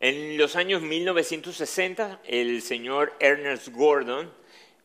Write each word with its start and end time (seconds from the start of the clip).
En 0.00 0.38
los 0.38 0.54
años 0.54 0.80
1960, 0.80 2.20
el 2.24 2.62
señor 2.62 3.14
Ernest 3.18 3.70
Gordon 3.70 4.32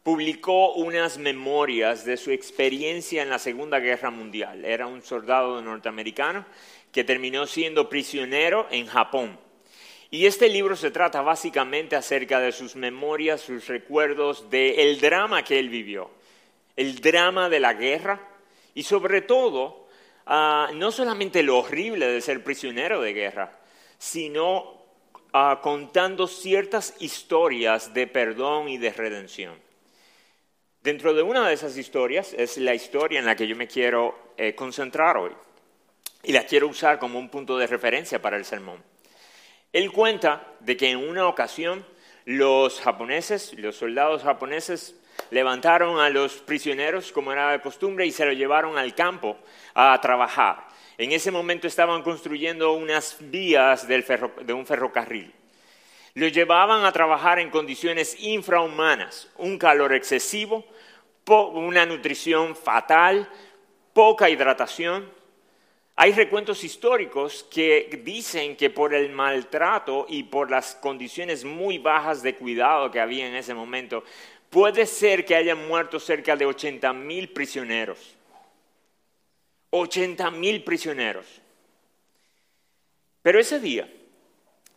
publicó 0.01 0.73
unas 0.73 1.19
memorias 1.19 2.03
de 2.03 2.17
su 2.17 2.31
experiencia 2.31 3.21
en 3.21 3.29
la 3.29 3.37
Segunda 3.37 3.79
Guerra 3.79 4.09
Mundial. 4.09 4.65
Era 4.65 4.87
un 4.87 5.03
soldado 5.03 5.61
norteamericano 5.61 6.47
que 6.91 7.03
terminó 7.03 7.45
siendo 7.45 7.89
prisionero 7.89 8.65
en 8.71 8.87
Japón. 8.87 9.39
Y 10.09 10.25
este 10.25 10.49
libro 10.49 10.75
se 10.75 10.89
trata 10.89 11.21
básicamente 11.21 11.95
acerca 11.95 12.39
de 12.39 12.51
sus 12.51 12.75
memorias, 12.75 13.39
sus 13.39 13.67
recuerdos 13.67 14.49
del 14.49 14.99
drama 14.99 15.43
que 15.43 15.59
él 15.59 15.69
vivió, 15.69 16.09
el 16.75 17.01
drama 17.01 17.49
de 17.49 17.59
la 17.59 17.75
guerra 17.75 18.19
y 18.73 18.81
sobre 18.81 19.21
todo, 19.21 19.87
ah, 20.25 20.71
no 20.73 20.91
solamente 20.91 21.43
lo 21.43 21.59
horrible 21.59 22.07
de 22.07 22.19
ser 22.19 22.43
prisionero 22.43 22.99
de 22.99 23.13
guerra, 23.13 23.59
sino 23.99 24.82
ah, 25.33 25.59
contando 25.61 26.27
ciertas 26.27 26.95
historias 26.99 27.93
de 27.93 28.07
perdón 28.07 28.69
y 28.69 28.77
de 28.77 28.91
redención. 28.91 29.59
Dentro 30.81 31.13
de 31.13 31.23
una 31.23 31.47
de 31.47 31.53
esas 31.53 31.77
historias 31.77 32.33
es 32.37 32.57
la 32.57 32.73
historia 32.73 33.19
en 33.19 33.25
la 33.25 33.35
que 33.35 33.47
yo 33.47 33.55
me 33.55 33.67
quiero 33.67 34.33
eh, 34.37 34.53
concentrar 34.53 35.17
hoy 35.17 35.31
y 36.23 36.31
la 36.31 36.45
quiero 36.45 36.67
usar 36.67 36.99
como 36.99 37.19
un 37.19 37.29
punto 37.29 37.57
de 37.57 37.67
referencia 37.67 38.21
para 38.21 38.37
el 38.37 38.45
sermón. 38.45 38.83
Él 39.71 39.91
cuenta 39.91 40.45
de 40.59 40.77
que 40.77 40.89
en 40.89 40.97
una 40.97 41.27
ocasión 41.27 41.85
los 42.25 42.79
japoneses, 42.79 43.53
los 43.57 43.75
soldados 43.75 44.23
japoneses, 44.23 44.95
levantaron 45.31 45.99
a 45.99 46.09
los 46.09 46.33
prisioneros 46.35 47.11
como 47.11 47.31
era 47.31 47.51
de 47.51 47.61
costumbre 47.61 48.05
y 48.05 48.11
se 48.11 48.25
los 48.25 48.35
llevaron 48.35 48.77
al 48.77 48.93
campo 48.93 49.37
a 49.73 49.99
trabajar. 50.01 50.67
En 50.97 51.11
ese 51.11 51.31
momento 51.31 51.67
estaban 51.67 52.03
construyendo 52.03 52.73
unas 52.73 53.17
vías 53.19 53.87
de 53.87 54.53
un 54.53 54.65
ferrocarril. 54.65 55.33
Los 56.13 56.31
llevaban 56.31 56.85
a 56.85 56.91
trabajar 56.91 57.39
en 57.39 57.49
condiciones 57.49 58.15
infrahumanas, 58.19 59.31
un 59.37 59.57
calor 59.57 59.93
excesivo, 59.93 60.63
una 61.27 61.85
nutrición 61.87 62.55
fatal, 62.55 63.27
poca 63.93 64.29
hidratación. 64.29 65.09
Hay 65.95 66.11
recuentos 66.11 66.63
históricos 66.63 67.47
que 67.51 68.01
dicen 68.03 68.55
que 68.55 68.69
por 68.69 68.93
el 68.93 69.09
maltrato 69.09 70.05
y 70.07 70.23
por 70.23 70.51
las 70.51 70.75
condiciones 70.75 71.43
muy 71.43 71.79
bajas 71.79 72.21
de 72.21 72.35
cuidado 72.35 72.91
que 72.91 72.99
había 72.99 73.27
en 73.27 73.35
ese 73.35 73.55
momento, 73.55 74.03
puede 74.51 74.85
ser 74.85 75.25
que 75.25 75.35
hayan 75.35 75.67
muerto 75.67 75.99
cerca 75.99 76.35
de 76.35 76.45
80 76.45 76.93
mil 76.93 77.29
prisioneros. 77.29 78.15
80 79.75 80.29
mil 80.29 80.63
prisioneros. 80.63 81.25
Pero 83.23 83.39
ese 83.39 83.59
día, 83.59 83.91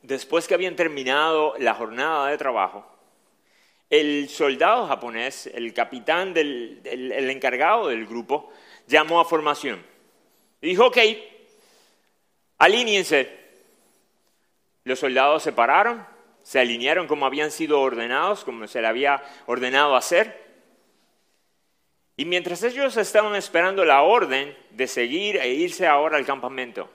después 0.00 0.48
que 0.48 0.54
habían 0.54 0.74
terminado 0.74 1.54
la 1.58 1.74
jornada 1.74 2.30
de 2.30 2.38
trabajo, 2.38 2.90
el 3.90 4.30
soldado 4.30 4.86
japonés, 4.86 5.48
el 5.52 5.74
capitán, 5.74 6.32
del, 6.32 6.80
el, 6.84 7.28
encargado 7.28 7.88
del 7.88 8.06
grupo, 8.06 8.50
llamó 8.86 9.20
a 9.20 9.26
formación. 9.26 9.84
dijo, 10.62 10.86
ok, 10.86 10.98
alíñense. 12.56 13.44
Los 14.84 15.00
soldados 15.00 15.42
se 15.42 15.52
pararon, 15.52 16.06
se 16.42 16.58
alinearon 16.58 17.06
como 17.06 17.26
habían 17.26 17.50
sido 17.50 17.82
ordenados, 17.82 18.44
como 18.44 18.66
se 18.66 18.80
le 18.80 18.86
había 18.86 19.22
ordenado 19.44 19.94
hacer. 19.94 20.45
Y 22.16 22.24
mientras 22.24 22.62
ellos 22.62 22.96
estaban 22.96 23.34
esperando 23.34 23.84
la 23.84 24.02
orden 24.02 24.56
de 24.70 24.86
seguir 24.86 25.36
e 25.36 25.48
irse 25.48 25.86
ahora 25.86 26.16
al 26.16 26.24
campamento, 26.24 26.90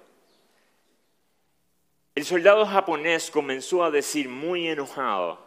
el 2.16 2.25
soldado 2.25 2.66
japonés 2.66 3.30
comenzó 3.30 3.83
a 3.83 3.91
decir 3.91 4.28
muy 4.28 4.67
enojado, 4.67 5.39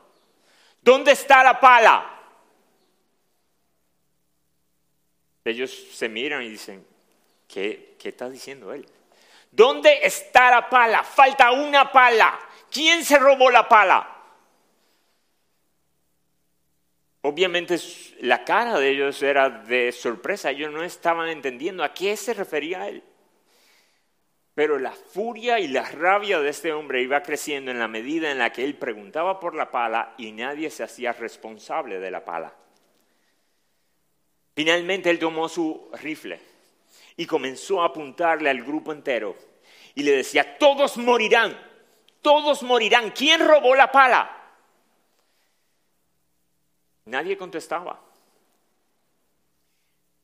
¿dónde 0.81 1.13
está 1.13 1.43
la 1.43 1.59
pala? 1.61 2.11
Ellos 5.45 5.71
se 5.93 6.09
miran 6.09 6.43
y 6.43 6.49
dicen, 6.49 6.87
¿qué, 7.49 7.97
qué 7.99 8.11
está 8.11 8.31
diciendo 8.31 8.73
él? 8.73 8.87
¿Dónde 9.51 10.01
está 10.03 10.51
la 10.51 10.71
pala? 10.71 11.03
Falta 11.03 11.53
una 11.53 11.93
pala. 11.93 12.41
¿Quién 12.71 13.05
se 13.05 13.19
robó 13.19 13.51
la 13.51 13.69
pala? 13.69 14.14
Obviamente 17.27 17.79
la 18.21 18.45
cara 18.45 18.79
de 18.79 18.91
ellos 18.91 19.23
era 19.23 19.49
de 19.49 19.93
sorpresa, 19.93 20.51
ellos 20.51 20.71
no 20.71 20.83
estaban 20.83 21.31
entendiendo 21.31 21.83
a 21.83 21.95
qué 21.95 22.19
se 22.19 22.35
refería 22.35 22.87
él. 22.87 23.03
Pero 24.55 24.79
la 24.79 24.93
furia 24.93 25.59
y 25.59 25.69
la 25.69 25.89
rabia 25.91 26.39
de 26.41 26.51
este 26.51 26.75
hombre 26.75 27.01
iba 27.01 27.23
creciendo 27.23 27.71
en 27.71 27.79
la 27.79 27.89
medida 27.89 28.31
en 28.31 28.37
la 28.37 28.53
que 28.53 28.63
él 28.63 28.75
preguntaba 28.75 29.41
por 29.41 29.55
la 29.55 29.71
pala 29.71 30.13
y 30.19 30.33
nadie 30.33 30.69
se 30.69 30.83
hacía 30.83 31.15
responsable 31.15 31.99
de 31.99 32.11
la 32.11 32.23
pala. 32.23 32.53
Finalmente 34.55 35.09
él 35.09 35.19
tomó 35.19 35.49
su 35.49 35.91
rifle 36.03 36.39
y 37.17 37.25
comenzó 37.25 37.81
a 37.81 37.87
apuntarle 37.87 38.51
al 38.51 38.63
grupo 38.63 38.93
entero 38.93 39.35
y 39.95 40.03
le 40.03 40.13
decía, 40.13 40.59
todos 40.59 40.99
morirán, 40.99 41.59
todos 42.21 42.63
morirán. 42.63 43.13
¿Quién 43.13 43.49
robó 43.49 43.75
la 43.75 43.91
pala? 43.91 44.44
Nadie 47.07 47.37
contestaba. 47.37 48.01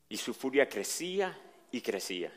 Y 0.09 0.17
su 0.17 0.33
furia 0.33 0.67
crecía 0.67 1.37
y 1.71 1.81
crecía. 1.81 2.31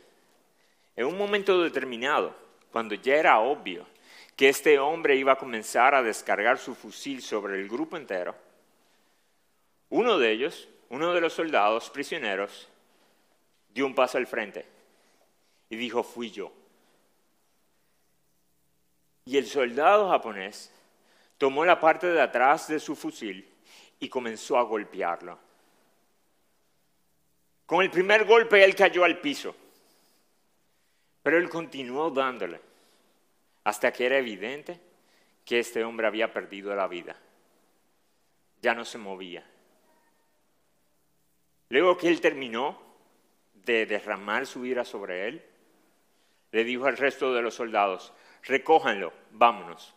En 0.96 1.06
un 1.06 1.18
momento 1.18 1.60
determinado, 1.62 2.34
cuando 2.70 2.94
ya 2.94 3.16
era 3.16 3.38
obvio 3.40 3.86
que 4.36 4.48
este 4.48 4.78
hombre 4.78 5.16
iba 5.16 5.32
a 5.32 5.38
comenzar 5.38 5.94
a 5.94 6.02
descargar 6.02 6.58
su 6.58 6.74
fusil 6.74 7.22
sobre 7.22 7.60
el 7.60 7.68
grupo 7.68 7.96
entero, 7.96 8.34
uno 9.90 10.18
de 10.18 10.30
ellos, 10.30 10.68
uno 10.88 11.12
de 11.14 11.20
los 11.20 11.32
soldados 11.32 11.90
prisioneros, 11.90 12.68
dio 13.72 13.86
un 13.86 13.94
paso 13.94 14.18
al 14.18 14.26
frente 14.26 14.66
y 15.68 15.76
dijo, 15.76 16.02
fui 16.02 16.30
yo. 16.30 16.52
Y 19.24 19.38
el 19.38 19.46
soldado 19.46 20.10
japonés 20.10 20.72
tomó 21.38 21.64
la 21.64 21.80
parte 21.80 22.06
de 22.08 22.20
atrás 22.20 22.68
de 22.68 22.78
su 22.78 22.94
fusil 22.94 23.48
y 24.04 24.08
comenzó 24.10 24.58
a 24.58 24.62
golpearlo. 24.62 25.38
Con 27.64 27.82
el 27.82 27.90
primer 27.90 28.26
golpe 28.26 28.62
él 28.62 28.74
cayó 28.74 29.02
al 29.04 29.18
piso. 29.18 29.56
Pero 31.22 31.38
él 31.38 31.48
continuó 31.48 32.10
dándole 32.10 32.60
hasta 33.64 33.90
que 33.92 34.04
era 34.04 34.18
evidente 34.18 34.78
que 35.42 35.58
este 35.58 35.82
hombre 35.82 36.06
había 36.06 36.34
perdido 36.34 36.74
la 36.76 36.86
vida. 36.86 37.16
Ya 38.60 38.74
no 38.74 38.84
se 38.84 38.98
movía. 38.98 39.42
Luego 41.70 41.96
que 41.96 42.08
él 42.08 42.20
terminó 42.20 42.78
de 43.54 43.86
derramar 43.86 44.46
su 44.46 44.66
ira 44.66 44.84
sobre 44.84 45.28
él, 45.28 45.44
le 46.52 46.62
dijo 46.62 46.84
al 46.84 46.98
resto 46.98 47.32
de 47.32 47.40
los 47.40 47.54
soldados, 47.54 48.12
recójanlo, 48.42 49.14
vámonos. 49.30 49.94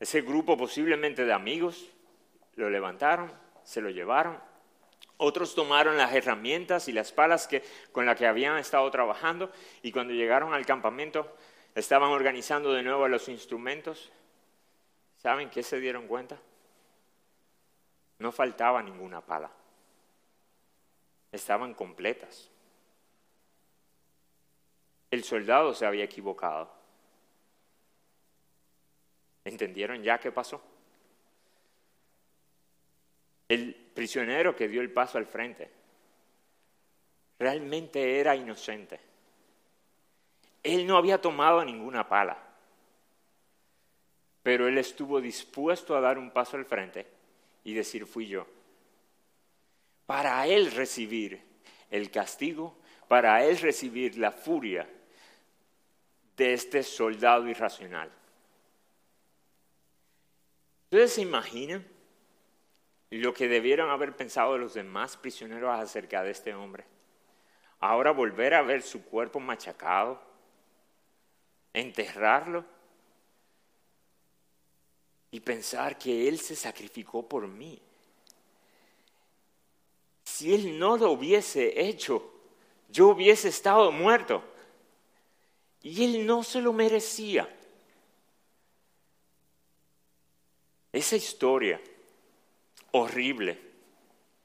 Ese 0.00 0.20
grupo 0.22 0.56
posiblemente 0.56 1.24
de 1.24 1.32
amigos 1.32 1.90
lo 2.56 2.70
levantaron, 2.70 3.32
se 3.64 3.80
lo 3.80 3.90
llevaron 3.90 4.38
otros 5.18 5.54
tomaron 5.54 5.96
las 5.96 6.14
herramientas 6.14 6.88
y 6.88 6.92
las 6.92 7.12
palas 7.12 7.48
que, 7.48 7.62
con 7.90 8.06
las 8.06 8.16
que 8.16 8.26
habían 8.26 8.56
estado 8.56 8.88
trabajando 8.90 9.50
y 9.82 9.90
cuando 9.90 10.14
llegaron 10.14 10.54
al 10.54 10.64
campamento 10.64 11.36
estaban 11.74 12.10
organizando 12.10 12.72
de 12.72 12.84
nuevo 12.84 13.06
los 13.08 13.28
instrumentos. 13.28 14.12
¿Saben 15.16 15.50
qué 15.50 15.64
se 15.64 15.80
dieron 15.80 16.06
cuenta? 16.06 16.38
No 18.20 18.30
faltaba 18.30 18.80
ninguna 18.80 19.20
pala. 19.20 19.50
Estaban 21.32 21.74
completas. 21.74 22.48
El 25.10 25.24
soldado 25.24 25.74
se 25.74 25.84
había 25.84 26.04
equivocado. 26.04 26.77
¿Entendieron 29.48 30.02
ya 30.02 30.18
qué 30.18 30.30
pasó? 30.30 30.62
El 33.48 33.74
prisionero 33.94 34.54
que 34.54 34.68
dio 34.68 34.82
el 34.82 34.92
paso 34.92 35.16
al 35.16 35.24
frente 35.24 35.70
realmente 37.38 38.20
era 38.20 38.36
inocente. 38.36 39.00
Él 40.62 40.86
no 40.86 40.98
había 40.98 41.18
tomado 41.18 41.64
ninguna 41.64 42.06
pala, 42.06 42.36
pero 44.42 44.68
él 44.68 44.76
estuvo 44.76 45.18
dispuesto 45.18 45.96
a 45.96 46.00
dar 46.00 46.18
un 46.18 46.30
paso 46.30 46.58
al 46.58 46.66
frente 46.66 47.06
y 47.64 47.72
decir 47.72 48.04
fui 48.04 48.26
yo. 48.26 48.46
Para 50.04 50.46
él 50.46 50.72
recibir 50.72 51.40
el 51.90 52.10
castigo, 52.10 52.76
para 53.08 53.42
él 53.44 53.56
recibir 53.58 54.18
la 54.18 54.30
furia 54.30 54.86
de 56.36 56.52
este 56.52 56.82
soldado 56.82 57.48
irracional. 57.48 58.10
¿Ustedes 60.90 61.12
se 61.12 61.20
imaginan? 61.20 61.86
lo 63.10 63.32
que 63.32 63.48
debieron 63.48 63.90
haber 63.90 64.14
pensado 64.16 64.58
los 64.58 64.74
demás 64.74 65.16
prisioneros 65.16 65.70
acerca 65.78 66.22
de 66.22 66.30
este 66.30 66.54
hombre. 66.54 66.84
Ahora 67.80 68.10
volver 68.10 68.54
a 68.54 68.62
ver 68.62 68.82
su 68.82 69.04
cuerpo 69.04 69.40
machacado, 69.40 70.20
enterrarlo 71.72 72.64
y 75.30 75.40
pensar 75.40 75.96
que 75.96 76.28
Él 76.28 76.38
se 76.38 76.56
sacrificó 76.56 77.26
por 77.26 77.46
mí. 77.46 77.80
Si 80.24 80.54
Él 80.54 80.78
no 80.78 80.96
lo 80.96 81.12
hubiese 81.12 81.80
hecho, 81.80 82.34
yo 82.88 83.08
hubiese 83.08 83.48
estado 83.48 83.90
muerto. 83.90 84.42
Y 85.82 86.04
Él 86.04 86.26
no 86.26 86.42
se 86.42 86.60
lo 86.60 86.72
merecía. 86.72 87.48
Esa 90.92 91.16
historia 91.16 91.80
horrible, 92.92 93.58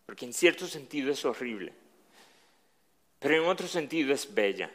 porque 0.05 0.25
en 0.25 0.33
cierto 0.33 0.67
sentido 0.67 1.11
es 1.11 1.23
horrible, 1.23 1.73
pero 3.19 3.35
en 3.35 3.49
otro 3.49 3.67
sentido 3.67 4.13
es 4.13 4.33
bella, 4.33 4.71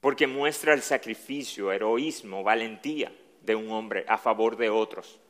porque 0.00 0.26
muestra 0.26 0.74
el 0.74 0.82
sacrificio, 0.82 1.70
heroísmo, 1.72 2.42
valentía 2.42 3.12
de 3.42 3.54
un 3.54 3.70
hombre 3.70 4.04
a 4.08 4.18
favor 4.18 4.56
de 4.56 4.70
otros. 4.70 5.20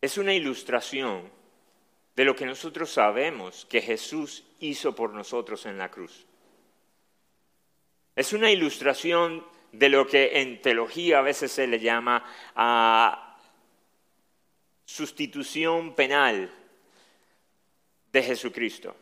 Es 0.00 0.18
una 0.18 0.34
ilustración 0.34 1.30
de 2.14 2.24
lo 2.24 2.36
que 2.36 2.46
nosotros 2.46 2.90
sabemos 2.90 3.66
que 3.66 3.82
Jesús 3.82 4.44
hizo 4.60 4.94
por 4.94 5.12
nosotros 5.12 5.66
en 5.66 5.78
la 5.78 5.90
cruz. 5.90 6.26
Es 8.14 8.32
una 8.32 8.50
ilustración 8.50 9.44
de 9.78 9.88
lo 9.88 10.06
que 10.06 10.40
en 10.40 10.60
teología 10.62 11.18
a 11.18 11.22
veces 11.22 11.52
se 11.52 11.66
le 11.66 11.78
llama 11.78 12.24
a 12.54 13.38
sustitución 14.84 15.94
penal 15.94 16.50
de 18.12 18.22
Jesucristo. 18.22 18.96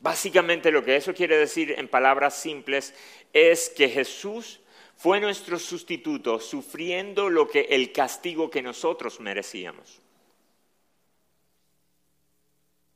Básicamente 0.00 0.70
lo 0.70 0.84
que 0.84 0.96
eso 0.96 1.12
quiere 1.12 1.36
decir 1.36 1.74
en 1.76 1.88
palabras 1.88 2.34
simples 2.36 2.94
es 3.32 3.68
que 3.70 3.88
Jesús 3.88 4.60
fue 4.96 5.20
nuestro 5.20 5.58
sustituto 5.58 6.38
sufriendo 6.38 7.28
lo 7.28 7.48
que 7.48 7.62
el 7.70 7.92
castigo 7.92 8.50
que 8.50 8.62
nosotros 8.62 9.20
merecíamos. 9.20 10.00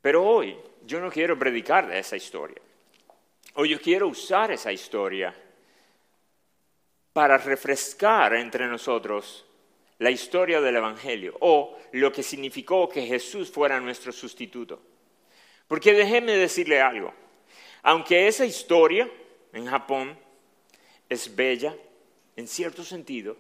Pero 0.01 0.25
hoy 0.25 0.57
yo 0.87 1.01
no 1.01 1.11
quiero 1.11 1.39
predicar 1.39 1.87
de 1.87 1.99
esa 1.99 2.17
historia. 2.17 2.61
Hoy 3.55 3.69
yo 3.69 3.81
quiero 3.81 4.09
usar 4.09 4.51
esa 4.51 4.73
historia 4.73 5.35
para 7.13 7.39
refrescar 7.39 8.35
entre 8.35 8.67
nosotros 8.67 9.47
la 9.99 10.11
historia 10.11 10.61
del 10.61 10.77
Evangelio 10.77 11.37
o 11.41 11.79
lo 11.93 12.13
que 12.13 12.23
significó 12.23 12.89
que 12.89 13.07
Jesús 13.07 13.51
fuera 13.51 13.81
nuestro 13.81 14.13
sustituto. 14.13 14.81
Porque 15.67 15.93
déjeme 15.93 16.33
decirle 16.33 16.81
algo, 16.81 17.13
aunque 17.83 18.27
esa 18.27 18.45
historia 18.45 19.11
en 19.53 19.67
Japón 19.67 20.19
es 21.09 21.35
bella, 21.35 21.77
en 22.37 22.49
cierto 22.49 22.83
sentido, 22.83 23.37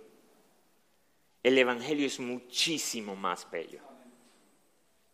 el 1.42 1.56
Evangelio 1.56 2.06
es 2.06 2.20
muchísimo 2.20 3.16
más 3.16 3.50
bello 3.50 3.89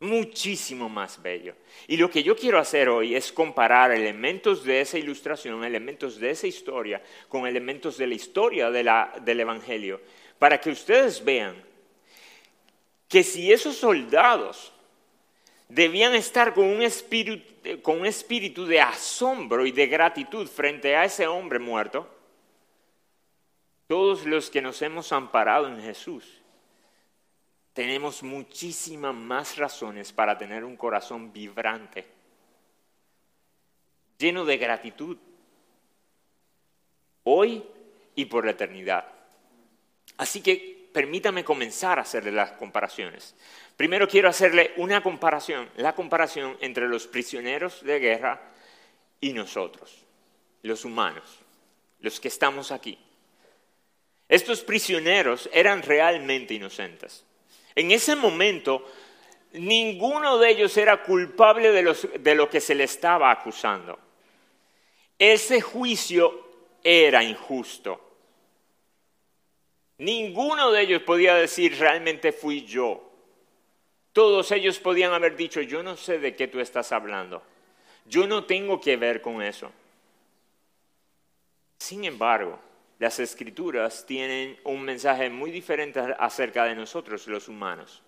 muchísimo 0.06 0.88
más 0.88 1.20
bello. 1.20 1.54
Y 1.86 1.96
lo 1.96 2.10
que 2.10 2.22
yo 2.22 2.36
quiero 2.36 2.58
hacer 2.58 2.88
hoy 2.88 3.14
es 3.14 3.32
comparar 3.32 3.90
elementos 3.90 4.64
de 4.64 4.80
esa 4.80 4.98
ilustración, 4.98 5.64
elementos 5.64 6.18
de 6.18 6.30
esa 6.30 6.46
historia, 6.46 7.02
con 7.28 7.46
elementos 7.46 7.98
de 7.98 8.06
la 8.06 8.14
historia 8.14 8.70
del 8.70 9.40
Evangelio, 9.40 10.00
para 10.38 10.60
que 10.60 10.70
ustedes 10.70 11.24
vean 11.24 11.62
que 13.08 13.22
si 13.22 13.52
esos 13.52 13.76
soldados 13.76 14.72
debían 15.68 16.14
estar 16.14 16.54
con 16.54 16.64
un, 16.64 16.82
espíritu, 16.82 17.82
con 17.82 18.00
un 18.00 18.06
espíritu 18.06 18.66
de 18.66 18.80
asombro 18.80 19.66
y 19.66 19.72
de 19.72 19.86
gratitud 19.86 20.46
frente 20.46 20.96
a 20.96 21.04
ese 21.04 21.26
hombre 21.26 21.58
muerto, 21.58 22.08
todos 23.86 24.26
los 24.26 24.50
que 24.50 24.60
nos 24.60 24.82
hemos 24.82 25.12
amparado 25.12 25.68
en 25.68 25.80
Jesús, 25.80 26.35
tenemos 27.76 28.22
muchísimas 28.22 29.14
más 29.14 29.58
razones 29.58 30.10
para 30.10 30.38
tener 30.38 30.64
un 30.64 30.78
corazón 30.78 31.30
vibrante, 31.30 32.06
lleno 34.16 34.46
de 34.46 34.56
gratitud, 34.56 35.18
hoy 37.24 37.62
y 38.14 38.24
por 38.24 38.46
la 38.46 38.52
eternidad. 38.52 39.04
Así 40.16 40.40
que 40.40 40.88
permítame 40.90 41.44
comenzar 41.44 41.98
a 41.98 42.02
hacerle 42.02 42.32
las 42.32 42.52
comparaciones. 42.52 43.34
Primero 43.76 44.08
quiero 44.08 44.30
hacerle 44.30 44.72
una 44.78 45.02
comparación, 45.02 45.68
la 45.76 45.94
comparación 45.94 46.56
entre 46.62 46.88
los 46.88 47.06
prisioneros 47.06 47.84
de 47.84 47.98
guerra 47.98 48.40
y 49.20 49.34
nosotros, 49.34 50.06
los 50.62 50.86
humanos, 50.86 51.40
los 52.00 52.20
que 52.20 52.28
estamos 52.28 52.72
aquí. 52.72 52.98
Estos 54.30 54.62
prisioneros 54.62 55.50
eran 55.52 55.82
realmente 55.82 56.54
inocentes. 56.54 57.26
En 57.76 57.90
ese 57.90 58.16
momento, 58.16 58.90
ninguno 59.52 60.38
de 60.38 60.50
ellos 60.50 60.76
era 60.78 61.02
culpable 61.02 61.70
de, 61.70 62.34
lo 62.34 62.48
que 62.48 62.60
se 62.60 62.74
le 62.74 62.84
estaba 62.84 63.30
acusando. 63.30 63.98
Ese 65.18 65.60
juicio 65.60 66.46
era 66.82 67.22
injusto. 67.22 68.00
Ninguno 69.98 70.72
de 70.72 70.82
ellos 70.82 71.02
podía 71.02 71.34
decir 71.34 71.78
realmente 71.78 72.32
fui 72.32 72.64
yo. 72.64 73.02
Todos 74.12 74.50
ellos 74.52 74.78
podían 74.78 75.12
haber 75.12 75.36
dicho, 75.36 75.60
yo 75.60 75.82
no 75.82 75.96
sé 75.96 76.18
de 76.18 76.34
qué 76.34 76.48
tú 76.48 76.60
estás 76.60 76.92
hablando. 76.92 77.42
Yo 78.06 78.26
no 78.26 78.44
tengo 78.44 78.80
que 78.80 78.96
ver 78.96 79.20
con 79.20 79.42
eso. 79.42 79.70
Sin 81.78 82.04
embargo, 82.04 82.58
las 82.98 83.18
escrituras 83.18 84.04
tienen 84.06 84.58
un 84.64 84.82
mensaje 84.82 85.28
muy 85.28 85.50
diferente 85.50 86.00
acerca 86.18 86.64
de 86.64 86.74
nosotros 86.74 87.26
los 87.26 87.48
humanos. 87.48 88.02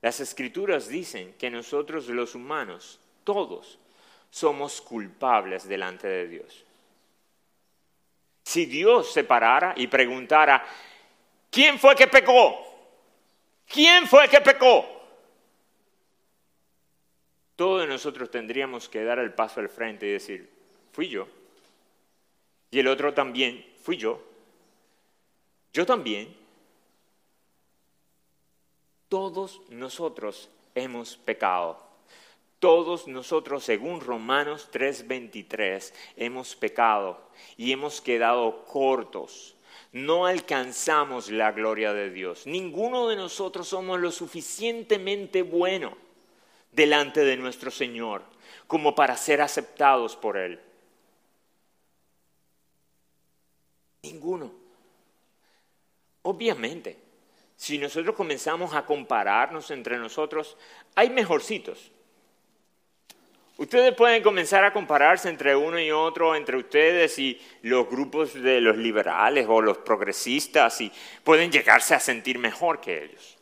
Las 0.00 0.20
escrituras 0.20 0.88
dicen 0.88 1.34
que 1.38 1.50
nosotros 1.50 2.08
los 2.08 2.34
humanos, 2.34 3.00
todos, 3.24 3.78
somos 4.30 4.80
culpables 4.80 5.68
delante 5.68 6.08
de 6.08 6.28
Dios. 6.28 6.64
Si 8.42 8.66
Dios 8.66 9.12
se 9.12 9.24
parara 9.24 9.74
y 9.76 9.86
preguntara, 9.86 10.64
¿quién 11.50 11.78
fue 11.78 11.94
que 11.94 12.06
pecó? 12.06 12.54
¿Quién 13.66 14.06
fue 14.06 14.28
que 14.28 14.40
pecó? 14.40 14.84
Todos 17.56 17.88
nosotros 17.88 18.30
tendríamos 18.30 18.88
que 18.88 19.04
dar 19.04 19.18
el 19.18 19.32
paso 19.32 19.60
al 19.60 19.68
frente 19.68 20.06
y 20.06 20.12
decir, 20.12 20.50
fui 20.92 21.08
yo. 21.08 21.28
Y 22.70 22.80
el 22.80 22.88
otro 22.88 23.14
también, 23.14 23.64
fui 23.84 23.98
yo. 23.98 24.18
Yo 25.74 25.84
también. 25.84 26.34
Todos 29.10 29.60
nosotros 29.68 30.48
hemos 30.74 31.18
pecado. 31.18 31.78
Todos 32.58 33.06
nosotros, 33.06 33.62
según 33.62 34.00
Romanos 34.00 34.70
3:23, 34.72 35.92
hemos 36.16 36.56
pecado 36.56 37.20
y 37.58 37.72
hemos 37.72 38.00
quedado 38.00 38.64
cortos. 38.64 39.54
No 39.92 40.24
alcanzamos 40.24 41.30
la 41.30 41.52
gloria 41.52 41.92
de 41.92 42.08
Dios. 42.08 42.46
Ninguno 42.46 43.06
de 43.08 43.16
nosotros 43.16 43.68
somos 43.68 44.00
lo 44.00 44.10
suficientemente 44.10 45.42
bueno 45.42 45.94
delante 46.72 47.20
de 47.20 47.36
nuestro 47.36 47.70
Señor 47.70 48.22
como 48.66 48.94
para 48.94 49.16
ser 49.18 49.42
aceptados 49.42 50.16
por 50.16 50.38
Él. 50.38 50.58
Ninguno. 54.04 54.52
Obviamente, 56.22 56.98
si 57.56 57.78
nosotros 57.78 58.14
comenzamos 58.14 58.74
a 58.74 58.84
compararnos 58.84 59.70
entre 59.70 59.98
nosotros, 59.98 60.56
hay 60.94 61.10
mejorcitos. 61.10 61.90
Ustedes 63.56 63.94
pueden 63.94 64.22
comenzar 64.22 64.64
a 64.64 64.72
compararse 64.72 65.28
entre 65.28 65.54
uno 65.54 65.78
y 65.78 65.90
otro, 65.90 66.34
entre 66.34 66.56
ustedes 66.56 67.18
y 67.18 67.40
los 67.62 67.88
grupos 67.88 68.34
de 68.34 68.60
los 68.60 68.76
liberales 68.76 69.46
o 69.48 69.62
los 69.62 69.78
progresistas, 69.78 70.80
y 70.80 70.90
pueden 71.22 71.52
llegarse 71.52 71.94
a 71.94 72.00
sentir 72.00 72.38
mejor 72.38 72.80
que 72.80 73.04
ellos. 73.04 73.38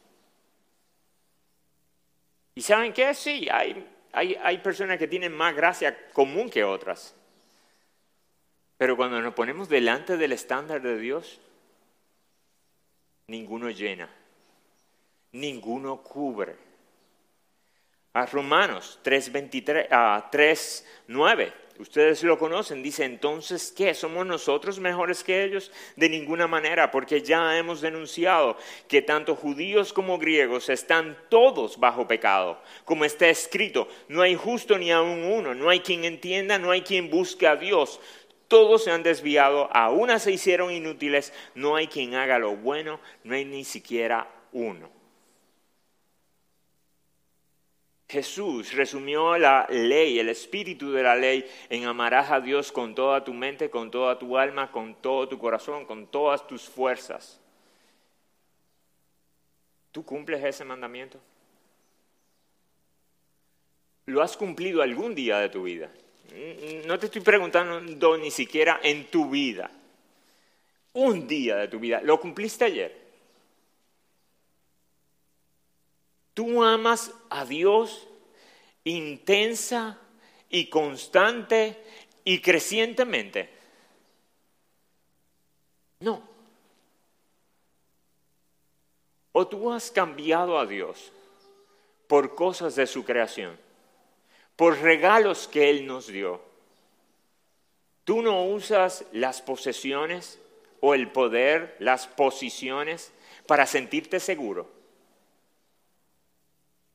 ¿Y 2.55 2.61
saben 2.61 2.93
qué? 2.93 3.15
Sí, 3.15 3.49
hay, 3.51 3.89
hay, 4.13 4.37
hay 4.43 4.59
personas 4.59 4.99
que 4.99 5.09
tienen 5.09 5.33
más 5.33 5.57
gracia 5.57 6.11
común 6.13 6.51
que 6.51 6.63
otras. 6.63 7.17
Pero 8.83 8.97
cuando 8.97 9.23
nos 9.23 9.35
ponemos 9.35 9.69
delante 9.69 10.17
del 10.17 10.33
estándar 10.33 10.83
de 10.83 10.99
Dios, 10.99 11.41
ninguno 13.29 13.71
llena, 13.71 14.11
ninguno 15.31 16.03
cubre. 16.03 16.57
A 18.13 18.27
Romanos 18.27 18.99
3.9, 19.05 19.87
ah, 19.93 20.29
ustedes 21.79 22.23
lo 22.25 22.37
conocen, 22.39 22.83
dice 22.83 23.05
entonces, 23.05 23.73
¿qué? 23.77 23.95
¿Somos 23.95 24.27
nosotros 24.27 24.81
mejores 24.81 25.23
que 25.23 25.45
ellos? 25.45 25.71
De 25.95 26.09
ninguna 26.09 26.49
manera, 26.49 26.91
porque 26.91 27.23
ya 27.23 27.57
hemos 27.57 27.81
denunciado 27.81 28.57
que 28.89 29.01
tanto 29.01 29.37
judíos 29.37 29.93
como 29.93 30.19
griegos 30.19 30.69
están 30.69 31.17
todos 31.29 31.79
bajo 31.79 32.09
pecado, 32.09 32.61
como 32.85 33.05
está 33.05 33.29
escrito, 33.29 33.87
no 34.09 34.23
hay 34.23 34.35
justo 34.35 34.77
ni 34.77 34.91
aun 34.91 35.23
uno, 35.23 35.55
no 35.55 35.71
hay 35.71 35.81
quien 35.81 36.05
entienda, 36.05 36.59
no 36.59 36.73
hay 36.73 36.83
quien 36.83 37.11
busque 37.11 37.47
a 37.47 37.55
Dios 37.55 38.01
Todos 38.53 38.85
se 38.85 38.91
han 38.91 39.03
desviado, 39.03 39.75
a 39.75 39.89
una 39.89 40.19
se 40.19 40.31
hicieron 40.31 40.71
inútiles, 40.71 41.33
no 41.55 41.75
hay 41.75 41.87
quien 41.87 42.15
haga 42.15 42.39
lo 42.39 42.55
bueno, 42.55 43.01
no 43.25 43.35
hay 43.35 43.47
ni 43.47 43.65
siquiera 43.65 44.31
uno. 44.53 44.91
Jesús 48.11 48.75
resumió 48.75 49.39
la 49.39 49.67
ley, 49.71 50.19
el 50.19 50.29
espíritu 50.29 50.93
de 50.93 51.03
la 51.03 51.17
ley, 51.17 51.51
en 51.71 51.87
amarás 51.87 52.31
a 52.31 52.41
Dios 52.41 52.71
con 52.73 52.95
toda 52.95 53.25
tu 53.25 53.33
mente, 53.33 53.71
con 53.71 53.91
toda 53.91 54.19
tu 54.19 54.37
alma, 54.37 54.71
con 54.71 54.97
todo 54.97 55.27
tu 55.27 55.39
corazón, 55.39 55.87
con 55.87 56.07
todas 56.09 56.47
tus 56.47 56.69
fuerzas. 56.69 57.41
¿Tú 59.93 60.05
cumples 60.05 60.45
ese 60.45 60.67
mandamiento? 60.67 61.19
¿Lo 64.05 64.21
has 64.21 64.37
cumplido 64.37 64.83
algún 64.83 65.15
día 65.15 65.39
de 65.39 65.49
tu 65.49 65.63
vida? 65.63 65.91
No 66.87 66.99
te 66.99 67.07
estoy 67.07 67.21
preguntando 67.21 68.17
ni 68.17 68.31
siquiera 68.31 68.81
en 68.83 69.11
tu 69.11 69.31
vida. 69.31 69.71
Un 70.95 71.27
día 71.27 71.57
de 71.57 71.69
tu 71.69 71.79
vida. 71.79 72.01
¿Lo 72.03 72.21
cumpliste 72.21 72.65
ayer? 72.65 73.03
Tú 76.35 76.63
amas 76.63 77.13
a 77.31 77.45
Dios 77.45 78.09
intensa 78.85 79.99
y 80.49 80.69
constante 80.69 81.83
y 82.25 82.41
crecientemente. 82.41 83.51
No. 86.01 86.23
O 89.33 89.47
tú 89.47 89.73
has 89.73 89.91
cambiado 89.91 90.59
a 90.59 90.67
Dios 90.67 91.13
por 92.07 92.35
cosas 92.35 92.75
de 92.77 92.87
su 92.87 93.05
creación, 93.05 93.59
por 94.57 94.81
regalos 94.81 95.49
que 95.49 95.71
Él 95.71 95.87
nos 95.87 96.07
dio. 96.07 96.41
Tú 98.05 98.23
no 98.23 98.45
usas 98.45 99.05
las 99.13 99.43
posesiones 99.43 100.41
o 100.81 100.95
el 100.95 101.11
poder, 101.11 101.77
las 101.79 102.07
posiciones 102.07 103.13
para 103.47 103.67
sentirte 103.67 104.21
seguro 104.21 104.83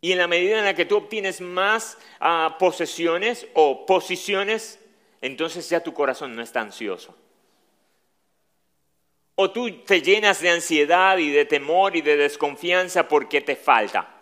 y 0.01 0.11
en 0.11 0.19
la 0.19 0.27
medida 0.27 0.59
en 0.59 0.65
la 0.65 0.75
que 0.75 0.85
tú 0.85 0.97
obtienes 0.97 1.41
más 1.41 1.97
ah, 2.19 2.55
posesiones 2.59 3.47
o 3.53 3.85
posiciones, 3.85 4.79
entonces 5.21 5.67
ya 5.69 5.81
tu 5.81 5.93
corazón 5.93 6.35
no 6.35 6.41
está 6.41 6.61
ansioso. 6.61 7.15
O 9.35 9.51
tú 9.51 9.83
te 9.83 10.01
llenas 10.01 10.41
de 10.41 10.49
ansiedad 10.49 11.17
y 11.17 11.29
de 11.31 11.45
temor 11.45 11.95
y 11.95 12.01
de 12.01 12.15
desconfianza 12.15 13.07
porque 13.07 13.41
te 13.41 13.55
falta. 13.55 14.16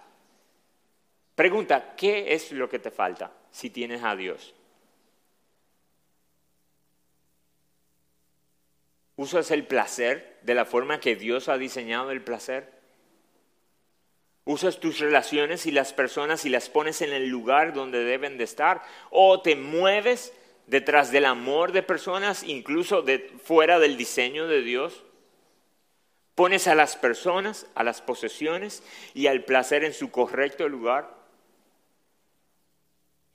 Pregunta, 1.36 1.96
¿qué 1.98 2.34
es 2.34 2.52
lo 2.52 2.70
que 2.70 2.80
te 2.80 2.92
falta 2.92 3.32
si 3.52 3.70
tienes 3.70 4.04
a 4.04 4.16
Dios? 4.16 4.54
¿Usas 9.18 9.52
el 9.52 9.66
placer 9.66 10.38
de 10.42 10.56
la 10.56 10.66
forma 10.66 11.00
que 11.00 11.16
Dios 11.16 11.48
ha 11.50 11.58
diseñado 11.58 12.12
el 12.12 12.22
placer? 12.22 12.74
Usas 14.46 14.80
tus 14.80 15.00
relaciones 15.00 15.66
y 15.66 15.72
las 15.72 15.92
personas 15.92 16.46
y 16.46 16.50
las 16.50 16.70
pones 16.70 17.02
en 17.02 17.12
el 17.12 17.28
lugar 17.28 17.74
donde 17.74 18.04
deben 18.04 18.38
de 18.38 18.44
estar. 18.44 18.84
O 19.10 19.42
te 19.42 19.56
mueves 19.56 20.34
detrás 20.68 21.12
del 21.12 21.26
amor 21.26 21.72
de 21.72 21.82
personas, 21.82 22.44
incluso 22.44 23.02
de, 23.02 23.34
fuera 23.44 23.80
del 23.80 23.98
diseño 23.98 24.48
de 24.48 24.62
Dios. 24.62 25.04
Pones 26.36 26.68
a 26.68 26.76
las 26.76 26.96
personas, 26.96 27.68
a 27.74 27.84
las 27.84 28.02
posesiones 28.02 28.84
y 29.14 29.28
al 29.28 29.46
placer 29.46 29.84
en 29.84 29.94
su 29.94 30.12
correcto 30.12 30.70
lugar. 30.70 31.25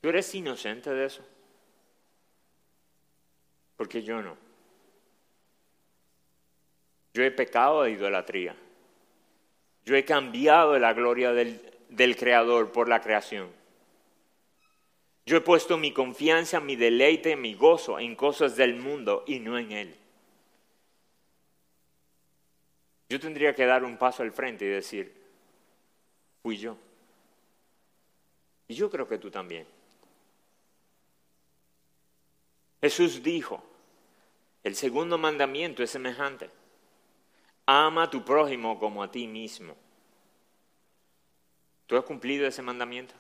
¿Tú 0.01 0.09
eres 0.09 0.35
inocente 0.35 0.91
de 0.91 1.05
eso? 1.05 1.23
Porque 3.77 4.03
yo 4.03 4.23
no. 4.23 4.37
Yo 7.13 7.23
he 7.23 7.31
pecado 7.31 7.83
de 7.83 7.93
idolatría. 7.93 8.57
Yo 9.85 9.97
he 9.97 10.05
cambiado 10.05 10.79
la 10.79 10.93
gloria 10.93 11.33
del, 11.33 12.17
Creador 12.17 12.73
por 12.73 12.89
la 12.89 13.01
creación. 13.01 13.51
Yo 15.27 15.37
he 15.37 15.41
puesto 15.41 15.77
mi 15.77 15.93
confianza, 15.93 16.61
mi 16.61 16.77
deleite, 16.77 17.37
mi 17.37 17.55
gozo 17.55 17.99
en 17.99 18.15
cosas 18.15 18.57
del 18.57 18.77
mundo 18.77 19.25
y 19.27 19.41
no 19.41 19.59
en 19.59 19.73
Él. 19.73 19.97
Yo 23.09 23.19
tendría 23.19 23.55
que 23.55 23.67
dar 23.67 23.85
un 23.85 23.97
paso 23.97 24.23
al 24.23 24.33
frente 24.33 24.65
y 24.65 24.69
decir, 24.69 25.13
fui 26.43 26.57
yo. 26.57 26.77
Y 28.69 28.75
yo 28.75 28.89
creo 28.89 29.09
que 29.09 29.19
tú 29.19 29.31
también. 29.31 29.67
Jesús 32.81 33.23
dijo, 33.23 33.63
el 34.63 34.75
segundo 34.75 35.19
mandamiento 35.19 35.83
es 35.83 35.91
semejante 35.91 36.51
ama 37.71 38.05
a 38.05 38.11
tu 38.11 38.25
prójimo 38.25 38.79
como 38.79 39.03
a 39.03 39.11
ti 39.11 39.27
mismo. 39.27 39.77
¿Tú 41.87 41.97
has 41.97 42.05
cumplido 42.05 42.47
ese 42.47 42.63
mandamiento? 42.63 43.15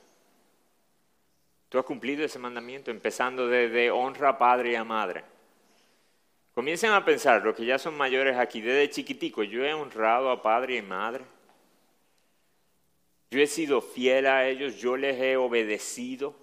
¿Tú 1.68 1.78
has 1.78 1.84
cumplido 1.84 2.24
ese 2.24 2.38
mandamiento 2.38 2.90
empezando 2.90 3.46
desde 3.46 3.92
honra 3.92 4.30
a 4.30 4.38
padre 4.38 4.72
y 4.72 4.74
a 4.74 4.84
madre? 4.84 5.24
Comiencen 6.52 6.90
a 6.90 7.04
pensar, 7.04 7.44
los 7.44 7.54
que 7.54 7.64
ya 7.64 7.78
son 7.78 7.96
mayores 7.96 8.36
aquí, 8.36 8.60
desde 8.60 8.90
chiquitico, 8.90 9.44
yo 9.44 9.64
he 9.64 9.72
honrado 9.72 10.30
a 10.30 10.42
padre 10.42 10.76
y 10.76 10.82
madre. 10.82 11.24
Yo 13.30 13.38
he 13.38 13.46
sido 13.46 13.80
fiel 13.80 14.26
a 14.26 14.48
ellos, 14.48 14.80
yo 14.80 14.96
les 14.96 15.20
he 15.20 15.36
obedecido. 15.36 16.34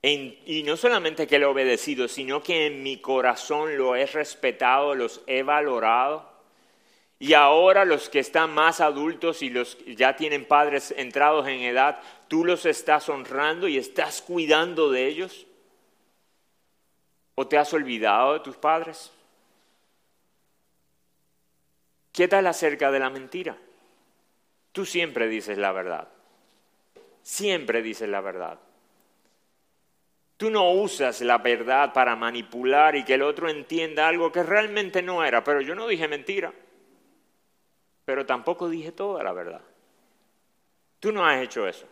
Y 0.00 0.62
no 0.64 0.76
solamente 0.76 1.26
que 1.26 1.38
le 1.38 1.44
he 1.44 1.48
obedecido, 1.48 2.06
sino 2.06 2.42
que 2.42 2.66
en 2.66 2.82
mi 2.82 2.98
corazón 2.98 3.76
lo 3.76 3.96
he 3.96 4.06
respetado, 4.06 4.94
los 4.94 5.22
he 5.26 5.42
valorado. 5.42 6.28
Y 7.18 7.32
ahora 7.34 7.84
los 7.84 8.08
que 8.08 8.20
están 8.20 8.54
más 8.54 8.80
adultos 8.80 9.42
y 9.42 9.50
los 9.50 9.74
que 9.74 9.96
ya 9.96 10.14
tienen 10.14 10.44
padres 10.44 10.94
entrados 10.96 11.48
en 11.48 11.62
edad, 11.62 12.00
tú 12.28 12.44
los 12.44 12.64
estás 12.64 13.08
honrando 13.08 13.66
y 13.66 13.76
estás 13.76 14.22
cuidando 14.22 14.90
de 14.90 15.06
ellos. 15.08 15.46
¿O 17.34 17.48
te 17.48 17.58
has 17.58 17.72
olvidado 17.72 18.34
de 18.34 18.40
tus 18.40 18.56
padres? 18.56 19.12
¿Qué 22.12 22.28
tal 22.28 22.46
acerca 22.46 22.92
de 22.92 23.00
la 23.00 23.10
mentira? 23.10 23.56
Tú 24.70 24.84
siempre 24.86 25.28
dices 25.28 25.58
la 25.58 25.72
verdad. 25.72 26.08
Siempre 27.22 27.82
dices 27.82 28.08
la 28.08 28.20
verdad. 28.20 28.60
Tú 30.38 30.50
no 30.50 30.70
usas 30.70 31.20
la 31.20 31.36
verdad 31.36 31.92
para 31.92 32.16
manipular 32.16 32.96
y 32.96 33.04
que 33.04 33.14
el 33.14 33.22
otro 33.22 33.50
entienda 33.50 34.08
algo 34.08 34.32
que 34.32 34.42
realmente 34.42 35.02
no 35.02 35.22
era, 35.22 35.44
pero 35.44 35.60
yo 35.60 35.74
no 35.74 35.86
dije 35.86 36.08
mentira 36.08 36.54
pero 38.08 38.24
tampoco 38.24 38.70
dije 38.70 38.90
toda 38.90 39.22
la 39.22 39.34
verdad. 39.34 39.60
Tú 40.98 41.12
no 41.12 41.26
has 41.26 41.42
hecho 41.42 41.68
eso. 41.68 41.86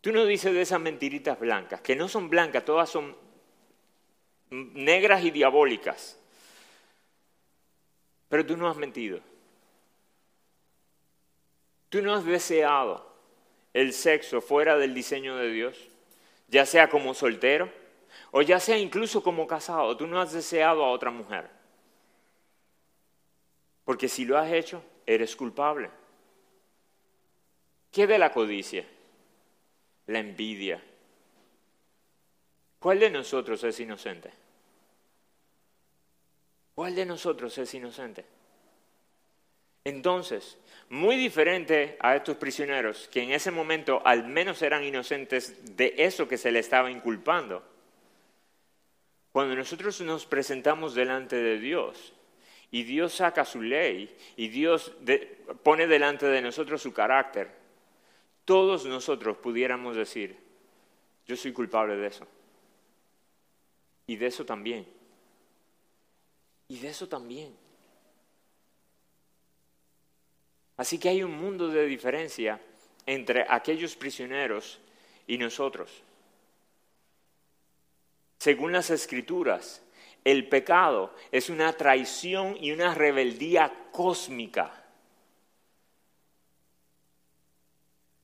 Tú 0.00 0.12
no 0.12 0.24
dices 0.24 0.54
de 0.54 0.62
esas 0.62 0.80
mentiritas 0.80 1.38
blancas, 1.38 1.82
que 1.82 1.94
no 1.94 2.08
son 2.08 2.30
blancas, 2.30 2.64
todas 2.64 2.88
son 2.88 3.14
negras 4.48 5.22
y 5.24 5.30
diabólicas. 5.30 6.18
Pero 8.30 8.46
tú 8.46 8.56
no 8.56 8.66
has 8.66 8.78
mentido. 8.78 9.20
Tú 11.90 12.00
no 12.00 12.14
has 12.14 12.24
deseado 12.24 13.14
el 13.74 13.92
sexo 13.92 14.40
fuera 14.40 14.78
del 14.78 14.94
diseño 14.94 15.36
de 15.36 15.50
Dios, 15.50 15.89
ya 16.50 16.66
sea 16.66 16.90
como 16.90 17.14
soltero 17.14 17.72
o 18.32 18.42
ya 18.42 18.60
sea 18.60 18.76
incluso 18.76 19.22
como 19.22 19.46
casado. 19.46 19.96
Tú 19.96 20.06
no 20.06 20.20
has 20.20 20.32
deseado 20.32 20.84
a 20.84 20.90
otra 20.90 21.10
mujer. 21.10 21.48
Porque 23.84 24.08
si 24.08 24.24
lo 24.24 24.36
has 24.36 24.52
hecho, 24.52 24.82
eres 25.06 25.34
culpable. 25.34 25.90
¿Qué 27.90 28.06
de 28.06 28.18
la 28.18 28.32
codicia? 28.32 28.86
La 30.06 30.18
envidia. 30.18 30.82
¿Cuál 32.78 33.00
de 33.00 33.10
nosotros 33.10 33.62
es 33.64 33.78
inocente? 33.80 34.30
¿Cuál 36.74 36.94
de 36.94 37.06
nosotros 37.06 37.56
es 37.58 37.74
inocente? 37.74 38.24
Entonces, 39.84 40.58
muy 40.88 41.16
diferente 41.16 41.96
a 42.00 42.16
estos 42.16 42.36
prisioneros, 42.36 43.08
que 43.08 43.22
en 43.22 43.32
ese 43.32 43.50
momento 43.50 44.02
al 44.04 44.26
menos 44.26 44.60
eran 44.62 44.84
inocentes 44.84 45.76
de 45.76 45.94
eso 45.98 46.28
que 46.28 46.38
se 46.38 46.52
le 46.52 46.58
estaba 46.58 46.90
inculpando, 46.90 47.62
cuando 49.32 49.54
nosotros 49.54 50.00
nos 50.00 50.26
presentamos 50.26 50.94
delante 50.94 51.36
de 51.36 51.58
Dios, 51.58 52.12
y 52.70 52.84
Dios 52.84 53.14
saca 53.14 53.44
su 53.44 53.62
ley 53.62 54.16
y 54.36 54.48
Dios 54.48 54.92
pone 55.62 55.86
delante 55.86 56.26
de 56.26 56.40
nosotros 56.40 56.80
su 56.80 56.92
carácter, 56.92 57.50
todos 58.44 58.84
nosotros 58.86 59.36
pudiéramos 59.38 59.96
decir, 59.96 60.38
yo 61.26 61.36
soy 61.36 61.52
culpable 61.52 61.96
de 61.96 62.06
eso. 62.06 62.26
Y 64.06 64.16
de 64.16 64.26
eso 64.26 64.44
también. 64.44 64.86
Y 66.68 66.78
de 66.78 66.88
eso 66.88 67.08
también. 67.08 67.54
Así 70.80 70.98
que 70.98 71.10
hay 71.10 71.22
un 71.22 71.32
mundo 71.32 71.68
de 71.68 71.84
diferencia 71.84 72.58
entre 73.04 73.44
aquellos 73.46 73.96
prisioneros 73.96 74.80
y 75.26 75.36
nosotros. 75.36 76.02
Según 78.38 78.72
las 78.72 78.88
escrituras, 78.88 79.82
el 80.24 80.48
pecado 80.48 81.14
es 81.32 81.50
una 81.50 81.74
traición 81.74 82.56
y 82.58 82.72
una 82.72 82.94
rebeldía 82.94 83.70
cósmica. 83.92 84.72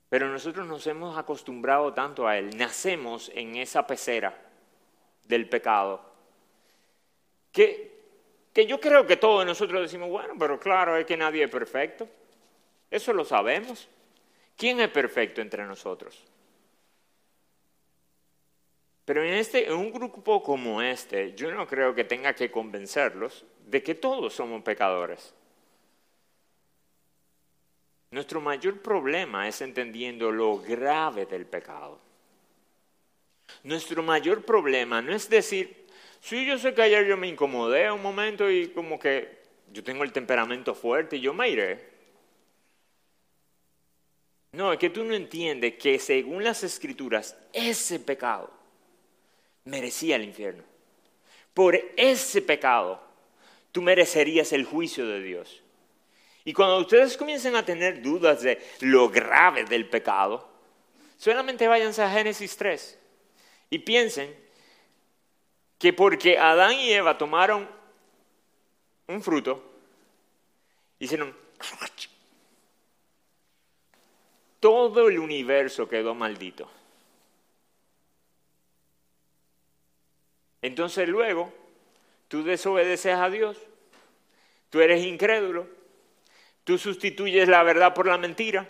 Pero 0.09 0.31
nosotros 0.31 0.67
nos 0.67 0.87
hemos 0.87 1.19
acostumbrado 1.19 1.93
tanto 1.93 2.27
a 2.27 2.39
él, 2.39 2.57
nacemos 2.57 3.31
en 3.35 3.57
esa 3.57 3.87
pecera 3.87 4.35
del 5.25 5.47
pecado, 5.47 6.01
que, 7.53 8.01
que 8.55 8.65
yo 8.65 8.81
creo 8.81 9.07
que 9.07 9.19
todos 9.19 9.45
nosotros 9.45 9.83
decimos, 9.83 10.09
bueno, 10.09 10.33
pero 10.39 10.59
claro, 10.59 10.97
es 10.97 11.05
que 11.05 11.19
nadie 11.19 11.45
es 11.45 11.51
perfecto. 11.51 12.09
Eso 12.90 13.12
lo 13.12 13.25
sabemos. 13.25 13.88
¿Quién 14.57 14.81
es 14.81 14.88
perfecto 14.88 15.40
entre 15.40 15.64
nosotros? 15.64 16.23
Pero 19.05 19.23
en, 19.23 19.35
este, 19.35 19.66
en 19.66 19.75
un 19.75 19.93
grupo 19.93 20.43
como 20.43 20.83
este, 20.83 21.35
yo 21.35 21.52
no 21.52 21.66
creo 21.66 21.95
que 21.95 22.05
tenga 22.05 22.35
que 22.35 22.50
convencerlos 22.50 23.45
de 23.66 23.83
que 23.83 23.95
todos 23.95 24.35
somos 24.35 24.62
pecadores. 24.62 25.33
Nuestro 28.11 28.40
mayor 28.40 28.81
problema 28.81 29.47
es 29.47 29.61
entendiendo 29.61 30.33
lo 30.33 30.59
grave 30.59 31.26
del 31.26 31.47
pecado. 31.47 32.00
Nuestro 33.62 34.02
mayor 34.02 34.45
problema 34.45 35.02
no 35.02 35.14
es 35.14 35.28
decir, 35.28 35.87
sí, 36.21 36.45
yo 36.45 36.59
sé 36.59 36.75
que 36.75 36.83
ayer 36.83 37.07
yo 37.07 37.16
me 37.16 37.28
incomodé 37.28 37.90
un 37.90 38.02
momento 38.02 38.50
y 38.50 38.69
como 38.69 38.99
que 38.99 39.43
yo 39.73 39.85
tengo 39.85 40.02
el 40.02 40.12
temperamento 40.12 40.75
fuerte 40.75 41.16
y 41.16 41.21
yo 41.21 41.33
me 41.33 41.49
iré. 41.49 41.96
No, 44.57 44.73
es 44.73 44.79
que 44.79 44.89
tú 44.89 45.05
no 45.05 45.15
entiendes 45.15 45.75
que 45.75 45.99
según 45.99 46.43
las 46.43 46.63
escrituras, 46.63 47.37
ese 47.53 48.01
pecado 48.01 48.51
merecía 49.65 50.17
el 50.17 50.25
infierno. 50.25 50.65
Por 51.53 51.79
ese 51.95 52.41
pecado, 52.41 52.99
tú 53.71 53.83
merecerías 53.83 54.55
el 54.55 54.65
juicio 54.65 55.07
de 55.07 55.21
Dios. 55.21 55.63
Y 56.43 56.55
cuando 56.55 56.79
ustedes 56.79 57.19
comiencen 57.19 57.55
a 57.55 57.67
tener 57.67 58.01
dudas 58.01 58.41
de 58.41 58.59
lo 58.81 59.11
grave 59.11 59.65
del 59.65 59.91
pecado, 59.91 60.49
solamente 61.19 61.69
váyanse 61.69 62.03
a 62.03 62.11
Génesis 62.11 62.57
3 62.57 62.99
y 63.69 63.81
piensen 63.81 64.35
que 65.79 65.93
porque 65.93 66.39
Adán 66.39 66.73
y 66.73 66.95
Eva 66.95 67.19
tomaron 67.19 67.69
un 69.07 69.23
fruto, 69.23 69.63
hicieron 70.99 71.37
todo 74.61 75.09
el 75.09 75.19
universo 75.19 75.89
quedó 75.89 76.15
maldito. 76.15 76.71
Entonces 80.63 81.09
luego, 81.09 81.53
tú 82.29 82.43
desobedeces 82.43 83.15
a 83.15 83.31
Dios, 83.31 83.57
tú 84.71 84.81
eres 84.81 85.05
incrédulo, 85.05 85.69
tú 86.65 86.79
sustituyes 86.79 87.49
la 87.49 87.63
verdad 87.63 87.95
por 87.95 88.07
la 88.07 88.19
mentira, 88.19 88.69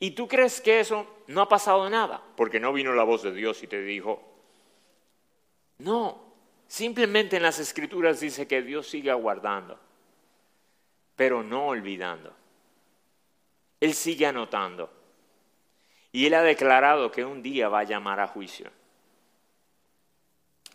y 0.00 0.12
tú 0.12 0.28
crees 0.28 0.60
que 0.60 0.80
eso 0.80 1.06
no 1.26 1.42
ha 1.42 1.48
pasado 1.48 1.90
nada, 1.90 2.22
porque 2.36 2.60
no 2.60 2.72
vino 2.72 2.94
la 2.94 3.02
voz 3.02 3.22
de 3.22 3.32
Dios 3.32 3.62
y 3.62 3.66
te 3.66 3.82
dijo, 3.82 4.22
no, 5.78 6.22
simplemente 6.68 7.36
en 7.36 7.42
las 7.42 7.58
escrituras 7.58 8.20
dice 8.20 8.46
que 8.46 8.62
Dios 8.62 8.88
sigue 8.88 9.10
aguardando, 9.10 9.78
pero 11.16 11.42
no 11.42 11.66
olvidando. 11.66 12.32
Él 13.80 13.94
sigue 13.94 14.26
anotando. 14.26 14.90
Y 16.12 16.26
Él 16.26 16.34
ha 16.34 16.42
declarado 16.42 17.10
que 17.10 17.24
un 17.24 17.42
día 17.42 17.68
va 17.68 17.80
a 17.80 17.84
llamar 17.84 18.20
a 18.20 18.26
juicio. 18.26 18.70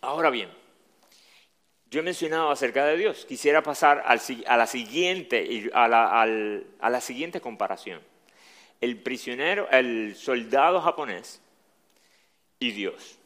Ahora 0.01 0.29
bien, 0.29 0.49
yo 1.89 1.99
he 1.99 2.03
mencionado 2.03 2.49
acerca 2.49 2.85
de 2.85 2.97
Dios. 2.97 3.25
Quisiera 3.25 3.61
pasar 3.61 4.03
a, 4.05 4.15
la 4.57 4.67
siguiente, 4.67 5.69
a, 5.73 5.87
la 5.87 7.01
siguiente 7.01 7.39
comparación. 7.39 8.01
El 8.81 9.01
prisionero, 9.01 9.69
el 9.69 10.15
soldado 10.15 10.81
japonés 10.81 11.41
y 12.59 12.71
Dios. 12.71 13.19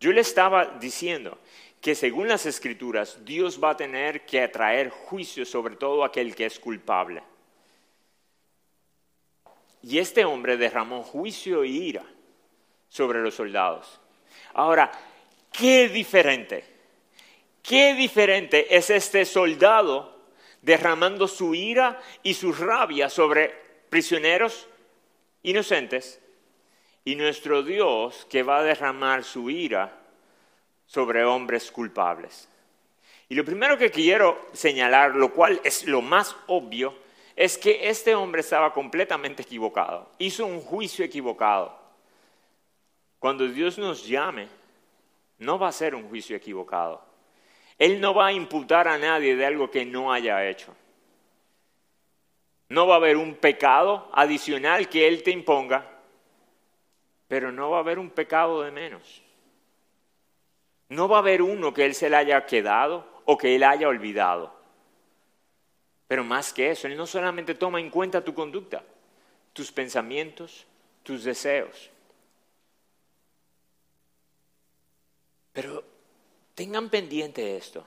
Yo 0.00 0.12
le 0.12 0.22
estaba 0.22 0.78
diciendo 0.80 1.38
que 1.80 1.94
según 1.94 2.28
las 2.28 2.46
escrituras, 2.46 3.24
Dios 3.24 3.62
va 3.62 3.70
a 3.70 3.76
tener 3.76 4.26
que 4.26 4.46
traer 4.48 4.90
juicio 4.90 5.44
sobre 5.46 5.76
todo 5.76 6.04
aquel 6.04 6.34
que 6.34 6.46
es 6.46 6.58
culpable. 6.58 7.22
Y 9.82 9.98
este 9.98 10.24
hombre 10.24 10.56
derramó 10.56 11.02
juicio 11.02 11.64
y 11.64 11.76
ira 11.88 12.04
sobre 12.88 13.20
los 13.20 13.34
soldados. 13.34 14.00
Ahora, 14.54 14.90
qué 15.52 15.88
diferente, 15.88 16.64
qué 17.62 17.94
diferente 17.94 18.76
es 18.76 18.90
este 18.90 19.24
soldado 19.24 20.18
derramando 20.62 21.26
su 21.26 21.54
ira 21.54 22.00
y 22.22 22.34
su 22.34 22.52
rabia 22.52 23.08
sobre 23.08 23.54
prisioneros 23.88 24.68
inocentes 25.42 26.20
y 27.04 27.14
nuestro 27.14 27.62
Dios 27.62 28.26
que 28.28 28.42
va 28.42 28.58
a 28.58 28.62
derramar 28.62 29.24
su 29.24 29.48
ira 29.50 29.96
sobre 30.86 31.24
hombres 31.24 31.70
culpables. 31.70 32.48
Y 33.28 33.34
lo 33.34 33.44
primero 33.44 33.78
que 33.78 33.90
quiero 33.90 34.48
señalar, 34.52 35.14
lo 35.14 35.32
cual 35.32 35.60
es 35.62 35.86
lo 35.86 36.02
más 36.02 36.36
obvio, 36.48 36.94
es 37.36 37.56
que 37.56 37.88
este 37.88 38.14
hombre 38.14 38.40
estaba 38.40 38.72
completamente 38.72 39.42
equivocado, 39.42 40.10
hizo 40.18 40.46
un 40.46 40.60
juicio 40.60 41.04
equivocado. 41.04 41.78
Cuando 43.18 43.46
Dios 43.46 43.78
nos 43.78 44.06
llame, 44.06 44.48
no 45.38 45.58
va 45.58 45.68
a 45.68 45.72
ser 45.72 45.94
un 45.94 46.08
juicio 46.08 46.36
equivocado. 46.36 47.02
Él 47.78 48.00
no 48.00 48.12
va 48.12 48.26
a 48.26 48.32
imputar 48.32 48.88
a 48.88 48.98
nadie 48.98 49.36
de 49.36 49.46
algo 49.46 49.70
que 49.70 49.84
no 49.84 50.12
haya 50.12 50.46
hecho. 50.46 50.74
No 52.68 52.86
va 52.86 52.94
a 52.94 52.98
haber 52.98 53.16
un 53.16 53.34
pecado 53.34 54.08
adicional 54.12 54.88
que 54.88 55.08
Él 55.08 55.22
te 55.22 55.30
imponga, 55.30 55.86
pero 57.26 57.50
no 57.50 57.70
va 57.70 57.78
a 57.78 57.80
haber 57.80 57.98
un 57.98 58.10
pecado 58.10 58.62
de 58.62 58.70
menos. 58.70 59.22
No 60.88 61.08
va 61.08 61.16
a 61.16 61.20
haber 61.20 61.42
uno 61.42 61.72
que 61.72 61.84
Él 61.84 61.94
se 61.94 62.10
le 62.10 62.16
haya 62.16 62.44
quedado 62.44 63.06
o 63.24 63.38
que 63.38 63.56
Él 63.56 63.64
haya 63.64 63.88
olvidado. 63.88 64.59
Pero 66.10 66.24
más 66.24 66.52
que 66.52 66.72
eso, 66.72 66.88
Él 66.88 66.96
no 66.96 67.06
solamente 67.06 67.54
toma 67.54 67.78
en 67.78 67.88
cuenta 67.88 68.24
tu 68.24 68.34
conducta, 68.34 68.82
tus 69.52 69.70
pensamientos, 69.70 70.66
tus 71.04 71.22
deseos. 71.22 71.88
Pero 75.52 75.84
tengan 76.56 76.90
pendiente 76.90 77.56
esto. 77.56 77.86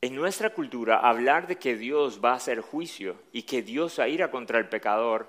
En 0.00 0.16
nuestra 0.16 0.50
cultura, 0.50 0.98
hablar 0.98 1.46
de 1.46 1.58
que 1.58 1.76
Dios 1.76 2.18
va 2.20 2.32
a 2.32 2.38
hacer 2.38 2.60
juicio 2.60 3.14
y 3.30 3.44
que 3.44 3.62
Dios 3.62 4.00
va 4.00 4.04
a 4.04 4.08
ir 4.08 4.28
contra 4.28 4.58
el 4.58 4.68
pecador 4.68 5.28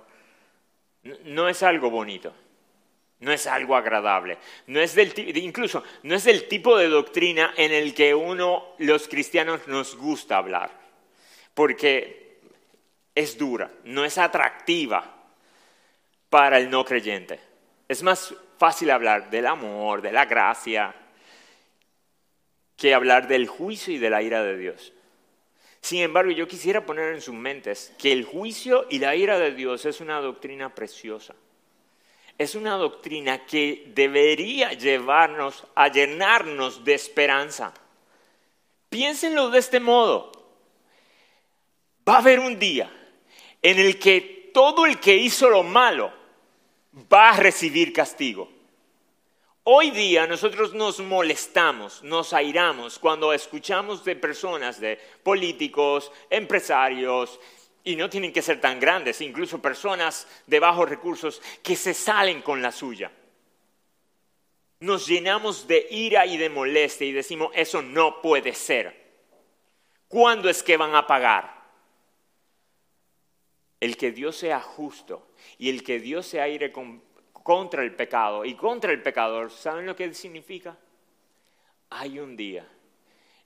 no 1.26 1.48
es 1.48 1.62
algo 1.62 1.92
bonito, 1.92 2.34
no 3.20 3.32
es 3.32 3.46
algo 3.46 3.76
agradable, 3.76 4.40
no 4.66 4.80
es 4.80 4.96
del, 4.96 5.14
incluso 5.38 5.84
no 6.02 6.16
es 6.16 6.24
del 6.24 6.48
tipo 6.48 6.76
de 6.76 6.88
doctrina 6.88 7.54
en 7.56 7.72
el 7.72 7.94
que 7.94 8.16
uno, 8.16 8.74
los 8.80 9.08
cristianos, 9.08 9.68
nos 9.68 9.96
gusta 9.96 10.38
hablar 10.38 10.82
porque 11.54 12.40
es 13.16 13.38
dura, 13.38 13.72
no 13.84 14.06
es 14.06 14.18
atractiva 14.18 15.16
para 16.30 16.58
el 16.58 16.70
no 16.70 16.86
creyente. 16.86 17.40
Es 17.88 18.04
más 18.04 18.34
fácil 18.58 18.92
hablar 18.92 19.30
del 19.30 19.48
amor, 19.48 20.02
de 20.02 20.12
la 20.12 20.26
gracia, 20.26 20.96
que 22.78 22.94
hablar 22.94 23.28
del 23.28 23.48
juicio 23.48 23.94
y 23.94 23.98
de 23.98 24.10
la 24.10 24.22
ira 24.22 24.44
de 24.44 24.58
Dios. 24.58 24.94
Sin 25.82 26.02
embargo, 26.02 26.32
yo 26.32 26.48
quisiera 26.48 26.86
poner 26.86 27.14
en 27.14 27.22
sus 27.22 27.34
mentes 27.34 27.94
que 27.98 28.12
el 28.12 28.24
juicio 28.24 28.86
y 28.90 29.00
la 29.00 29.16
ira 29.16 29.40
de 29.40 29.52
Dios 29.52 29.86
es 29.86 30.00
una 30.00 30.22
doctrina 30.22 30.74
preciosa. 30.74 31.36
Es 32.38 32.56
una 32.56 32.76
doctrina 32.76 33.46
que 33.46 33.92
debería 33.94 34.74
llevarnos 34.74 35.66
a 35.76 35.90
llenarnos 35.90 36.84
de 36.84 36.94
esperanza. 36.94 37.74
Piénsenlo 38.90 39.50
de 39.50 39.60
este 39.60 39.80
modo 39.80 40.41
va 42.12 42.16
a 42.16 42.20
haber 42.20 42.42
un 42.42 42.60
día 42.60 42.92
en 43.62 43.80
el 43.80 43.98
que 43.98 44.52
todo 44.54 44.86
el 44.86 45.00
que 45.00 45.16
hizo 45.16 45.50
lo 45.50 45.64
malo 45.64 46.12
va 47.12 47.30
a 47.30 47.38
recibir 47.38 47.94
castigo. 47.94 48.52
Hoy 49.64 49.92
día 49.92 50.28
nosotros 50.28 50.74
nos 50.74 51.00
molestamos, 51.00 52.04
nos 52.04 52.34
airamos 52.34 53.00
cuando 53.00 53.32
escuchamos 53.32 54.04
de 54.04 54.18
personas, 54.18 54.82
de 54.82 55.00
políticos, 55.24 56.12
empresarios, 56.30 57.40
y 57.86 57.96
no 57.96 58.10
tienen 58.10 58.34
que 58.34 58.42
ser 58.42 58.60
tan 58.60 58.78
grandes, 58.78 59.22
incluso 59.22 59.62
personas 59.62 60.28
de 60.48 60.60
bajos 60.60 60.90
recursos, 60.90 61.42
que 61.64 61.78
se 61.78 61.94
salen 61.94 62.42
con 62.42 62.62
la 62.62 62.74
suya. 62.74 63.10
Nos 64.82 65.08
llenamos 65.08 65.66
de 65.66 65.88
ira 65.92 66.26
y 66.26 66.36
de 66.36 66.50
molestia 66.50 67.08
y 67.08 67.14
decimos, 67.14 67.52
eso 67.54 67.82
no 67.82 68.22
puede 68.22 68.54
ser. 68.54 69.00
¿Cuándo 70.10 70.50
es 70.50 70.62
que 70.62 70.76
van 70.76 70.94
a 70.94 71.08
pagar? 71.08 71.61
El 73.82 73.98
que 73.98 74.12
Dios 74.12 74.38
sea 74.38 74.62
justo 74.62 75.28
y 75.58 75.70
el 75.70 75.84
que 75.84 76.00
Dios 76.00 76.28
se 76.28 76.40
aire 76.40 76.72
con, 76.72 77.02
contra 77.34 77.84
el 77.84 77.96
pecado 77.96 78.46
y 78.46 78.56
contra 78.56 78.92
el 78.92 79.02
pecador, 79.02 79.52
¿saben 79.52 79.88
lo 79.88 79.96
que 79.96 80.14
significa? 80.14 80.78
Hay 81.90 82.20
un 82.20 82.38
día 82.38 82.66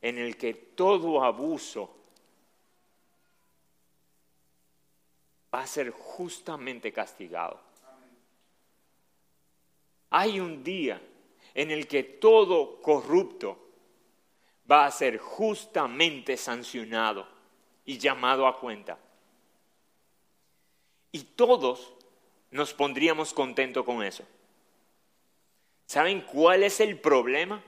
en 0.01 0.19
el 0.19 0.37
que 0.37 0.53
todo 0.53 1.23
abuso 1.23 1.95
va 5.53 5.61
a 5.61 5.67
ser 5.67 5.89
justamente 5.89 6.91
castigado. 6.91 7.59
Hay 10.09 10.39
un 10.39 10.63
día 10.63 11.01
en 11.53 11.71
el 11.71 11.87
que 11.87 12.03
todo 12.03 12.81
corrupto 12.81 13.57
va 14.69 14.85
a 14.85 14.91
ser 14.91 15.17
justamente 15.17 16.35
sancionado 16.35 17.25
y 17.85 17.97
llamado 17.97 18.47
a 18.47 18.59
cuenta. 18.59 18.97
Y 21.15 21.19
todos 21.19 21.93
nos 22.51 22.73
pondríamos 22.73 23.33
contentos 23.33 23.85
con 23.85 24.03
eso. 24.03 24.25
¿Saben 25.85 26.19
cuál 26.19 26.61
es 26.61 26.81
el 26.81 26.99
problema? 26.99 27.63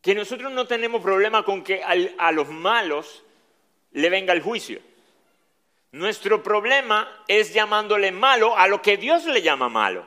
Que 0.00 0.14
nosotros 0.14 0.52
no 0.52 0.68
tenemos 0.68 1.02
problema 1.02 1.44
con 1.44 1.64
que 1.64 1.82
a 1.82 2.30
los 2.30 2.48
malos 2.50 3.24
le 3.90 4.10
venga 4.10 4.32
el 4.32 4.42
juicio. 4.42 4.80
Nuestro 5.90 6.40
problema 6.40 7.24
es 7.26 7.52
llamándole 7.52 8.12
malo 8.12 8.56
a 8.56 8.68
lo 8.68 8.80
que 8.80 8.96
Dios 8.96 9.24
le 9.24 9.42
llama 9.42 9.68
malo. 9.68 10.06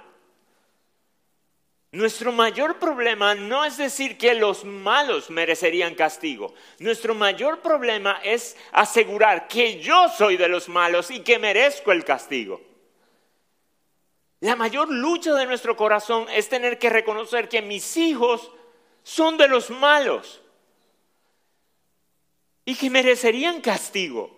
Nuestro 1.93 2.31
mayor 2.31 2.79
problema 2.79 3.35
no 3.35 3.63
es 3.63 3.77
decir 3.77 4.17
que 4.17 4.33
los 4.33 4.65
malos 4.65 5.29
merecerían 5.29 5.93
castigo. 5.93 6.55
Nuestro 6.79 7.13
mayor 7.13 7.61
problema 7.61 8.19
es 8.23 8.57
asegurar 8.71 9.47
que 9.47 9.79
yo 9.79 10.09
soy 10.09 10.35
de 10.35 10.47
los 10.47 10.67
malos 10.67 11.11
y 11.11 11.19
que 11.19 11.37
merezco 11.37 11.91
el 11.91 12.03
castigo. 12.03 12.59
La 14.39 14.55
mayor 14.55 14.89
lucha 14.89 15.35
de 15.35 15.45
nuestro 15.45 15.77
corazón 15.77 16.25
es 16.33 16.49
tener 16.49 16.79
que 16.79 16.89
reconocer 16.89 17.47
que 17.47 17.61
mis 17.61 17.95
hijos 17.95 18.49
son 19.03 19.37
de 19.37 19.47
los 19.47 19.69
malos 19.69 20.41
y 22.65 22.73
que 22.73 22.89
merecerían 22.89 23.61
castigo. 23.61 24.31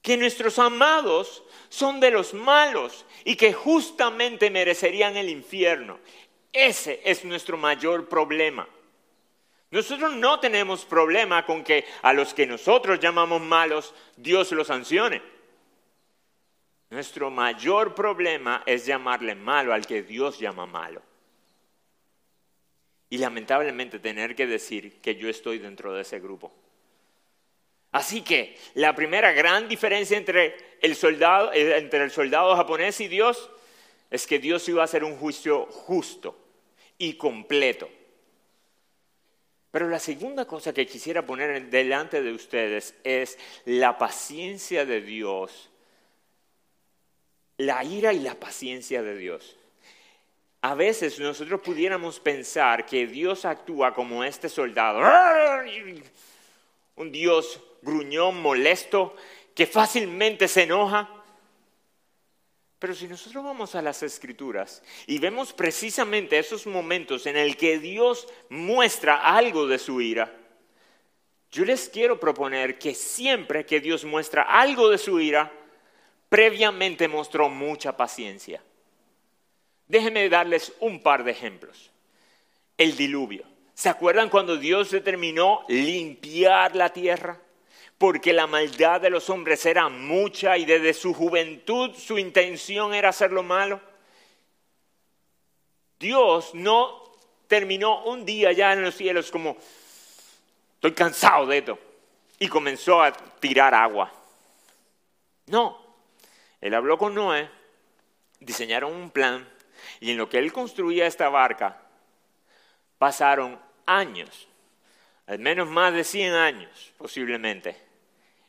Que 0.00 0.16
nuestros 0.16 0.60
amados 0.60 1.42
son 1.74 1.98
de 1.98 2.12
los 2.12 2.34
malos 2.34 3.04
y 3.24 3.34
que 3.34 3.52
justamente 3.52 4.48
merecerían 4.48 5.16
el 5.16 5.28
infierno. 5.28 5.98
Ese 6.52 7.00
es 7.04 7.24
nuestro 7.24 7.56
mayor 7.56 8.08
problema. 8.08 8.68
Nosotros 9.72 10.14
no 10.14 10.38
tenemos 10.38 10.84
problema 10.84 11.44
con 11.44 11.64
que 11.64 11.84
a 12.02 12.12
los 12.12 12.32
que 12.32 12.46
nosotros 12.46 13.00
llamamos 13.00 13.42
malos 13.42 13.92
Dios 14.16 14.52
los 14.52 14.68
sancione. 14.68 15.20
Nuestro 16.90 17.28
mayor 17.28 17.92
problema 17.92 18.62
es 18.66 18.86
llamarle 18.86 19.34
malo 19.34 19.74
al 19.74 19.84
que 19.84 20.04
Dios 20.04 20.38
llama 20.38 20.66
malo. 20.66 21.02
Y 23.10 23.18
lamentablemente 23.18 23.98
tener 23.98 24.36
que 24.36 24.46
decir 24.46 25.00
que 25.00 25.16
yo 25.16 25.28
estoy 25.28 25.58
dentro 25.58 25.92
de 25.92 26.02
ese 26.02 26.20
grupo. 26.20 26.52
Así 27.94 28.22
que 28.22 28.58
la 28.74 28.92
primera 28.92 29.30
gran 29.30 29.68
diferencia 29.68 30.18
entre 30.18 30.56
el 30.80 30.96
soldado, 30.96 31.52
eh, 31.52 31.78
entre 31.78 32.02
el 32.02 32.10
soldado 32.10 32.56
japonés 32.56 33.00
y 33.00 33.06
Dios 33.06 33.48
es 34.10 34.26
que 34.26 34.40
Dios 34.40 34.68
iba 34.68 34.82
a 34.82 34.86
hacer 34.86 35.04
un 35.04 35.16
juicio 35.16 35.66
justo 35.66 36.36
y 36.98 37.14
completo. 37.14 37.88
Pero 39.70 39.88
la 39.88 40.00
segunda 40.00 40.44
cosa 40.44 40.72
que 40.72 40.88
quisiera 40.88 41.24
poner 41.24 41.70
delante 41.70 42.20
de 42.20 42.32
ustedes 42.32 42.96
es 43.04 43.38
la 43.64 43.96
paciencia 43.96 44.84
de 44.84 45.00
Dios 45.00 45.70
la 47.58 47.84
ira 47.84 48.12
y 48.12 48.18
la 48.18 48.34
paciencia 48.34 49.04
de 49.04 49.16
Dios. 49.16 49.56
A 50.62 50.74
veces 50.74 51.20
nosotros 51.20 51.60
pudiéramos 51.60 52.18
pensar 52.18 52.86
que 52.86 53.06
Dios 53.06 53.44
actúa 53.44 53.94
como 53.94 54.24
este 54.24 54.48
soldado, 54.48 55.00
un 56.96 57.12
Dios 57.12 57.60
gruñón, 57.84 58.40
molesto, 58.40 59.14
que 59.54 59.66
fácilmente 59.66 60.48
se 60.48 60.64
enoja. 60.64 61.08
Pero 62.78 62.94
si 62.94 63.06
nosotros 63.06 63.44
vamos 63.44 63.74
a 63.74 63.82
las 63.82 64.02
escrituras 64.02 64.82
y 65.06 65.18
vemos 65.18 65.52
precisamente 65.52 66.38
esos 66.38 66.66
momentos 66.66 67.26
en 67.26 67.36
el 67.36 67.56
que 67.56 67.78
Dios 67.78 68.28
muestra 68.50 69.16
algo 69.16 69.66
de 69.66 69.78
su 69.78 70.00
ira, 70.00 70.34
yo 71.50 71.64
les 71.64 71.88
quiero 71.88 72.18
proponer 72.18 72.78
que 72.78 72.94
siempre 72.94 73.64
que 73.64 73.80
Dios 73.80 74.04
muestra 74.04 74.42
algo 74.42 74.90
de 74.90 74.98
su 74.98 75.20
ira, 75.20 75.52
previamente 76.28 77.06
mostró 77.06 77.48
mucha 77.48 77.96
paciencia. 77.96 78.60
Déjenme 79.86 80.28
darles 80.28 80.72
un 80.80 81.00
par 81.00 81.22
de 81.22 81.30
ejemplos. 81.30 81.92
El 82.76 82.96
diluvio. 82.96 83.44
¿Se 83.72 83.88
acuerdan 83.88 84.30
cuando 84.30 84.56
Dios 84.56 84.90
determinó 84.90 85.64
limpiar 85.68 86.74
la 86.74 86.92
tierra? 86.92 87.40
Porque 87.98 88.32
la 88.32 88.46
maldad 88.46 89.00
de 89.00 89.10
los 89.10 89.30
hombres 89.30 89.64
era 89.66 89.88
mucha 89.88 90.58
y 90.58 90.64
desde 90.64 90.94
su 90.94 91.14
juventud 91.14 91.94
su 91.94 92.18
intención 92.18 92.92
era 92.92 93.10
hacer 93.10 93.32
lo 93.32 93.42
malo. 93.42 93.80
Dios 95.98 96.54
no 96.54 97.02
terminó 97.46 98.04
un 98.04 98.24
día 98.24 98.52
ya 98.52 98.72
en 98.72 98.82
los 98.82 98.94
cielos 98.94 99.30
como, 99.30 99.56
estoy 100.74 100.92
cansado 100.92 101.46
de 101.46 101.58
esto, 101.58 101.78
y 102.38 102.48
comenzó 102.48 103.02
a 103.02 103.12
tirar 103.12 103.74
agua. 103.74 104.12
No, 105.46 105.78
él 106.60 106.74
habló 106.74 106.98
con 106.98 107.14
Noé, 107.14 107.48
diseñaron 108.40 108.92
un 108.92 109.10
plan 109.10 109.48
y 110.00 110.10
en 110.10 110.16
lo 110.16 110.28
que 110.28 110.38
él 110.38 110.52
construía 110.52 111.06
esta 111.06 111.28
barca 111.28 111.80
pasaron 112.98 113.60
años, 113.86 114.48
al 115.26 115.38
menos 115.38 115.68
más 115.68 115.92
de 115.94 116.04
100 116.04 116.32
años 116.34 116.92
posiblemente, 116.96 117.76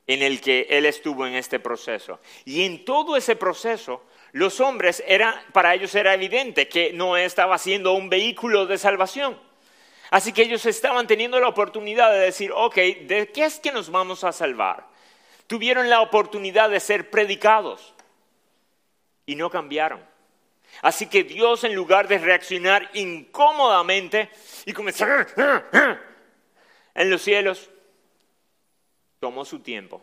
en 0.08 0.22
el 0.22 0.42
que 0.42 0.68
él 0.70 0.86
estuvo 0.86 1.26
en 1.26 1.36
este 1.36 1.60
proceso. 1.60 2.20
Y 2.44 2.66
en 2.66 2.86
todo 2.86 3.16
ese 3.16 3.36
proceso, 3.36 4.04
los 4.34 4.60
hombres, 4.60 5.04
era, 5.08 5.44
para 5.54 5.74
ellos 5.74 5.96
era 5.96 6.14
evidente 6.14 6.68
que 6.68 6.94
Noé 6.94 7.26
estaba 7.26 7.58
siendo 7.58 7.94
un 7.94 8.10
vehículo 8.10 8.66
de 8.66 8.78
salvación. 8.78 9.40
Así 10.12 10.32
que 10.32 10.44
ellos 10.44 10.66
estaban 10.66 11.08
teniendo 11.08 11.40
la 11.40 11.48
oportunidad 11.48 12.12
de 12.12 12.20
decir, 12.20 12.52
ok, 12.54 12.76
¿de 12.76 13.32
qué 13.34 13.46
es 13.46 13.60
que 13.60 13.72
nos 13.72 13.90
vamos 13.90 14.24
a 14.24 14.32
salvar? 14.32 14.86
Tuvieron 15.48 15.90
la 15.90 16.02
oportunidad 16.02 16.70
de 16.70 16.80
ser 16.80 17.10
predicados 17.10 17.94
y 19.26 19.36
no 19.36 19.50
cambiaron. 19.50 20.04
Así 20.82 21.08
que 21.08 21.24
Dios, 21.24 21.64
en 21.64 21.74
lugar 21.74 22.08
de 22.08 22.18
reaccionar 22.18 22.90
incómodamente 22.94 24.30
y 24.66 24.74
comenzar 24.74 25.28
en 26.96 27.10
los 27.10 27.22
cielos, 27.22 27.70
tomó 29.20 29.46
su 29.46 29.60
tiempo. 29.60 30.02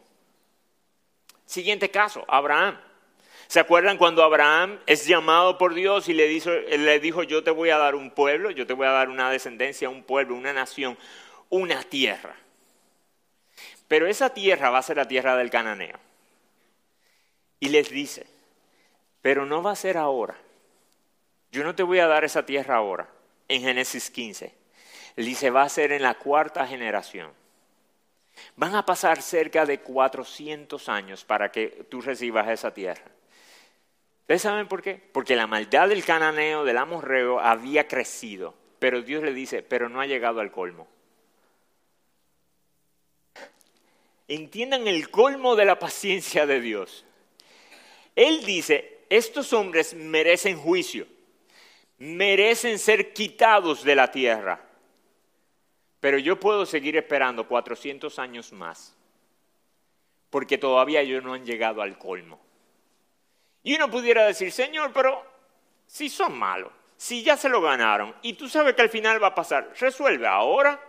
Siguiente 1.46 1.90
caso, 1.90 2.24
Abraham. 2.28 2.78
¿Se 3.48 3.60
acuerdan 3.60 3.98
cuando 3.98 4.22
Abraham 4.22 4.78
es 4.86 5.06
llamado 5.06 5.58
por 5.58 5.74
Dios 5.74 6.08
y 6.08 6.14
le 6.14 6.26
dijo, 6.26 6.50
le 6.50 7.00
dijo, 7.00 7.22
yo 7.22 7.42
te 7.42 7.50
voy 7.50 7.70
a 7.70 7.76
dar 7.76 7.94
un 7.94 8.10
pueblo, 8.10 8.50
yo 8.50 8.66
te 8.66 8.72
voy 8.72 8.86
a 8.86 8.92
dar 8.92 9.10
una 9.10 9.30
descendencia, 9.30 9.90
un 9.90 10.04
pueblo, 10.04 10.34
una 10.34 10.52
nación, 10.52 10.96
una 11.50 11.82
tierra? 11.82 12.36
Pero 13.88 14.06
esa 14.06 14.30
tierra 14.30 14.70
va 14.70 14.78
a 14.78 14.82
ser 14.82 14.96
la 14.96 15.08
tierra 15.08 15.36
del 15.36 15.50
cananeo. 15.50 15.98
Y 17.60 17.68
les 17.68 17.90
dice, 17.90 18.26
pero 19.20 19.44
no 19.44 19.62
va 19.62 19.72
a 19.72 19.76
ser 19.76 19.98
ahora. 19.98 20.36
Yo 21.50 21.62
no 21.62 21.74
te 21.74 21.82
voy 21.82 21.98
a 21.98 22.06
dar 22.06 22.24
esa 22.24 22.46
tierra 22.46 22.76
ahora, 22.76 23.08
en 23.48 23.60
Génesis 23.60 24.10
15. 24.10 24.61
Él 25.16 25.26
dice, 25.26 25.50
va 25.50 25.62
a 25.62 25.68
ser 25.68 25.92
en 25.92 26.02
la 26.02 26.14
cuarta 26.14 26.66
generación. 26.66 27.30
Van 28.56 28.74
a 28.74 28.84
pasar 28.86 29.20
cerca 29.20 29.66
de 29.66 29.80
400 29.80 30.88
años 30.88 31.24
para 31.24 31.50
que 31.52 31.86
tú 31.88 32.00
recibas 32.00 32.48
esa 32.48 32.72
tierra. 32.72 33.04
¿Ustedes 34.22 34.42
saben 34.42 34.68
por 34.68 34.82
qué? 34.82 34.94
Porque 35.12 35.36
la 35.36 35.46
maldad 35.46 35.88
del 35.88 36.04
cananeo, 36.04 36.64
del 36.64 36.78
amorreo, 36.78 37.40
había 37.40 37.86
crecido. 37.88 38.54
Pero 38.78 39.02
Dios 39.02 39.22
le 39.22 39.32
dice, 39.32 39.62
pero 39.62 39.88
no 39.88 40.00
ha 40.00 40.06
llegado 40.06 40.40
al 40.40 40.50
colmo. 40.50 40.88
Entiendan 44.28 44.88
el 44.88 45.10
colmo 45.10 45.56
de 45.56 45.66
la 45.66 45.78
paciencia 45.78 46.46
de 46.46 46.60
Dios. 46.60 47.04
Él 48.16 48.44
dice, 48.44 49.00
estos 49.10 49.52
hombres 49.52 49.94
merecen 49.94 50.58
juicio, 50.58 51.06
merecen 51.98 52.78
ser 52.78 53.12
quitados 53.12 53.84
de 53.84 53.94
la 53.94 54.10
tierra. 54.10 54.71
Pero 56.02 56.18
yo 56.18 56.40
puedo 56.40 56.66
seguir 56.66 56.96
esperando 56.96 57.46
400 57.46 58.18
años 58.18 58.50
más, 58.52 58.92
porque 60.30 60.58
todavía 60.58 61.00
ellos 61.00 61.22
no 61.22 61.32
han 61.32 61.46
llegado 61.46 61.80
al 61.80 61.96
colmo. 61.96 62.40
Y 63.62 63.76
uno 63.76 63.88
pudiera 63.88 64.24
decir, 64.24 64.50
Señor, 64.50 64.92
pero 64.92 65.24
si 65.86 66.08
son 66.08 66.36
malos, 66.36 66.72
si 66.96 67.22
ya 67.22 67.36
se 67.36 67.48
lo 67.48 67.60
ganaron, 67.60 68.16
y 68.20 68.32
tú 68.32 68.48
sabes 68.48 68.74
que 68.74 68.82
al 68.82 68.88
final 68.88 69.22
va 69.22 69.28
a 69.28 69.34
pasar, 69.36 69.72
resuelve 69.78 70.26
ahora. 70.26 70.82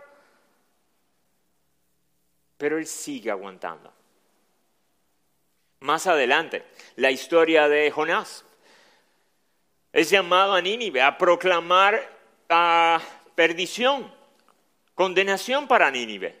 Pero 2.56 2.76
Él 2.76 2.86
sigue 2.88 3.30
aguantando. 3.30 3.94
Más 5.78 6.08
adelante, 6.08 6.66
la 6.96 7.12
historia 7.12 7.68
de 7.68 7.88
Jonás. 7.92 8.44
es 9.92 10.10
llamado 10.10 10.54
a 10.54 10.60
Nínive 10.60 11.02
a 11.02 11.16
proclamar 11.16 12.02
perdición, 13.36 14.12
condenación 14.94 15.68
para 15.68 15.90
Nínive. 15.90 16.38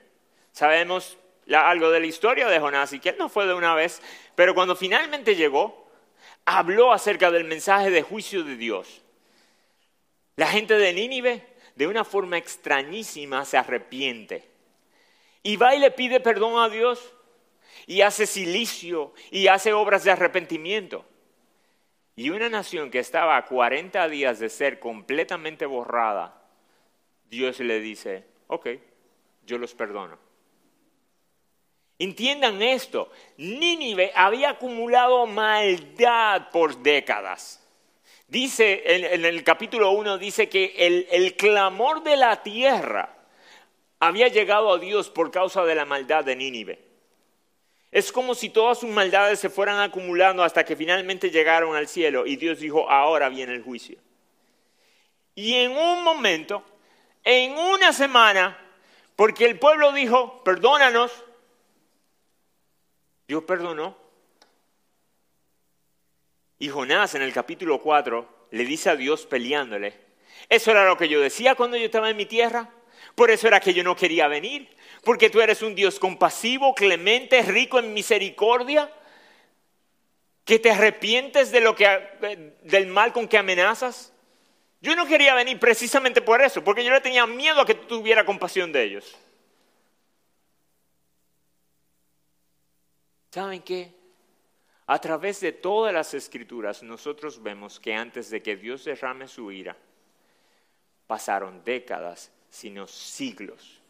Sabemos 0.52 1.18
algo 1.52 1.90
de 1.90 2.00
la 2.00 2.06
historia 2.06 2.48
de 2.48 2.60
Jonás 2.60 2.92
y 2.92 3.00
que 3.00 3.10
él 3.10 3.16
no 3.18 3.28
fue 3.28 3.46
de 3.46 3.54
una 3.54 3.74
vez, 3.74 4.00
pero 4.34 4.54
cuando 4.54 4.76
finalmente 4.76 5.36
llegó, 5.36 5.88
habló 6.44 6.92
acerca 6.92 7.30
del 7.30 7.44
mensaje 7.44 7.90
de 7.90 8.02
juicio 8.02 8.44
de 8.44 8.56
Dios. 8.56 9.02
La 10.36 10.46
gente 10.46 10.76
de 10.78 10.92
Nínive, 10.92 11.46
de 11.74 11.86
una 11.86 12.04
forma 12.04 12.38
extrañísima, 12.38 13.44
se 13.44 13.56
arrepiente 13.56 14.48
y 15.42 15.56
va 15.56 15.74
y 15.74 15.78
le 15.78 15.90
pide 15.90 16.20
perdón 16.20 16.58
a 16.58 16.68
Dios 16.68 17.12
y 17.86 18.00
hace 18.00 18.26
silicio 18.26 19.12
y 19.30 19.46
hace 19.46 19.72
obras 19.72 20.02
de 20.02 20.10
arrepentimiento. 20.10 21.04
Y 22.16 22.30
una 22.30 22.48
nación 22.48 22.90
que 22.90 23.00
estaba 23.00 23.36
a 23.36 23.44
40 23.44 24.08
días 24.08 24.38
de 24.38 24.48
ser 24.48 24.78
completamente 24.80 25.66
borrada, 25.66 26.42
Dios 27.28 27.60
le 27.60 27.80
dice, 27.80 28.24
ok, 28.48 28.68
yo 29.46 29.58
los 29.58 29.74
perdono. 29.74 30.18
Entiendan 31.98 32.60
esto, 32.60 33.10
Nínive 33.36 34.10
había 34.14 34.50
acumulado 34.50 35.26
maldad 35.26 36.50
por 36.50 36.76
décadas. 36.82 37.60
Dice 38.26 38.82
en, 38.84 39.24
el 39.24 39.44
capítulo 39.44 39.92
1, 39.92 40.18
dice 40.18 40.48
que 40.48 40.74
el, 40.76 41.06
el 41.10 41.36
clamor 41.36 42.02
de 42.02 42.16
la 42.16 42.42
tierra 42.42 43.14
había 44.00 44.28
llegado 44.28 44.72
a 44.72 44.78
Dios 44.78 45.08
por 45.08 45.30
causa 45.30 45.64
de 45.64 45.74
la 45.74 45.84
maldad 45.84 46.24
de 46.24 46.34
Nínive. 46.34 46.84
Es 47.92 48.10
como 48.10 48.34
si 48.34 48.50
todas 48.50 48.80
sus 48.80 48.90
maldades 48.90 49.38
se 49.38 49.48
fueran 49.48 49.78
acumulando 49.78 50.42
hasta 50.42 50.64
que 50.64 50.74
finalmente 50.74 51.30
llegaron 51.30 51.76
al 51.76 51.86
cielo 51.86 52.26
y 52.26 52.34
Dios 52.34 52.58
dijo, 52.58 52.90
ahora 52.90 53.28
viene 53.28 53.54
el 53.54 53.62
juicio. 53.62 53.98
Y 55.36 55.54
en 55.54 55.70
un 55.70 56.02
momento, 56.02 56.64
en 57.24 57.56
una 57.56 57.92
semana, 57.92 58.58
porque 59.16 59.46
el 59.46 59.58
pueblo 59.58 59.92
dijo, 59.92 60.42
perdónanos, 60.44 61.10
Dios 63.26 63.42
perdonó. 63.44 63.96
Y 66.58 66.68
Jonás 66.68 67.14
en 67.14 67.22
el 67.22 67.32
capítulo 67.32 67.80
4 67.80 68.46
le 68.52 68.64
dice 68.64 68.90
a 68.90 68.96
Dios 68.96 69.26
peleándole, 69.26 69.98
eso 70.48 70.70
era 70.70 70.86
lo 70.86 70.96
que 70.96 71.08
yo 71.08 71.20
decía 71.20 71.54
cuando 71.54 71.76
yo 71.76 71.86
estaba 71.86 72.10
en 72.10 72.16
mi 72.16 72.26
tierra, 72.26 72.70
por 73.14 73.30
eso 73.30 73.48
era 73.48 73.60
que 73.60 73.74
yo 73.74 73.82
no 73.82 73.96
quería 73.96 74.28
venir 74.28 74.74
porque 75.04 75.30
tú 75.30 75.40
eres 75.40 75.62
un 75.62 75.74
Dios 75.74 75.98
compasivo, 75.98 76.74
clemente, 76.74 77.42
rico 77.42 77.78
en 77.78 77.92
misericordia, 77.92 78.90
que 80.44 80.58
te 80.58 80.70
arrepientes 80.70 81.52
de 81.52 81.60
lo 81.60 81.76
que, 81.76 82.56
del 82.62 82.86
mal 82.86 83.12
con 83.12 83.28
que 83.28 83.38
amenazas. 83.38 84.12
Yo 84.84 84.94
no 84.94 85.06
quería 85.06 85.34
venir 85.34 85.58
precisamente 85.58 86.20
por 86.20 86.42
eso, 86.42 86.62
porque 86.62 86.84
yo 86.84 86.92
le 86.92 87.00
tenía 87.00 87.26
miedo 87.26 87.58
a 87.58 87.64
que 87.64 87.74
tuviera 87.74 88.22
compasión 88.26 88.70
de 88.70 88.82
ellos. 88.82 89.16
¿Saben 93.30 93.62
qué? 93.62 93.94
A 94.86 94.98
través 95.00 95.40
de 95.40 95.52
todas 95.52 95.90
las 95.94 96.12
escrituras 96.12 96.82
nosotros 96.82 97.42
vemos 97.42 97.80
que 97.80 97.94
antes 97.94 98.28
de 98.28 98.42
que 98.42 98.56
Dios 98.56 98.84
derrame 98.84 99.26
su 99.26 99.50
ira, 99.50 99.74
pasaron 101.06 101.64
décadas, 101.64 102.30
sino 102.50 102.86
siglos 102.86 103.80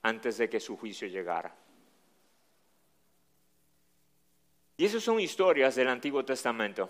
antes 0.00 0.38
de 0.38 0.48
que 0.48 0.60
su 0.60 0.78
juicio 0.78 1.08
llegara. 1.08 1.54
Y 4.78 4.86
esas 4.86 5.02
son 5.02 5.20
historias 5.20 5.74
del 5.74 5.88
Antiguo 5.88 6.24
Testamento. 6.24 6.88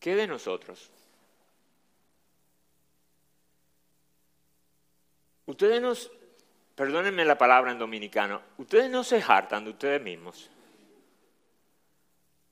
¿Qué 0.00 0.16
de 0.16 0.26
nosotros? 0.26 0.90
Ustedes 5.46 5.80
nos, 5.80 6.10
perdónenme 6.74 7.24
la 7.24 7.36
palabra 7.36 7.72
en 7.72 7.78
dominicano, 7.78 8.42
ustedes 8.58 8.90
no 8.90 9.04
se 9.04 9.22
hartan 9.22 9.64
de 9.64 9.70
ustedes 9.70 10.00
mismos. 10.00 10.50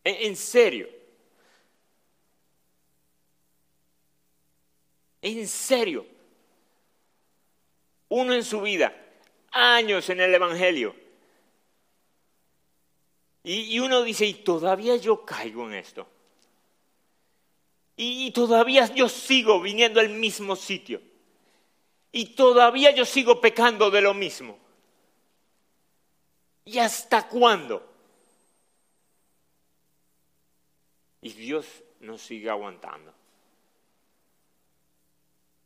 En, 0.05 0.37
serio. 0.37 0.89
En 5.21 5.47
serio 5.47 6.05
uno 8.09 8.35
en 8.35 8.45
su 8.45 8.61
vida, 8.61 8.95
años 9.53 10.11
en 10.11 10.21
el 10.21 10.35
Evangelio. 10.35 10.95
Y, 13.45 13.79
uno 13.81 14.03
dice, 14.03 14.27
y 14.27 14.35
todavía 14.35 14.97
yo 14.97 15.25
caigo 15.25 15.67
en 15.67 15.75
esto. 15.75 16.07
Y 17.97 18.31
todavía 18.33 18.87
yo 18.95 19.09
sigo 19.09 19.61
viniendo 19.61 19.99
al 19.99 20.11
mismo 20.11 20.57
sitio. 20.57 21.01
Y 22.13 22.35
todavía 22.35 22.91
yo 22.91 23.07
sigo 23.07 23.41
pecando 23.41 23.91
de 23.91 24.03
lo 24.03 24.13
mismo. 24.13 24.59
¿Y 26.65 26.79
hasta 26.79 27.27
cuándo? 27.27 27.91
Y 31.23 31.33
Dios 31.33 31.67
nos 32.01 32.21
sigue 32.21 32.51
aguantando. 32.51 33.13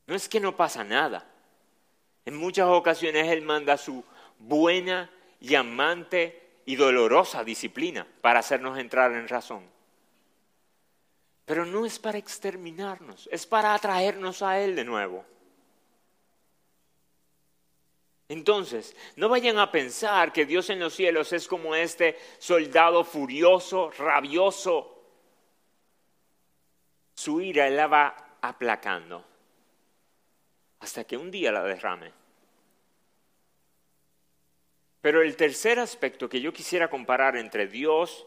No 0.06 0.14
es 0.14 0.28
que 0.28 0.38
no 0.38 0.56
pasa 0.56 0.84
nada. 0.84 1.26
En 2.24 2.36
muchas 2.36 2.68
ocasiones 2.68 3.28
Él 3.28 3.42
manda 3.42 3.76
su 3.76 4.04
buena 4.38 5.10
y 5.40 5.54
amante 5.54 6.60
y 6.64 6.76
dolorosa 6.76 7.42
disciplina 7.44 8.06
para 8.20 8.40
hacernos 8.40 8.78
entrar 8.78 9.12
en 9.12 9.28
razón. 9.28 9.64
Pero 11.44 11.64
no 11.64 11.86
es 11.86 11.98
para 11.98 12.18
exterminarnos, 12.18 13.28
es 13.32 13.46
para 13.46 13.74
atraernos 13.74 14.42
a 14.42 14.60
Él 14.60 14.74
de 14.76 14.84
nuevo. 14.84 15.24
Entonces, 18.28 18.96
no 19.14 19.28
vayan 19.28 19.58
a 19.58 19.70
pensar 19.70 20.32
que 20.32 20.46
Dios 20.46 20.68
en 20.70 20.80
los 20.80 20.94
cielos 20.94 21.32
es 21.32 21.46
como 21.46 21.74
este 21.74 22.18
soldado 22.38 23.04
furioso, 23.04 23.90
rabioso. 23.90 24.92
Su 27.14 27.40
ira 27.40 27.70
la 27.70 27.86
va 27.86 28.38
aplacando 28.40 29.24
hasta 30.80 31.04
que 31.04 31.16
un 31.16 31.30
día 31.30 31.52
la 31.52 31.62
derrame. 31.62 32.12
Pero 35.00 35.22
el 35.22 35.36
tercer 35.36 35.78
aspecto 35.78 36.28
que 36.28 36.40
yo 36.40 36.52
quisiera 36.52 36.90
comparar 36.90 37.36
entre 37.36 37.68
Dios, 37.68 38.26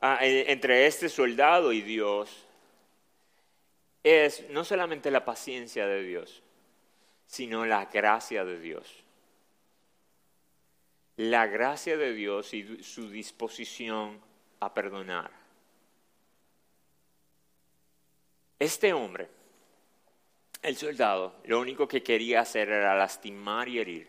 ah, 0.00 0.18
eh, 0.20 0.46
entre 0.48 0.86
este 0.86 1.08
soldado 1.08 1.72
y 1.72 1.80
Dios, 1.80 2.44
es 4.02 4.48
no 4.50 4.64
solamente 4.64 5.12
la 5.12 5.24
paciencia 5.24 5.86
de 5.86 6.02
Dios, 6.02 6.42
sino 7.26 7.66
la 7.66 7.86
gracia 7.86 8.44
de 8.44 8.60
Dios. 8.60 9.04
La 11.16 11.46
gracia 11.46 11.96
de 11.96 12.12
Dios 12.12 12.52
y 12.54 12.82
su 12.82 13.08
disposición 13.10 14.20
a 14.60 14.72
perdonar. 14.72 15.30
Este 18.58 18.92
hombre 18.92 19.28
el 20.66 20.76
soldado 20.76 21.32
lo 21.44 21.60
único 21.60 21.86
que 21.86 22.02
quería 22.02 22.40
hacer 22.40 22.68
era 22.70 22.96
lastimar 22.96 23.68
y 23.68 23.78
herir 23.78 24.08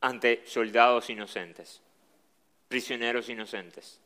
ante 0.00 0.46
soldados 0.46 1.10
inocentes, 1.10 1.80
prisioneros 2.68 3.28
inocentes. 3.28 3.98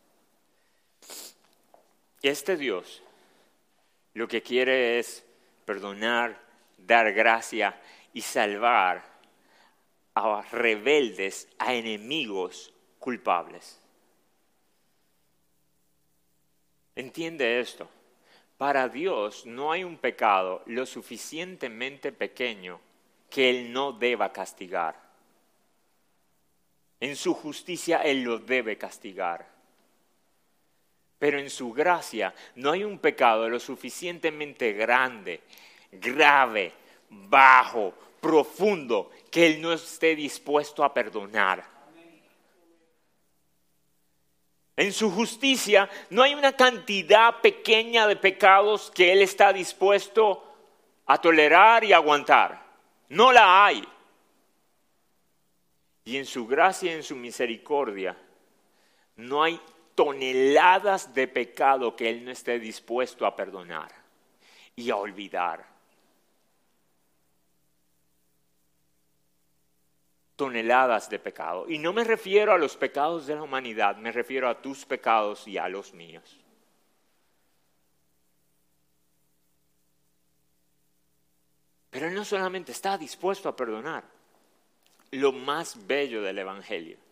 Este 2.23 2.57
Dios 2.57 3.03
lo 4.15 4.27
que 4.27 4.43
quiere 4.43 4.99
es 4.99 5.23
perdonar, 5.65 6.39
dar 6.79 7.13
gracia 7.13 7.81
y 8.13 8.21
salvar 8.23 9.05
a 10.15 10.43
rebeldes, 10.51 11.49
a 11.59 11.75
enemigos 11.75 12.73
culpables. 12.99 13.81
Entiende 16.95 17.61
esto. 17.61 17.89
Para 18.59 18.89
Dios 18.89 19.47
no 19.47 19.73
hay 19.73 19.83
un 19.83 19.97
pecado 19.97 20.63
lo 20.67 20.87
suficientemente 20.87 22.13
pequeño 22.13 22.81
que 23.31 23.51
Él 23.51 23.73
no 23.73 23.93
deba 23.93 24.33
castigar. 24.33 25.01
En 27.01 27.17
su 27.17 27.35
justicia 27.35 28.03
Él 28.03 28.23
lo 28.23 28.39
debe 28.39 28.79
castigar. 28.79 29.52
Pero 31.23 31.39
en 31.39 31.51
su 31.51 31.73
gracia 31.73 32.35
no 32.57 32.73
hay 32.73 32.83
un 32.83 32.99
pecado 32.99 33.49
lo 33.49 33.61
suficientemente 33.61 34.73
grande, 34.73 35.43
grave, 35.93 36.73
bajo, 37.09 37.95
profundo, 38.21 39.13
que 39.31 39.47
Él 39.47 39.63
no 39.63 39.73
esté 39.73 40.17
dispuesto 40.17 40.83
a 40.83 40.93
perdonar. 40.93 41.65
En 44.75 44.93
su 44.93 45.13
justicia 45.13 45.89
no 46.11 46.25
hay 46.25 46.35
una 46.35 46.57
cantidad 46.57 47.41
pequeña 47.41 48.09
de 48.09 48.17
pecados 48.17 48.91
que 48.91 49.13
Él 49.13 49.23
está 49.23 49.53
dispuesto 49.53 50.43
a 51.07 51.19
tolerar 51.19 51.85
y 51.85 51.93
aguantar. 51.93 52.67
No 53.11 53.31
la 53.31 53.65
hay. 53.65 53.87
Y 56.05 56.17
en 56.17 56.27
su 56.27 56.49
gracia 56.49 56.91
y 56.91 56.97
en 56.97 57.05
su 57.05 57.15
misericordia 57.15 58.17
no 59.15 59.41
hay 59.41 59.61
toneladas 59.95 61.15
de 61.15 61.29
pecado 61.29 61.95
que 61.95 62.09
Él 62.09 62.25
no 62.25 62.31
esté 62.31 62.59
dispuesto 62.59 63.27
a 63.27 63.37
perdonar 63.37 63.91
y 64.77 64.91
a 64.91 64.97
olvidar. 64.97 65.67
Toneladas 70.37 71.09
de 71.11 71.19
pecado. 71.19 71.69
Y 71.69 71.79
no 71.79 71.93
me 71.93 72.05
refiero 72.05 72.53
a 72.53 72.59
los 72.59 72.77
pecados 72.77 73.27
de 73.27 73.37
la 73.37 73.43
humanidad, 73.43 73.97
me 73.97 74.13
refiero 74.13 74.49
a 74.49 74.61
tus 74.61 74.85
pecados 74.85 75.47
y 75.47 75.59
a 75.59 75.69
los 75.69 75.93
míos. 75.93 76.39
Pero 81.91 82.07
Él 82.07 82.15
no 82.15 82.25
solamente 82.25 82.73
está 82.73 82.97
dispuesto 82.97 83.51
a 83.51 83.55
perdonar, 83.55 84.03
lo 85.11 85.31
más 85.31 85.87
bello 85.87 86.23
del 86.23 86.39
Evangelio 86.39 87.12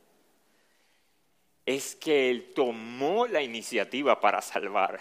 es 1.77 1.97
que 1.97 2.31
Él 2.31 2.53
tomó 2.55 3.27
la 3.27 3.43
iniciativa 3.43 4.21
para 4.21 4.43
salvar. 4.43 5.01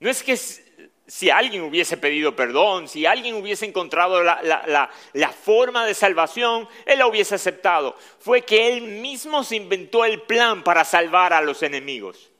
No 0.00 0.10
es 0.10 0.22
que 0.22 0.36
si 0.36 1.30
alguien 1.30 1.62
hubiese 1.62 1.96
pedido 1.96 2.34
perdón, 2.34 2.88
si 2.88 3.06
alguien 3.06 3.34
hubiese 3.36 3.66
encontrado 3.66 4.22
la, 4.22 4.90
la, 5.12 5.28
forma 5.28 5.86
de 5.86 5.94
salvación, 5.94 6.68
Él 6.86 6.98
la 6.98 7.06
hubiese 7.06 7.34
aceptado. 7.34 7.96
Fue 8.18 8.42
que 8.42 8.68
Él 8.68 8.82
mismo 8.82 9.44
se 9.44 9.56
inventó 9.56 10.04
el 10.04 10.22
plan 10.22 10.64
para 10.64 10.84
salvar 10.84 11.32
a 11.32 11.42
los 11.42 11.62
enemigos. 11.62 12.30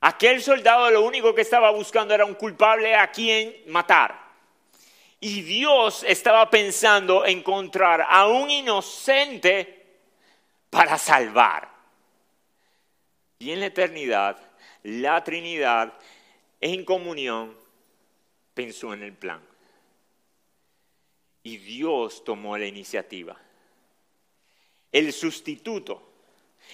Aquel 0.00 0.42
soldado 0.42 0.90
lo 0.90 1.02
único 1.02 1.34
que 1.34 1.42
estaba 1.42 1.70
buscando 1.70 2.14
era 2.14 2.24
un 2.24 2.34
culpable 2.34 2.94
a 2.94 3.10
quien 3.10 3.54
matar. 3.66 4.30
Y 5.20 5.42
Dios 5.42 6.04
estaba 6.06 6.48
pensando 6.48 7.26
encontrar 7.26 8.06
a 8.08 8.26
un 8.26 8.50
inocente 8.50 9.79
para 10.70 10.96
salvar. 10.96 11.68
Y 13.38 13.50
en 13.50 13.60
la 13.60 13.66
eternidad, 13.66 14.38
la 14.84 15.22
Trinidad 15.24 15.92
en 16.60 16.84
comunión 16.84 17.56
pensó 18.54 18.94
en 18.94 19.02
el 19.02 19.12
plan. 19.12 19.40
Y 21.42 21.56
Dios 21.56 22.22
tomó 22.24 22.56
la 22.56 22.66
iniciativa. 22.66 23.36
El 24.92 25.12
sustituto, 25.12 26.02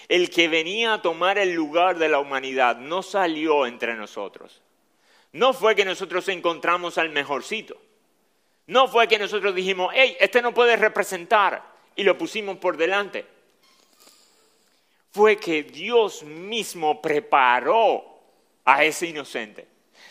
el 0.07 0.29
que 0.29 0.47
venía 0.47 0.93
a 0.93 1.01
tomar 1.01 1.37
el 1.37 1.53
lugar 1.53 1.97
de 1.97 2.09
la 2.09 2.19
humanidad, 2.19 2.77
no 2.77 3.01
salió 3.01 3.65
entre 3.65 3.95
nosotros. 3.95 4.61
No 5.31 5.53
fue 5.53 5.75
que 5.75 5.85
nosotros 5.85 6.27
encontramos 6.29 6.97
al 6.97 7.09
mejorcito. 7.09 7.79
No 8.65 8.87
fue 8.87 9.07
que 9.07 9.17
nosotros 9.17 9.55
dijimos, 9.55 9.93
hey, 9.95 10.17
este 10.19 10.41
no 10.41 10.53
puede 10.53 10.75
representar 10.75 11.63
y 11.95 12.03
lo 12.03 12.17
pusimos 12.17 12.57
por 12.57 12.75
delante. 12.75 13.36
Fue 15.17 15.35
que 15.37 15.63
Dios 15.63 16.21
mismo 16.21 17.01
preparó 17.01 18.05
a 18.63 18.83
ese 18.83 19.07
inocente. 19.07 19.67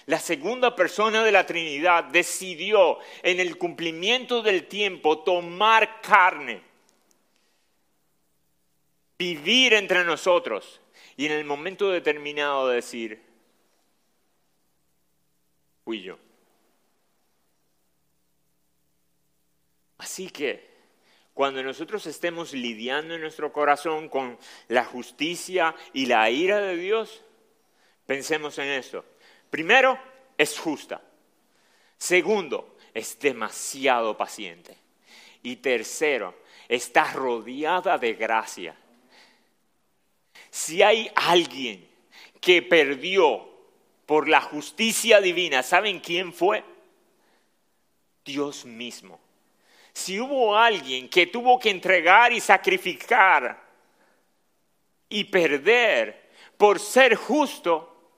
La 0.07 0.19
segunda 0.19 0.75
persona 0.75 1.23
de 1.23 1.31
la 1.31 1.47
Trinidad 1.47 2.03
decidió 2.03 2.99
en 3.23 3.39
el 3.39 3.57
cumplimiento 3.57 4.43
del 4.43 4.67
tiempo 4.67 5.21
tomar 5.21 6.01
carne, 6.01 6.61
vivir 9.17 9.75
entre 9.75 10.03
nosotros 10.03 10.81
y 11.17 11.27
en 11.27 11.33
el 11.33 11.45
momento 11.45 11.89
determinado 11.89 12.67
decir, 12.67 13.23
fui 15.85 16.03
yo. 16.03 16.19
Así 19.99 20.31
que 20.31 20.76
cuando 21.37 21.63
nosotros 21.63 22.07
estemos 22.07 22.55
lidiando 22.55 23.15
en 23.15 23.21
nuestro 23.21 23.53
corazón 23.53 24.09
con 24.09 24.39
la 24.69 24.87
justicia 24.87 25.77
y 25.93 26.07
la 26.07 26.31
ira 26.31 26.63
de 26.63 26.79
Dios, 26.79 27.23
pensemos 28.07 28.57
en 28.57 28.69
esto. 28.69 29.05
Primero, 29.51 29.99
es 30.39 30.59
justa. 30.59 31.03
Segundo, 31.99 32.79
es 32.95 33.19
demasiado 33.19 34.17
paciente. 34.17 34.79
Y 35.43 35.57
tercero, 35.57 36.35
está 36.69 37.13
rodeada 37.13 37.99
de 37.99 38.15
gracia. 38.15 38.75
Si 40.49 40.83
hay 40.83 41.11
alguien 41.15 41.87
que 42.41 42.63
perdió 42.63 43.47
por 44.07 44.27
la 44.27 44.41
justicia 44.41 45.21
divina, 45.21 45.63
¿saben 45.63 46.01
quién 46.01 46.33
fue? 46.33 46.65
Dios 48.25 48.65
mismo 48.65 49.26
si 49.97 50.21
hubo 50.21 50.55
alguien 50.55 51.09
que 51.09 51.27
tuvo 51.27 51.59
que 51.59 51.71
entregar 51.71 52.31
y 52.31 52.39
sacrificar 52.39 53.59
y 55.09 55.25
perder 55.25 56.29
por 56.59 56.79
ser 56.79 57.15
justo, 57.15 58.13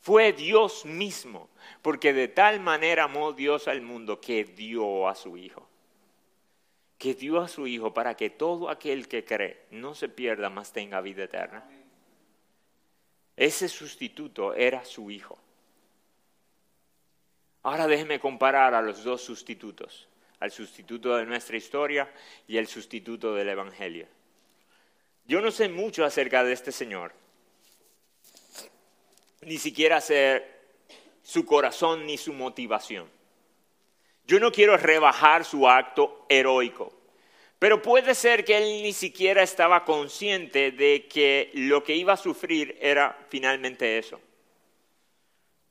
fue 0.00 0.32
Dios 0.32 0.84
mismo, 0.84 1.48
porque 1.82 2.12
de 2.12 2.26
tal 2.26 2.58
manera 2.58 3.04
amó 3.04 3.32
Dios 3.32 3.68
al 3.68 3.80
mundo 3.80 4.20
que 4.20 4.42
dio 4.42 5.06
a 5.06 5.14
su 5.14 5.36
Hijo. 5.36 5.68
Que 6.98 7.14
dio 7.14 7.40
a 7.40 7.46
su 7.46 7.68
Hijo 7.68 7.94
para 7.94 8.16
que 8.16 8.30
todo 8.30 8.68
aquel 8.68 9.06
que 9.06 9.24
cree 9.24 9.66
no 9.70 9.94
se 9.94 10.08
pierda, 10.08 10.50
más 10.50 10.72
tenga 10.72 11.00
vida 11.00 11.22
eterna. 11.22 11.64
Ese 13.36 13.68
sustituto 13.68 14.52
era 14.52 14.84
su 14.84 15.12
Hijo. 15.12 15.38
Ahora 17.62 17.86
déjeme 17.86 18.18
comparar 18.18 18.74
a 18.74 18.82
los 18.82 19.04
dos 19.04 19.22
sustitutos 19.22 20.09
al 20.40 20.50
sustituto 20.50 21.16
de 21.16 21.26
nuestra 21.26 21.56
historia 21.56 22.10
y 22.48 22.56
el 22.56 22.66
sustituto 22.66 23.34
del 23.34 23.50
Evangelio. 23.50 24.06
Yo 25.26 25.40
no 25.40 25.50
sé 25.50 25.68
mucho 25.68 26.04
acerca 26.04 26.42
de 26.42 26.52
este 26.52 26.72
Señor, 26.72 27.12
ni 29.42 29.58
siquiera 29.58 30.00
sé 30.00 30.44
su 31.22 31.44
corazón 31.44 32.06
ni 32.06 32.18
su 32.18 32.32
motivación. 32.32 33.08
Yo 34.26 34.40
no 34.40 34.50
quiero 34.50 34.76
rebajar 34.76 35.44
su 35.44 35.68
acto 35.68 36.26
heroico, 36.28 36.92
pero 37.58 37.82
puede 37.82 38.14
ser 38.14 38.44
que 38.44 38.56
él 38.56 38.82
ni 38.82 38.92
siquiera 38.92 39.42
estaba 39.42 39.84
consciente 39.84 40.72
de 40.72 41.06
que 41.06 41.50
lo 41.54 41.84
que 41.84 41.94
iba 41.94 42.14
a 42.14 42.16
sufrir 42.16 42.78
era 42.80 43.26
finalmente 43.28 43.98
eso. 43.98 44.20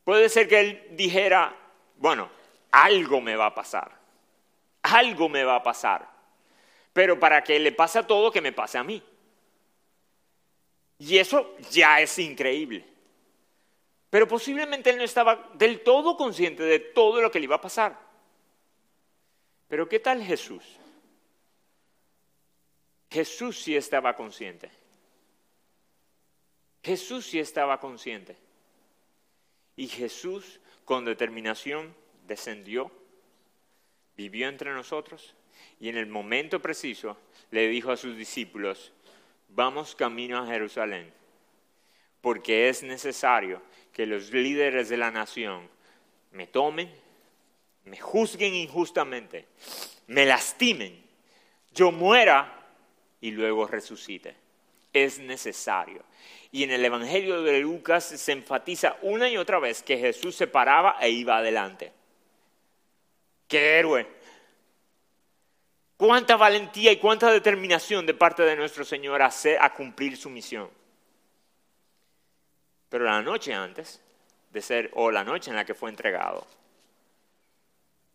Puede 0.03 0.29
ser 0.29 0.47
que 0.47 0.59
él 0.59 0.87
dijera, 0.91 1.55
bueno, 1.97 2.29
algo 2.71 3.19
me 3.19 3.35
va 3.35 3.47
a 3.47 3.55
pasar 3.55 3.98
algo 4.81 5.29
me 5.29 5.43
va 5.43 5.55
a 5.55 5.63
pasar. 5.63 6.09
Pero 6.93 7.19
para 7.19 7.43
que 7.43 7.59
le 7.59 7.71
pase 7.71 7.99
a 7.99 8.07
todo, 8.07 8.31
que 8.31 8.41
me 8.41 8.51
pase 8.51 8.77
a 8.77 8.83
mí. 8.83 9.01
Y 10.99 11.17
eso 11.17 11.55
ya 11.71 12.01
es 12.01 12.19
increíble. 12.19 12.85
Pero 14.09 14.27
posiblemente 14.27 14.89
él 14.89 14.97
no 14.97 15.03
estaba 15.03 15.49
del 15.53 15.81
todo 15.81 16.17
consciente 16.17 16.63
de 16.63 16.79
todo 16.79 17.21
lo 17.21 17.31
que 17.31 17.39
le 17.39 17.45
iba 17.45 17.55
a 17.55 17.61
pasar. 17.61 17.97
Pero 19.67 19.87
¿qué 19.87 19.99
tal 19.99 20.23
Jesús? 20.23 20.63
Jesús 23.09 23.61
sí 23.61 23.75
estaba 23.75 24.15
consciente. 24.15 24.69
Jesús 26.83 27.27
sí 27.27 27.39
estaba 27.39 27.79
consciente. 27.79 28.35
Y 29.75 29.87
Jesús 29.87 30.59
con 30.85 31.05
determinación 31.05 31.95
descendió 32.27 32.91
vivió 34.19 34.49
entre 34.49 34.73
nosotros 34.73 35.33
y 35.79 35.87
en 35.87 35.95
el 35.95 36.05
momento 36.05 36.61
preciso 36.61 37.17
le 37.51 37.69
dijo 37.69 37.89
a 37.89 37.95
sus 37.95 38.17
discípulos, 38.17 38.91
vamos 39.47 39.95
camino 39.95 40.37
a 40.37 40.45
Jerusalén, 40.45 41.09
porque 42.19 42.67
es 42.67 42.83
necesario 42.83 43.61
que 43.93 44.05
los 44.05 44.33
líderes 44.33 44.89
de 44.89 44.97
la 44.97 45.09
nación 45.09 45.69
me 46.31 46.47
tomen, 46.47 46.91
me 47.85 47.97
juzguen 47.97 48.53
injustamente, 48.55 49.45
me 50.07 50.25
lastimen, 50.25 51.01
yo 51.73 51.93
muera 51.93 52.67
y 53.21 53.31
luego 53.31 53.67
resucite. 53.67 54.35
Es 54.91 55.19
necesario. 55.19 56.03
Y 56.51 56.63
en 56.63 56.71
el 56.71 56.83
Evangelio 56.83 57.41
de 57.41 57.59
Lucas 57.61 58.03
se 58.03 58.33
enfatiza 58.33 58.97
una 59.01 59.29
y 59.29 59.37
otra 59.37 59.59
vez 59.59 59.81
que 59.81 59.97
Jesús 59.97 60.35
se 60.35 60.47
paraba 60.47 60.97
e 60.99 61.09
iba 61.09 61.37
adelante. 61.37 61.93
¡Qué 63.49 63.79
héroe! 63.79 64.07
Cuánta 65.97 66.37
valentía 66.37 66.93
y 66.93 66.97
cuánta 66.97 67.29
determinación 67.29 68.05
de 68.05 68.13
parte 68.13 68.43
de 68.43 68.55
nuestro 68.55 68.85
Señor 68.85 69.21
a, 69.21 69.31
a 69.59 69.73
cumplir 69.73 70.15
su 70.15 70.29
misión. 70.29 70.69
Pero 72.87 73.03
la 73.03 73.21
noche 73.21 73.53
antes 73.53 73.99
de 74.51 74.61
ser, 74.61 74.91
o 74.93 75.11
la 75.11 75.23
noche 75.23 75.49
en 75.49 75.57
la 75.57 75.65
que 75.65 75.73
fue 75.73 75.89
entregado, 75.89 76.47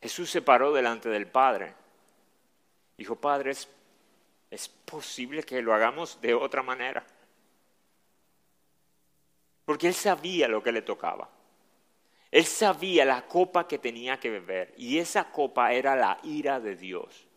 Jesús 0.00 0.30
se 0.30 0.40
paró 0.40 0.72
delante 0.72 1.08
del 1.08 1.26
Padre. 1.26 1.74
Dijo, 2.96 3.16
Padre, 3.16 3.54
es 4.50 4.68
posible 4.68 5.42
que 5.42 5.60
lo 5.60 5.74
hagamos 5.74 6.20
de 6.20 6.32
otra 6.32 6.62
manera. 6.62 7.04
Porque 9.64 9.88
él 9.88 9.94
sabía 9.94 10.46
lo 10.46 10.62
que 10.62 10.72
le 10.72 10.82
tocaba. 10.82 11.28
Él 12.34 12.46
sabía 12.46 13.04
la 13.04 13.28
copa 13.28 13.68
que 13.68 13.78
tenía 13.78 14.18
que 14.18 14.28
beber 14.28 14.74
y 14.76 14.98
esa 14.98 15.30
copa 15.30 15.72
era 15.72 15.94
la 15.94 16.18
ira 16.24 16.58
de 16.58 16.74
Dios. 16.74 17.28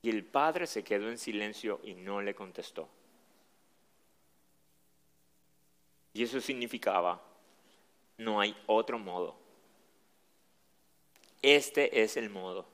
Y 0.00 0.10
el 0.10 0.24
padre 0.24 0.68
se 0.68 0.84
quedó 0.84 1.10
en 1.10 1.18
silencio 1.18 1.80
y 1.82 1.94
no 1.94 2.22
le 2.22 2.36
contestó. 2.36 2.88
Y 6.12 6.22
eso 6.22 6.40
significaba, 6.40 7.20
no 8.18 8.40
hay 8.40 8.56
otro 8.66 9.00
modo. 9.00 9.36
Este 11.42 12.00
es 12.00 12.16
el 12.16 12.30
modo. 12.30 12.64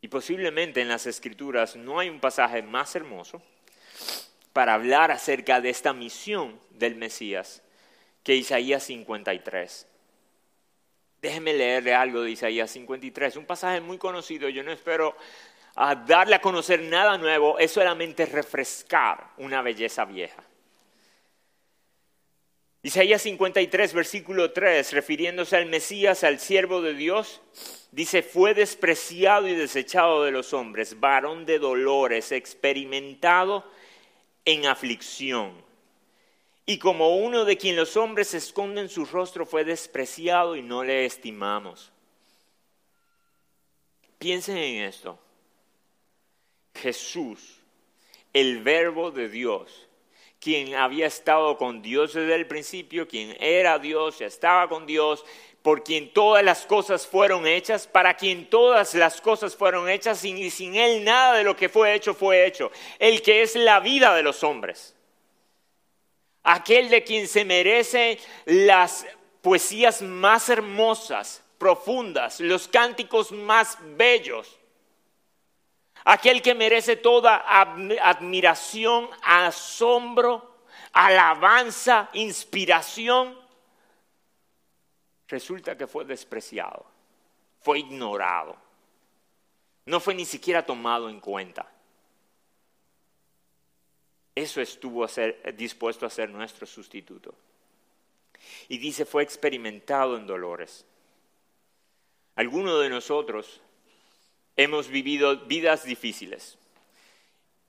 Y 0.00 0.08
posiblemente 0.08 0.80
en 0.80 0.88
las 0.88 1.06
escrituras 1.06 1.76
no 1.76 1.98
hay 1.98 2.08
un 2.08 2.20
pasaje 2.20 2.62
más 2.62 2.96
hermoso 2.96 3.42
para 4.52 4.74
hablar 4.74 5.10
acerca 5.10 5.60
de 5.60 5.70
esta 5.70 5.92
misión 5.92 6.60
del 6.70 6.94
Mesías 6.94 7.62
que 8.22 8.34
Isaías 8.34 8.84
53. 8.84 9.86
Déjeme 11.20 11.54
leerle 11.54 11.94
algo 11.94 12.22
de 12.22 12.32
Isaías 12.32 12.70
53, 12.70 13.36
un 13.36 13.46
pasaje 13.46 13.80
muy 13.80 13.98
conocido, 13.98 14.48
yo 14.48 14.62
no 14.62 14.72
espero 14.72 15.16
a 15.76 15.94
darle 15.94 16.34
a 16.34 16.40
conocer 16.40 16.80
nada 16.82 17.16
nuevo, 17.16 17.58
es 17.58 17.70
solamente 17.70 18.26
refrescar 18.26 19.30
una 19.38 19.62
belleza 19.62 20.04
vieja. 20.04 20.42
Isaías 22.84 23.22
53, 23.22 23.94
versículo 23.94 24.50
3, 24.50 24.92
refiriéndose 24.92 25.56
al 25.56 25.66
Mesías, 25.66 26.24
al 26.24 26.40
siervo 26.40 26.82
de 26.82 26.94
Dios, 26.94 27.40
dice, 27.92 28.24
fue 28.24 28.54
despreciado 28.54 29.46
y 29.46 29.54
desechado 29.54 30.24
de 30.24 30.32
los 30.32 30.52
hombres, 30.52 30.98
varón 30.98 31.46
de 31.46 31.60
dolores, 31.60 32.32
experimentado 32.32 33.64
en 34.44 34.66
aflicción. 34.66 35.52
Y 36.64 36.78
como 36.78 37.16
uno 37.16 37.44
de 37.44 37.56
quien 37.56 37.76
los 37.76 37.96
hombres 37.96 38.34
esconden 38.34 38.88
su 38.88 39.04
rostro, 39.04 39.44
fue 39.46 39.64
despreciado 39.64 40.56
y 40.56 40.62
no 40.62 40.84
le 40.84 41.04
estimamos. 41.04 41.92
Piensen 44.18 44.56
en 44.56 44.82
esto. 44.84 45.18
Jesús, 46.74 47.60
el 48.32 48.62
verbo 48.62 49.10
de 49.10 49.28
Dios, 49.28 49.88
quien 50.38 50.74
había 50.74 51.06
estado 51.06 51.56
con 51.56 51.82
Dios 51.82 52.14
desde 52.14 52.34
el 52.34 52.46
principio, 52.46 53.06
quien 53.06 53.36
era 53.40 53.78
Dios, 53.78 54.20
estaba 54.20 54.68
con 54.68 54.86
Dios, 54.86 55.24
por 55.62 55.84
quien 55.84 56.12
todas 56.12 56.44
las 56.44 56.66
cosas 56.66 57.06
fueron 57.06 57.46
hechas, 57.46 57.86
para 57.86 58.14
quien 58.14 58.50
todas 58.50 58.94
las 58.94 59.20
cosas 59.20 59.56
fueron 59.56 59.88
hechas, 59.88 60.24
y 60.24 60.50
sin 60.50 60.74
Él 60.74 61.04
nada 61.04 61.34
de 61.34 61.44
lo 61.44 61.56
que 61.56 61.68
fue 61.68 61.94
hecho 61.94 62.14
fue 62.14 62.46
hecho. 62.46 62.70
El 62.98 63.22
que 63.22 63.42
es 63.42 63.54
la 63.56 63.80
vida 63.80 64.14
de 64.14 64.22
los 64.22 64.42
hombres. 64.42 64.94
Aquel 66.42 66.90
de 66.90 67.04
quien 67.04 67.28
se 67.28 67.44
merece 67.44 68.18
las 68.44 69.06
poesías 69.40 70.02
más 70.02 70.48
hermosas, 70.48 71.42
profundas, 71.58 72.40
los 72.40 72.66
cánticos 72.66 73.30
más 73.30 73.78
bellos 73.96 74.58
aquel 76.04 76.42
que 76.42 76.54
merece 76.54 76.96
toda 76.96 77.44
admiración, 77.46 79.08
asombro, 79.22 80.56
alabanza, 80.92 82.08
inspiración, 82.12 83.38
resulta 85.32 85.78
que 85.78 85.86
fue 85.86 86.04
despreciado, 86.04 86.84
fue 87.60 87.78
ignorado, 87.78 88.54
no 89.86 89.98
fue 89.98 90.14
ni 90.14 90.26
siquiera 90.26 90.64
tomado 90.64 91.08
en 91.08 91.20
cuenta. 91.20 91.72
Eso 94.34 94.60
estuvo 94.60 95.06
dispuesto 95.56 96.04
a 96.04 96.10
ser 96.10 96.28
nuestro 96.28 96.66
sustituto. 96.66 97.34
Y 98.68 98.76
dice, 98.76 99.06
fue 99.06 99.22
experimentado 99.22 100.16
en 100.18 100.26
dolores. 100.26 100.84
Algunos 102.36 102.80
de 102.82 102.90
nosotros 102.90 103.60
hemos 104.56 104.88
vivido 104.88 105.46
vidas 105.46 105.84
difíciles 105.84 106.58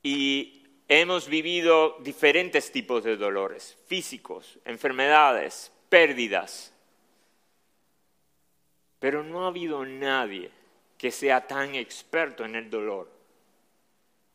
y 0.02 0.66
hemos 0.90 1.30
vivido 1.30 1.98
diferentes 2.02 2.72
tipos 2.74 3.04
de 3.06 3.16
dolores, 3.16 3.78
físicos, 3.88 4.60
enfermedades, 4.66 5.72
pérdidas. 5.88 6.73
Pero 9.04 9.22
no 9.22 9.44
ha 9.44 9.48
habido 9.48 9.84
nadie 9.84 10.50
que 10.98 11.12
sea 11.12 11.46
tan 11.46 11.76
experto 11.76 12.46
en 12.46 12.56
el 12.56 12.70
dolor 12.70 13.12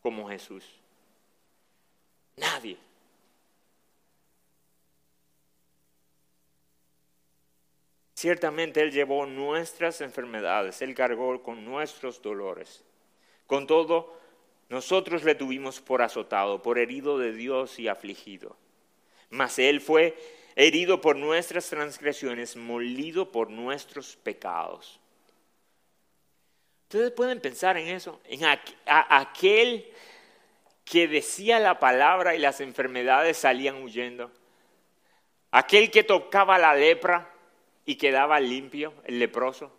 como 0.03 0.29
Jesús. 0.29 0.62
Nadie. 2.37 2.77
Ciertamente 8.12 8.83
Él 8.83 8.93
llevó 8.93 9.25
nuestras 9.25 10.03
enfermedades, 10.03 10.83
Él 10.83 10.95
cargó 10.95 11.43
con 11.43 11.64
nuestros 11.64 12.21
dolores. 12.21 12.85
Con 13.47 13.66
todo, 13.66 14.21
nosotros 14.69 15.25
le 15.25 15.35
tuvimos 15.35 15.81
por 15.81 16.03
azotado, 16.03 16.61
por 16.61 16.79
herido 16.79 17.16
de 17.16 17.33
Dios 17.33 17.79
y 17.79 17.89
afligido. 17.89 18.55
Mas 19.31 19.59
Él 19.59 19.81
fue 19.81 20.14
herido 20.59 21.00
por 21.00 21.14
nuestras 21.14 21.70
transgresiones, 21.70 22.56
molido 22.56 23.30
por 23.30 23.48
nuestros 23.48 24.16
pecados. 24.16 24.98
Ustedes 26.82 27.12
pueden 27.12 27.40
pensar 27.40 27.76
en 27.76 27.86
eso, 27.86 28.20
en 28.24 28.40
aquel 28.84 29.88
que 30.84 31.06
decía 31.06 31.61
la 31.61 31.78
palabra 31.78 32.34
y 32.34 32.40
las 32.40 32.61
enfermedades 32.61 33.36
salían 33.36 33.84
huyendo. 33.84 34.32
Aquel 35.52 35.92
que 35.92 36.02
tocaba 36.02 36.59
la 36.59 36.74
lepra 36.74 37.32
y 37.86 37.94
quedaba 37.94 38.40
limpio, 38.40 38.94
el 39.04 39.20
leproso. 39.20 39.72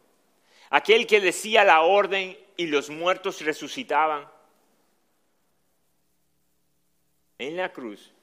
Aquel 0.70 1.06
que 1.08 1.20
decía 1.20 1.66
la 1.66 1.82
orden 1.82 2.38
y 2.56 2.68
los 2.68 2.90
muertos 2.90 3.42
resucitaban. 3.42 4.30
En 7.38 7.58
la 7.58 7.74
cruz, 7.74 8.14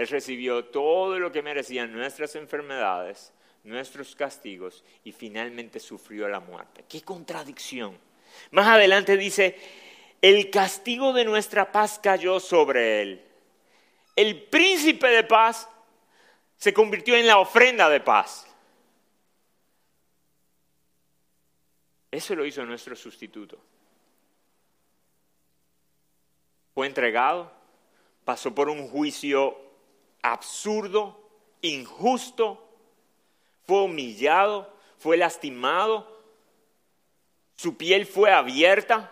Él 0.00 0.08
recibió 0.08 0.64
todo 0.64 1.18
lo 1.18 1.30
que 1.30 1.42
merecían 1.42 1.92
nuestras 1.92 2.34
enfermedades, 2.34 3.34
nuestros 3.64 4.16
castigos 4.16 4.82
y 5.04 5.12
finalmente 5.12 5.78
sufrió 5.78 6.26
la 6.26 6.40
muerte. 6.40 6.86
¡Qué 6.88 7.02
contradicción! 7.02 7.98
Más 8.52 8.66
adelante 8.66 9.18
dice, 9.18 9.58
el 10.22 10.48
castigo 10.48 11.12
de 11.12 11.26
nuestra 11.26 11.70
paz 11.70 11.98
cayó 12.02 12.40
sobre 12.40 13.02
Él. 13.02 13.24
El 14.16 14.42
príncipe 14.44 15.06
de 15.08 15.22
paz 15.22 15.68
se 16.56 16.72
convirtió 16.72 17.14
en 17.14 17.26
la 17.26 17.38
ofrenda 17.38 17.90
de 17.90 18.00
paz. 18.00 18.46
Eso 22.10 22.34
lo 22.34 22.46
hizo 22.46 22.64
nuestro 22.64 22.96
sustituto. 22.96 23.58
Fue 26.72 26.86
entregado, 26.86 27.52
pasó 28.24 28.54
por 28.54 28.70
un 28.70 28.88
juicio 28.88 29.68
absurdo, 30.22 31.20
injusto, 31.62 32.66
fue 33.66 33.82
humillado, 33.82 34.72
fue 34.98 35.16
lastimado, 35.16 36.06
su 37.56 37.76
piel 37.76 38.06
fue 38.06 38.32
abierta, 38.32 39.10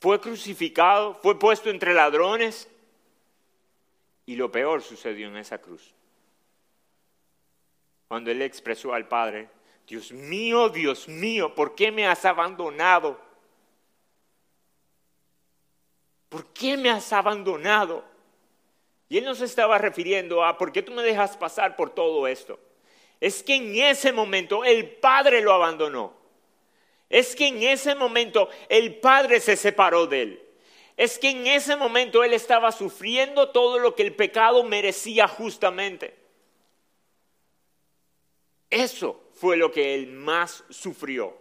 fue 0.00 0.20
crucificado, 0.20 1.14
fue 1.14 1.38
puesto 1.38 1.70
entre 1.70 1.94
ladrones 1.94 2.68
y 4.26 4.36
lo 4.36 4.50
peor 4.50 4.82
sucedió 4.82 5.28
en 5.28 5.36
esa 5.36 5.58
cruz. 5.58 5.94
Cuando 8.08 8.30
él 8.30 8.42
expresó 8.42 8.92
al 8.94 9.08
Padre, 9.08 9.48
Dios 9.86 10.12
mío, 10.12 10.68
Dios 10.68 11.08
mío, 11.08 11.54
¿por 11.54 11.74
qué 11.74 11.90
me 11.90 12.06
has 12.06 12.24
abandonado? 12.24 13.20
¿Por 16.28 16.46
qué 16.46 16.76
me 16.76 16.90
has 16.90 17.12
abandonado? 17.12 18.04
Y 19.08 19.18
él 19.18 19.24
no 19.24 19.34
se 19.34 19.44
estaba 19.44 19.78
refiriendo 19.78 20.44
a 20.44 20.56
¿por 20.58 20.72
qué 20.72 20.82
tú 20.82 20.92
me 20.92 21.02
dejas 21.02 21.36
pasar 21.36 21.76
por 21.76 21.90
todo 21.90 22.26
esto? 22.26 22.58
Es 23.20 23.42
que 23.42 23.54
en 23.54 23.76
ese 23.76 24.12
momento 24.12 24.64
el 24.64 24.90
Padre 24.96 25.40
lo 25.40 25.52
abandonó. 25.52 26.14
Es 27.08 27.36
que 27.36 27.48
en 27.48 27.62
ese 27.62 27.94
momento 27.94 28.48
el 28.68 28.96
Padre 28.96 29.40
se 29.40 29.56
separó 29.56 30.06
de 30.06 30.22
él. 30.22 30.42
Es 30.96 31.18
que 31.18 31.30
en 31.30 31.46
ese 31.46 31.76
momento 31.76 32.22
él 32.22 32.32
estaba 32.32 32.70
sufriendo 32.72 33.50
todo 33.50 33.78
lo 33.78 33.94
que 33.94 34.02
el 34.02 34.14
pecado 34.14 34.62
merecía 34.64 35.26
justamente. 35.26 36.16
Eso 38.70 39.28
fue 39.34 39.56
lo 39.56 39.70
que 39.70 39.94
él 39.94 40.08
más 40.12 40.64
sufrió. 40.70 41.36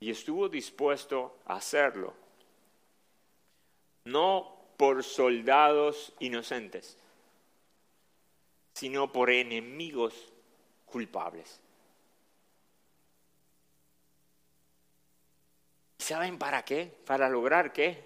Y 0.00 0.10
estuvo 0.10 0.48
dispuesto 0.48 1.38
a 1.44 1.56
hacerlo, 1.56 2.14
no 4.10 4.56
por 4.76 5.04
soldados 5.04 6.12
inocentes, 6.20 6.96
sino 8.74 9.12
por 9.12 9.30
enemigos 9.30 10.32
culpables. 10.86 11.60
¿Y 15.98 16.02
saben 16.02 16.38
para 16.38 16.64
qué? 16.64 16.86
¿Para 17.04 17.28
lograr 17.28 17.72
qué? 17.72 18.02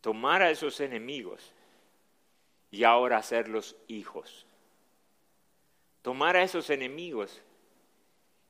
Tomar 0.00 0.42
a 0.42 0.50
esos 0.50 0.80
enemigos 0.80 1.52
y 2.70 2.84
ahora 2.84 3.18
hacerlos 3.18 3.76
hijos. 3.88 4.46
tomar 6.02 6.36
a 6.36 6.42
esos 6.42 6.70
enemigos 6.70 7.42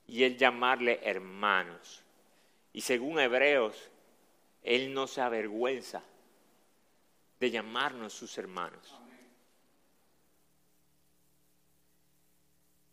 y 0.07 0.22
él 0.22 0.37
llamarle 0.37 1.01
hermanos. 1.03 2.05
Y 2.72 2.83
según 2.83 3.18
Hebreos, 3.18 3.91
él 4.62 4.92
no 4.92 5.06
se 5.06 5.20
avergüenza 5.20 6.02
de 7.40 7.50
llamarnos 7.50 8.12
sus 8.12 8.36
hermanos. 8.38 8.94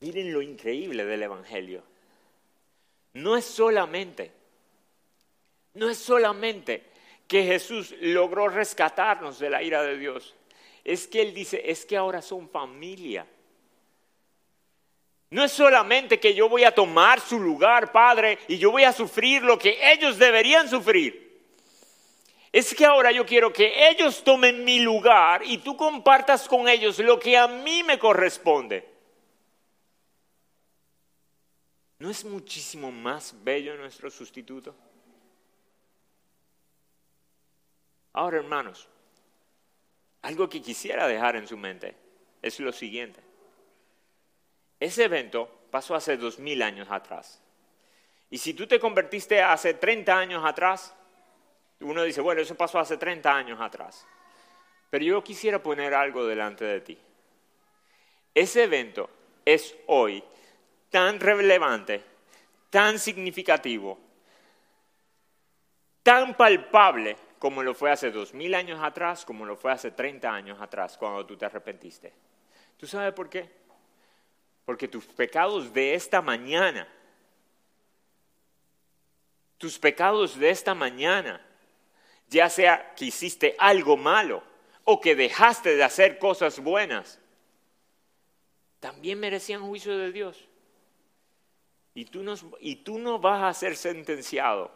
Miren 0.01 0.32
lo 0.32 0.41
increíble 0.41 1.05
del 1.05 1.24
Evangelio. 1.24 1.84
No 3.13 3.38
es 3.38 3.45
solamente, 3.45 4.32
no 5.74 5.89
es 5.89 5.97
solamente 5.97 6.84
que 7.28 7.43
Jesús 7.43 7.95
logró 8.01 8.47
rescatarnos 8.49 9.39
de 9.39 9.49
la 9.49 9.63
ira 9.63 9.82
de 9.84 9.97
Dios. 9.97 10.36
Es 10.84 11.07
que 11.07 11.22
Él 11.22 11.34
dice, 11.34 11.61
es 11.66 11.86
que 11.86 11.97
ahora 11.97 12.22
son 12.22 12.49
familia. 12.49 13.26
No 15.32 15.43
es 15.43 15.51
solamente 15.51 16.20
que 16.20 16.36
yo 16.36 16.47
voy 16.47 16.66
a 16.66 16.76
tomar 16.76 17.20
su 17.20 17.39
lugar, 17.39 17.91
Padre, 17.91 18.38
y 18.47 18.57
yo 18.57 18.72
voy 18.72 18.84
a 18.84 18.93
sufrir 18.93 19.41
lo 19.41 19.57
que 19.57 19.91
ellos 19.91 20.20
deberían 20.20 20.70
sufrir. 20.70 21.24
Es 22.56 22.74
que 22.74 22.86
ahora 22.86 23.12
yo 23.12 23.26
quiero 23.26 23.51
que 23.51 23.89
ellos 23.89 24.24
tomen 24.24 24.64
mi 24.64 24.80
lugar 24.80 25.41
y 25.43 25.58
tú 25.58 25.76
compartas 25.76 26.47
con 26.47 26.70
ellos 26.70 26.97
lo 26.99 27.20
que 27.20 27.38
a 27.38 27.49
mí 27.49 27.84
me 27.84 27.99
corresponde. 27.99 28.88
¿No 31.99 32.10
es 32.10 32.24
muchísimo 32.24 32.93
más 32.93 33.36
bello 33.43 33.76
nuestro 33.76 34.10
sustituto? 34.10 34.74
Ahora, 38.14 38.38
hermanos, 38.38 38.88
algo 40.22 40.47
que 40.47 40.62
quisiera 40.62 41.10
dejar 41.10 41.36
en 41.36 41.49
su 41.49 41.58
mente 41.58 41.93
es 42.41 42.58
lo 42.62 42.72
siguiente. 42.72 43.20
Ese 44.80 45.03
evento 45.03 45.68
pasó 45.72 45.93
hace 45.93 46.16
dos 46.16 46.39
mil 46.39 46.62
años 46.62 46.88
atrás. 46.89 47.41
Y 48.30 48.38
si 48.38 48.53
tú 48.53 48.66
te 48.66 48.80
convertiste 48.80 49.41
hace 49.41 49.74
30 49.74 50.18
años 50.18 50.45
atrás, 50.45 50.95
uno 51.82 52.03
dice, 52.03 52.21
bueno, 52.21 52.41
eso 52.41 52.55
pasó 52.55 52.80
hace 52.80 52.97
30 52.97 53.36
años 53.36 53.59
atrás. 53.59 54.05
Pero 54.89 55.03
yo 55.03 55.23
quisiera 55.23 55.61
poner 55.61 55.93
algo 55.93 56.26
delante 56.26 56.65
de 56.65 56.82
ti. 56.82 56.97
Ese 58.34 58.63
evento 58.63 59.09
es 59.43 59.76
hoy 59.88 60.23
tan 60.89 61.19
relevante, 61.19 62.03
tan 62.69 62.99
significativo, 62.99 63.99
tan 66.03 66.36
palpable 66.36 67.17
como 67.39 67.61
lo 67.61 67.73
fue 67.73 67.91
hace 67.91 68.11
dos 68.11 68.34
mil 68.34 68.55
años 68.55 68.82
atrás, 68.82 69.26
como 69.26 69.45
lo 69.45 69.55
fue 69.55 69.71
hace 69.71 69.91
30 69.91 70.34
años 70.34 70.61
atrás, 70.61 70.97
cuando 70.97 71.26
tú 71.26 71.38
te 71.38 71.45
arrepentiste. 71.45 72.13
¿Tú 72.78 72.88
sabes 72.88 73.13
por 73.13 73.30
qué? 73.30 73.49
Porque 74.65 74.88
tus 74.88 75.05
pecados 75.05 75.73
de 75.73 75.93
esta 75.93 76.21
mañana, 76.21 76.88
tus 79.57 79.78
pecados 79.78 80.39
de 80.39 80.49
esta 80.49 80.73
mañana, 80.73 81.45
ya 82.30 82.49
sea 82.49 82.93
que 82.95 83.05
hiciste 83.05 83.55
algo 83.59 83.97
malo 83.97 84.43
o 84.84 85.01
que 85.01 85.15
dejaste 85.15 85.76
de 85.76 85.84
hacer 85.84 86.19
cosas 86.19 86.59
buenas, 86.59 87.19
también 88.80 89.19
merecían 89.19 89.65
juicio 89.65 89.97
de 89.97 90.11
Dios. 90.11 90.47
Y 91.93 92.05
tú, 92.05 92.23
no, 92.23 92.36
y 92.59 92.78
tú 92.78 92.99
no 92.99 93.19
vas 93.19 93.43
a 93.43 93.53
ser 93.57 93.76
sentenciado 93.78 94.69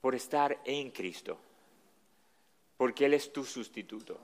por 0.00 0.14
estar 0.14 0.58
en 0.64 0.90
Cristo, 0.90 1.38
porque 2.76 3.06
Él 3.06 3.14
es 3.14 3.32
tu 3.32 3.44
sustituto. 3.44 4.18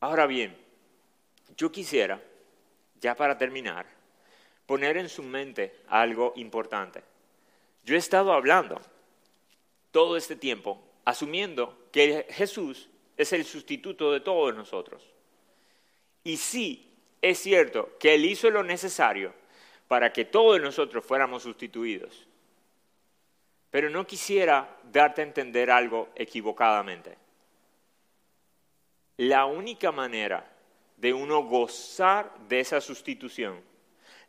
Ahora 0.00 0.26
bien, 0.26 0.56
yo 1.56 1.72
quisiera, 1.72 2.22
ya 3.00 3.14
para 3.14 3.36
terminar, 3.36 3.86
poner 4.64 4.96
en 4.96 5.08
su 5.08 5.22
mente 5.22 5.80
algo 5.88 6.32
importante. 6.36 7.02
Yo 7.86 7.94
he 7.94 7.98
estado 7.98 8.32
hablando 8.32 8.80
todo 9.92 10.16
este 10.16 10.34
tiempo 10.34 10.82
asumiendo 11.04 11.86
que 11.92 12.26
Jesús 12.30 12.90
es 13.16 13.32
el 13.32 13.44
sustituto 13.44 14.10
de 14.10 14.18
todos 14.18 14.52
nosotros. 14.56 15.04
Y 16.24 16.36
sí, 16.36 16.92
es 17.22 17.38
cierto 17.38 17.96
que 18.00 18.16
Él 18.16 18.24
hizo 18.24 18.50
lo 18.50 18.64
necesario 18.64 19.32
para 19.86 20.12
que 20.12 20.24
todos 20.24 20.60
nosotros 20.60 21.06
fuéramos 21.06 21.44
sustituidos. 21.44 22.26
Pero 23.70 23.88
no 23.88 24.04
quisiera 24.04 24.78
darte 24.90 25.20
a 25.20 25.24
entender 25.24 25.70
algo 25.70 26.08
equivocadamente. 26.16 27.16
La 29.18 29.46
única 29.46 29.92
manera 29.92 30.44
de 30.96 31.14
uno 31.14 31.44
gozar 31.44 32.36
de 32.48 32.58
esa 32.58 32.80
sustitución 32.80 33.62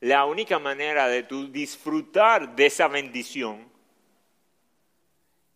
la 0.01 0.25
única 0.25 0.59
manera 0.59 1.07
de 1.07 1.23
tú 1.23 1.51
disfrutar 1.51 2.55
de 2.55 2.67
esa 2.67 2.87
bendición 2.87 3.67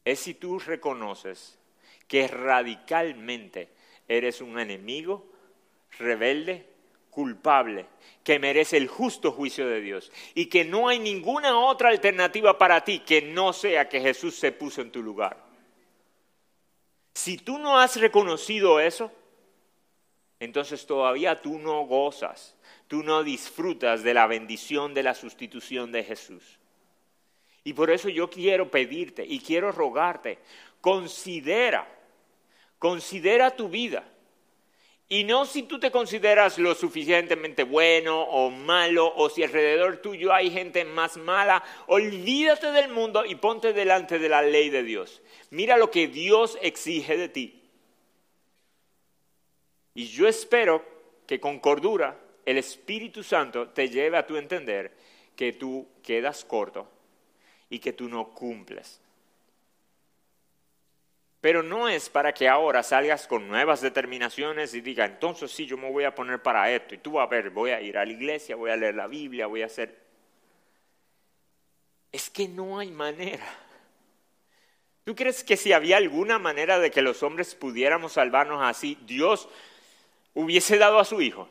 es 0.04 0.20
si 0.20 0.34
tú 0.34 0.58
reconoces 0.58 1.60
que 2.08 2.28
radicalmente 2.28 3.70
eres 4.08 4.42
un 4.42 4.60
enemigo, 4.60 5.26
rebelde, 6.00 6.68
culpable, 7.10 7.86
que 8.24 8.40
merece 8.40 8.78
el 8.78 8.88
justo 8.88 9.32
juicio 9.32 9.68
de 9.68 9.82
Dios 9.82 10.12
y 10.34 10.48
que 10.48 10.66
no 10.66 10.88
hay 10.88 10.98
ninguna 10.98 11.60
otra 11.60 11.90
alternativa 11.90 12.58
para 12.58 12.84
ti 12.84 13.00
que 13.00 13.22
no 13.22 13.54
sea 13.54 13.88
que 13.88 14.02
Jesús 14.02 14.36
se 14.36 14.52
puso 14.52 14.82
en 14.82 14.92
tu 14.92 15.04
lugar. 15.04 15.38
Si 17.14 17.38
tú 17.38 17.60
no 17.60 17.78
has 17.78 17.98
reconocido 17.98 18.80
eso, 18.80 19.12
entonces 20.40 20.86
todavía 20.88 21.40
tú 21.40 21.60
no 21.60 21.86
gozas 21.86 22.56
tú 22.92 23.04
no 23.04 23.24
disfrutas 23.24 24.04
de 24.04 24.14
la 24.14 24.28
bendición 24.28 24.94
de 24.94 25.02
la 25.02 25.14
sustitución 25.14 25.94
de 25.94 26.04
Jesús. 26.04 26.60
Y 27.64 27.72
por 27.72 27.90
eso 27.90 28.10
yo 28.10 28.30
quiero 28.30 28.70
pedirte 28.70 29.26
y 29.26 29.40
quiero 29.40 29.72
rogarte, 29.72 30.40
considera, 30.82 31.88
considera 32.78 33.56
tu 33.56 33.70
vida. 33.70 34.04
Y 35.08 35.24
no 35.24 35.46
si 35.46 35.64
tú 35.64 35.80
te 35.80 35.90
consideras 35.90 36.60
lo 36.60 36.76
suficientemente 36.76 37.64
bueno 37.64 38.24
o 38.24 38.50
malo, 38.50 39.14
o 39.16 39.30
si 39.30 39.42
alrededor 39.42 40.02
tuyo 40.02 40.34
hay 40.34 40.52
gente 40.52 40.84
más 40.84 41.16
mala, 41.16 41.64
olvídate 41.88 42.74
del 42.74 42.90
mundo 42.92 43.24
y 43.24 43.36
ponte 43.36 43.72
delante 43.72 44.20
de 44.20 44.28
la 44.28 44.42
ley 44.42 44.70
de 44.70 44.84
Dios. 44.84 45.22
Mira 45.50 45.78
lo 45.78 45.90
que 45.90 46.10
Dios 46.10 46.58
exige 46.62 47.16
de 47.16 47.30
ti. 47.30 47.64
Y 49.94 50.08
yo 50.08 50.28
espero 50.28 50.84
que 51.26 51.40
con 51.40 51.58
cordura 51.60 52.21
el 52.46 52.58
Espíritu 52.58 53.24
Santo 53.24 53.70
te 53.70 53.90
lleve 53.90 54.18
a 54.18 54.26
tu 54.26 54.38
entender 54.38 54.92
que 55.36 55.54
tú 55.54 55.88
quedas 56.04 56.46
corto 56.46 56.88
y 57.70 57.80
que 57.80 57.94
tú 57.94 58.08
no 58.10 58.30
cumples. 58.30 59.00
Pero 61.42 61.64
no 61.64 61.90
es 61.90 62.08
para 62.10 62.34
que 62.34 62.48
ahora 62.48 62.84
salgas 62.84 63.26
con 63.26 63.48
nuevas 63.48 63.82
determinaciones 63.82 64.76
y 64.76 64.82
digas, 64.82 65.10
entonces 65.10 65.52
sí, 65.52 65.66
yo 65.66 65.76
me 65.76 65.90
voy 65.90 66.04
a 66.04 66.14
poner 66.14 66.42
para 66.42 66.72
esto. 66.72 66.94
Y 66.94 67.00
tú 67.00 67.20
a 67.20 67.26
ver, 67.26 67.50
voy 67.50 67.72
a 67.72 67.82
ir 67.82 67.98
a 67.98 68.06
la 68.06 68.12
iglesia, 68.12 68.56
voy 68.56 68.70
a 68.70 68.76
leer 68.76 68.94
la 68.94 69.08
Biblia, 69.08 69.48
voy 69.48 69.64
a 69.64 69.66
hacer... 69.66 70.00
Es 72.12 72.30
que 72.30 72.48
no 72.48 72.78
hay 72.78 72.92
manera. 72.92 73.48
¿Tú 75.04 75.16
crees 75.16 75.44
que 75.44 75.58
si 75.58 75.74
había 75.74 75.98
alguna 75.98 76.38
manera 76.38 76.78
de 76.78 76.92
que 76.92 77.02
los 77.02 77.24
hombres 77.24 77.56
pudiéramos 77.56 78.14
salvarnos 78.14 78.62
así, 78.62 79.00
Dios 79.08 79.50
hubiese 80.36 80.78
dado 80.78 81.00
a 81.00 81.06
su 81.06 81.22
Hijo? 81.22 81.50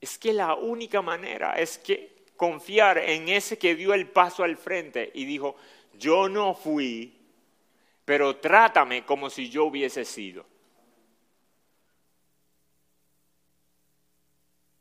Es 0.00 0.18
que 0.18 0.32
la 0.32 0.54
única 0.54 1.02
manera 1.02 1.58
es 1.58 1.78
que 1.78 2.18
confiar 2.36 2.98
en 2.98 3.28
ese 3.28 3.58
que 3.58 3.74
dio 3.74 3.92
el 3.92 4.08
paso 4.08 4.44
al 4.44 4.56
frente 4.56 5.10
y 5.14 5.24
dijo, 5.24 5.56
yo 5.94 6.28
no 6.28 6.54
fui, 6.54 7.12
pero 8.04 8.36
trátame 8.36 9.04
como 9.04 9.28
si 9.28 9.50
yo 9.50 9.64
hubiese 9.64 10.04
sido. 10.04 10.46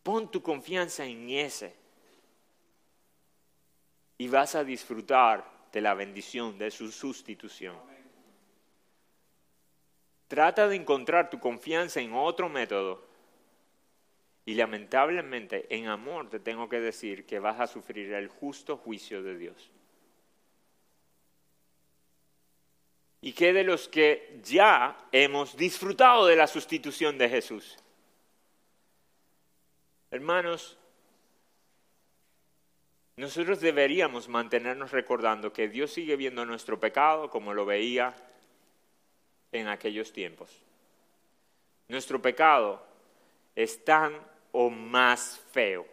Pon 0.04 0.32
tu 0.32 0.42
confianza 0.42 1.04
en 1.04 1.30
ese 1.32 1.74
y 4.18 4.28
vas 4.28 4.56
a 4.56 4.64
disfrutar 4.64 5.44
de 5.72 5.82
la 5.82 5.94
bendición 5.94 6.58
de 6.58 6.72
su 6.72 6.92
sustitución. 6.92 7.76
Trata 10.28 10.68
de 10.68 10.76
encontrar 10.76 11.30
tu 11.30 11.40
confianza 11.40 12.00
en 12.00 12.14
otro 12.14 12.50
método 12.50 13.07
y 14.48 14.54
lamentablemente, 14.54 15.68
en 15.76 15.88
amor 15.88 16.30
te 16.30 16.40
tengo 16.40 16.70
que 16.70 16.80
decir 16.80 17.26
que 17.26 17.38
vas 17.38 17.60
a 17.60 17.68
sufrir 17.68 18.14
el 18.14 18.30
justo 18.30 18.78
juicio 18.78 19.22
de 19.22 19.38
Dios. 19.38 19.70
Y 23.20 23.34
que 23.34 23.52
de 23.52 23.66
los 23.66 23.90
que 23.90 24.40
ya 24.42 24.98
hemos 25.12 25.58
disfrutado 25.58 26.26
de 26.26 26.38
la 26.38 26.48
sustitución 26.48 27.18
de 27.18 27.28
Jesús. 27.28 27.78
Hermanos, 30.12 30.78
nosotros 33.18 33.60
deberíamos 33.60 34.30
mantenernos 34.30 34.92
recordando 34.92 35.52
que 35.52 35.68
Dios 35.68 35.92
sigue 35.92 36.16
viendo 36.16 36.46
nuestro 36.46 36.80
pecado 36.80 37.30
como 37.30 37.54
lo 37.54 37.66
veía 37.66 38.16
en 39.52 39.68
aquellos 39.68 40.14
tiempos. 40.14 40.50
nuestro 41.90 42.22
pecado 42.22 42.82
es 43.54 43.84
tan 43.84 44.37
o 44.60 44.72
más 44.72 45.40
feo 45.52 45.86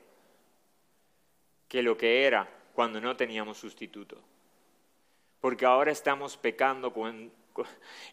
que 1.68 1.82
lo 1.82 1.98
que 1.98 2.24
era 2.24 2.48
cuando 2.72 2.98
no 2.98 3.14
teníamos 3.14 3.58
sustituto. 3.58 4.16
Porque 5.38 5.66
ahora 5.66 5.92
estamos 5.92 6.38
pecando 6.38 6.90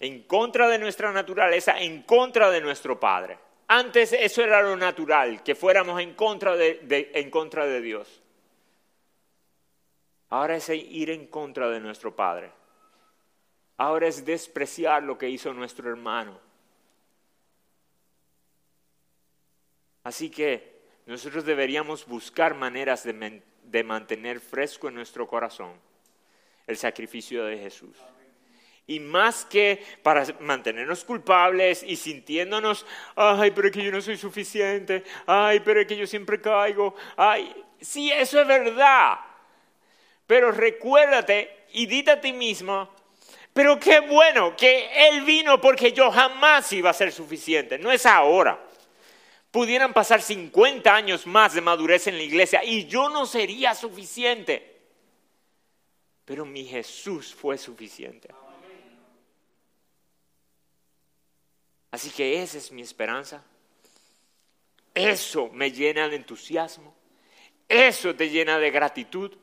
en 0.01 0.23
contra 0.23 0.67
de 0.67 0.77
nuestra 0.77 1.13
naturaleza, 1.13 1.79
en 1.79 2.03
contra 2.03 2.51
de 2.51 2.59
nuestro 2.59 2.99
Padre. 2.99 3.39
Antes 3.67 4.11
eso 4.11 4.43
era 4.43 4.61
lo 4.61 4.75
natural, 4.75 5.41
que 5.41 5.55
fuéramos 5.55 6.01
en 6.01 6.15
contra 6.15 6.57
de, 6.57 7.11
en 7.13 7.31
contra 7.31 7.65
de 7.65 7.79
Dios. 7.79 8.21
Ahora 10.31 10.57
es 10.57 10.67
ir 10.67 11.11
en 11.11 11.27
contra 11.27 11.69
de 11.69 11.79
nuestro 11.79 12.13
Padre. 12.13 12.51
Ahora 13.77 14.07
es 14.09 14.25
despreciar 14.25 15.03
lo 15.03 15.17
que 15.17 15.29
hizo 15.29 15.53
nuestro 15.53 15.89
hermano. 15.89 16.50
Así 20.03 20.29
que 20.29 20.71
nosotros 21.05 21.45
deberíamos 21.45 22.05
buscar 22.05 22.55
maneras 22.55 23.03
de, 23.03 23.83
mantener 23.83 24.39
fresco 24.39 24.87
en 24.87 24.95
nuestro 24.95 25.27
corazón 25.27 25.73
el 26.67 26.77
sacrificio 26.77 27.43
de 27.45 27.57
Jesús. 27.57 27.97
Y 28.87 28.99
más 28.99 29.45
que 29.45 29.83
para 30.03 30.25
mantenernos 30.39 31.05
culpables 31.05 31.83
y 31.83 31.95
sintiéndonos, 31.95 32.85
ay, 33.15 33.51
pero 33.51 33.71
que 33.71 33.83
yo 33.83 33.91
no 33.91 34.01
soy 34.01 34.17
suficiente, 34.17 35.03
ay, 35.25 35.59
pero 35.61 35.85
que 35.85 35.95
yo 35.95 36.07
siempre 36.07 36.41
caigo, 36.41 36.95
ay, 37.15 37.53
sí, 37.79 38.11
eso 38.11 38.41
es 38.41 38.47
verdad. 38.47 39.19
Pero 40.27 40.51
recuérdate 40.51 41.65
y 41.73 41.85
dite 41.85 42.11
a 42.11 42.21
ti 42.21 42.33
mismo, 42.33 42.89
pero 43.53 43.79
qué 43.79 43.99
bueno 43.99 44.55
que 44.55 45.09
Él 45.09 45.21
vino 45.21 45.59
porque 45.59 45.91
yo 45.91 46.11
jamás 46.11 46.71
iba 46.73 46.89
a 46.89 46.93
ser 46.93 47.11
suficiente, 47.11 47.77
no 47.77 47.91
es 47.91 48.05
ahora. 48.05 48.70
Pudieran 49.51 49.93
pasar 49.93 50.21
50 50.21 50.95
años 50.95 51.27
más 51.27 51.53
de 51.53 51.61
madurez 51.61 52.07
en 52.07 52.17
la 52.17 52.23
iglesia 52.23 52.63
y 52.63 52.87
yo 52.87 53.09
no 53.09 53.25
sería 53.25 53.75
suficiente. 53.75 54.79
Pero 56.23 56.45
mi 56.45 56.63
Jesús 56.63 57.35
fue 57.35 57.57
suficiente. 57.57 58.29
Así 61.91 62.09
que 62.09 62.41
esa 62.41 62.57
es 62.57 62.71
mi 62.71 62.81
esperanza. 62.81 63.43
Eso 64.93 65.49
me 65.49 65.71
llena 65.71 66.07
de 66.07 66.15
entusiasmo. 66.15 66.95
Eso 67.67 68.15
te 68.15 68.29
llena 68.29 68.57
de 68.57 68.71
gratitud. 68.71 69.37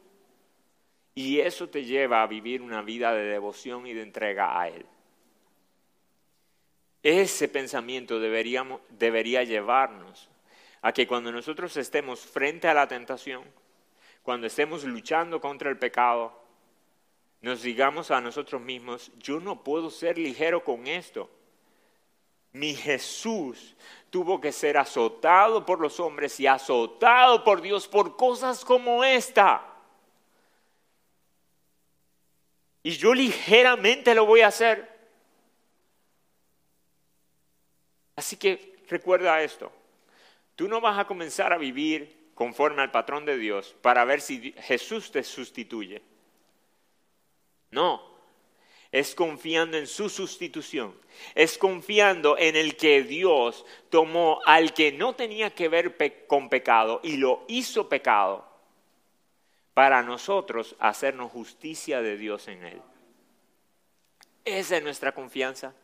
Y 1.14 1.40
eso 1.40 1.68
te 1.68 1.84
lleva 1.84 2.22
a 2.22 2.26
vivir 2.26 2.62
una 2.62 2.80
vida 2.80 3.12
de 3.12 3.24
devoción 3.24 3.86
y 3.86 3.92
de 3.92 4.02
entrega 4.02 4.58
a 4.58 4.68
Él. 4.68 4.86
Ese 7.02 7.48
pensamiento 7.48 8.18
debería 8.18 9.44
llevarnos 9.44 10.28
a 10.82 10.92
que 10.92 11.06
cuando 11.06 11.32
nosotros 11.32 11.76
estemos 11.76 12.20
frente 12.20 12.68
a 12.68 12.74
la 12.74 12.88
tentación, 12.88 13.44
cuando 14.22 14.46
estemos 14.46 14.84
luchando 14.84 15.40
contra 15.40 15.70
el 15.70 15.78
pecado, 15.78 16.32
nos 17.40 17.62
digamos 17.62 18.10
a 18.10 18.20
nosotros 18.20 18.60
mismos, 18.60 19.12
yo 19.18 19.38
no 19.38 19.62
puedo 19.62 19.90
ser 19.90 20.18
ligero 20.18 20.64
con 20.64 20.86
esto. 20.86 21.30
Mi 22.52 22.74
Jesús 22.74 23.76
tuvo 24.10 24.40
que 24.40 24.50
ser 24.52 24.76
azotado 24.76 25.64
por 25.64 25.80
los 25.80 26.00
hombres 26.00 26.40
y 26.40 26.46
azotado 26.46 27.44
por 27.44 27.62
Dios 27.62 27.86
por 27.86 28.16
cosas 28.16 28.64
como 28.64 29.04
esta. 29.04 29.64
Y 32.82 32.90
yo 32.92 33.14
ligeramente 33.14 34.14
lo 34.14 34.26
voy 34.26 34.40
a 34.40 34.48
hacer. 34.48 34.97
Así 38.18 38.36
que 38.36 38.74
recuerda 38.88 39.40
esto. 39.44 39.70
Tú 40.56 40.66
no 40.66 40.80
vas 40.80 40.98
a 40.98 41.06
comenzar 41.06 41.52
a 41.52 41.56
vivir 41.56 42.32
conforme 42.34 42.82
al 42.82 42.90
patrón 42.90 43.24
de 43.24 43.38
Dios 43.38 43.76
para 43.80 44.04
ver 44.04 44.20
si 44.20 44.52
Jesús 44.58 45.12
te 45.12 45.22
sustituye. 45.22 46.02
No, 47.70 48.02
es 48.90 49.14
confiando 49.14 49.78
en 49.78 49.86
su 49.86 50.08
sustitución, 50.08 50.98
es 51.36 51.58
confiando 51.58 52.36
en 52.36 52.56
el 52.56 52.76
que 52.76 53.04
Dios 53.04 53.64
tomó 53.88 54.40
al 54.46 54.74
que 54.74 54.90
no 54.90 55.14
tenía 55.14 55.54
que 55.54 55.68
ver 55.68 55.96
con 56.26 56.48
pecado 56.48 56.98
y 57.04 57.18
lo 57.18 57.44
hizo 57.46 57.88
pecado 57.88 58.44
para 59.74 60.02
nosotros 60.02 60.74
hacernos 60.80 61.30
justicia 61.30 62.02
de 62.02 62.16
Dios 62.16 62.48
en 62.48 62.64
él. 62.64 62.82
Esa 64.44 64.78
es 64.78 64.82
nuestra 64.82 65.12
confianza, 65.12 65.74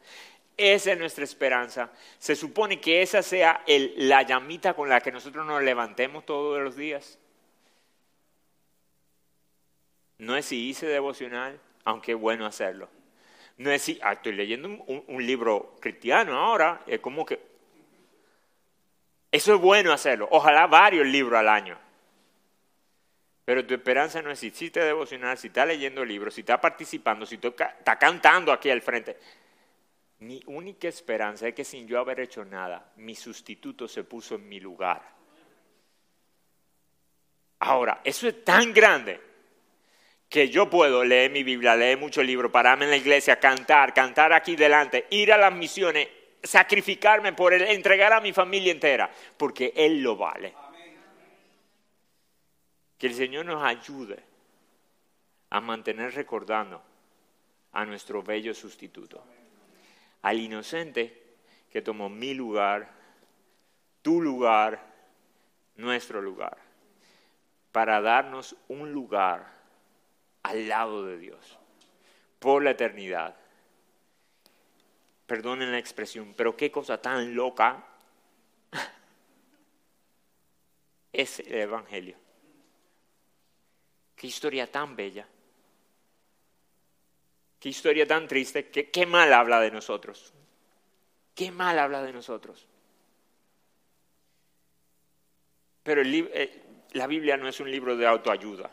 esa 0.57 0.93
es 0.93 0.99
nuestra 0.99 1.25
esperanza. 1.25 1.91
Se 2.19 2.37
supone 2.37 2.81
que 2.81 3.03
esa 3.03 3.23
sea 3.23 3.63
la 3.67 4.23
llamita 4.23 4.75
con 4.75 4.89
la 4.89 5.01
que 5.01 5.13
nosotros 5.13 5.45
nos 5.47 5.63
levantemos 5.63 6.25
todos 6.25 6.63
los 6.63 6.77
días. 6.77 7.19
No 10.19 10.37
es 10.37 10.47
si 10.47 10.69
hice 10.69 10.87
devocional, 10.87 11.59
aunque 11.85 12.13
es 12.13 12.19
bueno 12.19 12.47
hacerlo. 12.47 12.89
No 13.57 13.71
es 13.71 13.83
si, 13.83 13.99
ah, 14.03 14.15
estoy 14.15 14.33
leyendo 14.33 14.69
un, 14.69 15.27
libro 15.27 15.77
cristiano 15.81 16.39
ahora, 16.39 16.81
es 16.87 17.01
como 17.01 17.25
que... 17.25 17.41
Eso 19.31 19.55
es 19.55 19.61
bueno 19.61 19.93
hacerlo, 19.93 20.29
ojalá 20.31 20.67
varios 20.67 21.07
libros 21.07 21.39
al 21.39 21.49
año. 21.49 21.79
Pero 23.45 23.67
tu 23.67 23.75
esperanza 23.75 24.23
no 24.23 24.31
es 24.31 24.39
si 24.39 24.47
hiciste 24.47 24.81
devocional, 24.81 25.37
si 25.37 25.49
estás 25.49 25.67
leyendo 25.67 26.05
libros, 26.05 26.35
si 26.35 26.41
estás 26.41 26.61
participando, 26.61 27.27
si 27.27 27.35
estás 27.35 27.99
cantando 27.99 28.53
aquí 28.53 28.71
al 28.71 28.81
frente. 28.81 29.19
Mi 30.25 30.43
única 30.47 30.89
esperanza 30.89 31.47
es 31.47 31.55
que 31.55 31.64
sin 31.64 31.87
yo 31.87 32.01
haber 32.01 32.18
hecho 32.20 32.47
nada, 32.47 32.93
mi 32.97 33.14
sustituto 33.14 33.87
se 33.87 34.05
puso 34.05 34.37
en 34.37 34.49
mi 34.49 34.59
lugar. 34.59 35.03
Ahora, 37.59 38.01
eso 38.03 38.27
es 38.29 38.43
tan 38.43 38.72
grande 38.72 39.20
que 40.27 40.49
yo 40.49 40.70
puedo 40.70 41.05
leer 41.05 41.31
mi 41.31 41.43
Biblia, 41.43 41.77
leer 41.77 41.99
muchos 41.99 42.25
libros, 42.25 42.51
pararme 42.51 42.87
en 42.87 42.93
la 42.93 42.97
iglesia, 42.97 43.39
cantar, 43.39 43.93
cantar 43.93 44.33
aquí 44.33 44.57
delante, 44.57 45.07
ir 45.11 45.31
a 45.31 45.37
las 45.37 45.53
misiones, 45.53 46.09
sacrificarme 46.43 47.35
por 47.35 47.53
él, 47.53 47.61
entregar 47.62 48.14
a 48.14 48.20
mi 48.22 48.33
familia 48.33 48.72
entera, 48.72 49.11
porque 49.37 49.75
Él 49.77 50.03
lo 50.03 50.16
vale. 50.16 50.55
Que 52.97 53.09
el 53.09 53.14
Señor 53.14 53.45
nos 53.45 53.62
ayude 53.62 54.22
a 55.51 55.61
mantener 55.61 56.14
recordando 56.14 56.83
a 57.72 57.85
nuestro 57.85 58.22
bello 58.22 58.55
sustituto, 58.55 59.22
al 60.25 60.41
inocente 60.41 61.22
que 61.70 61.83
tomó 61.83 62.09
mi 62.09 62.33
lugar, 62.33 62.91
tu 64.01 64.22
lugar, 64.22 64.81
nuestro 65.77 66.22
lugar, 66.22 66.57
para 67.72 68.01
darnos 68.01 68.57
un 68.68 68.91
lugar 68.91 69.53
al 70.43 70.66
lado 70.66 71.05
de 71.05 71.18
Dios 71.18 71.59
por 72.39 72.62
la 72.62 72.70
eternidad. 72.70 73.37
Perdonen 75.27 75.70
la 75.70 75.79
expresión, 75.79 76.33
pero 76.35 76.57
qué 76.57 76.70
cosa 76.70 77.03
tan 77.03 77.35
loca 77.35 77.85
es 81.12 81.41
el 81.41 81.55
Evangelio. 81.55 82.16
Qué 84.16 84.27
historia 84.27 84.72
tan 84.72 84.97
bella. 84.97 85.29
Qué 87.65 87.71
historia 87.71 88.07
tan 88.07 88.29
triste. 88.29 88.69
Qué, 88.69 89.07
mal 89.07 89.33
habla 89.33 89.59
de 89.59 89.71
nosotros. 89.71 90.35
Qué 91.35 91.51
mal 91.51 91.79
habla 91.79 92.03
de 92.03 92.12
nosotros. 92.12 92.67
Pero 95.83 96.03
eh, 96.05 96.62
la 96.93 97.07
Biblia 97.07 97.39
no 97.39 97.49
es 97.49 97.61
un 97.61 97.71
libro 97.71 97.97
de 97.97 98.07
autoayuda 98.07 98.71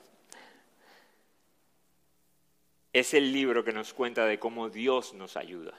es 2.91 3.13
el 3.13 3.31
libro 3.31 3.63
que 3.63 3.71
nos 3.71 3.93
cuenta 3.93 4.25
de 4.25 4.39
cómo 4.39 4.69
Dios 4.69 5.13
nos 5.13 5.37
ayuda. 5.37 5.73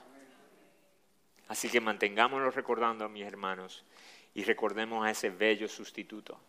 Así 1.49 1.69
que 1.69 1.79
mantengámoslo 1.79 2.49
recordando, 2.49 3.07
mis 3.09 3.25
hermanos, 3.25 3.85
y 4.33 4.43
recordemos 4.43 5.05
a 5.05 5.11
ese 5.11 5.29
bello 5.29 5.67
sustituto. 5.67 6.39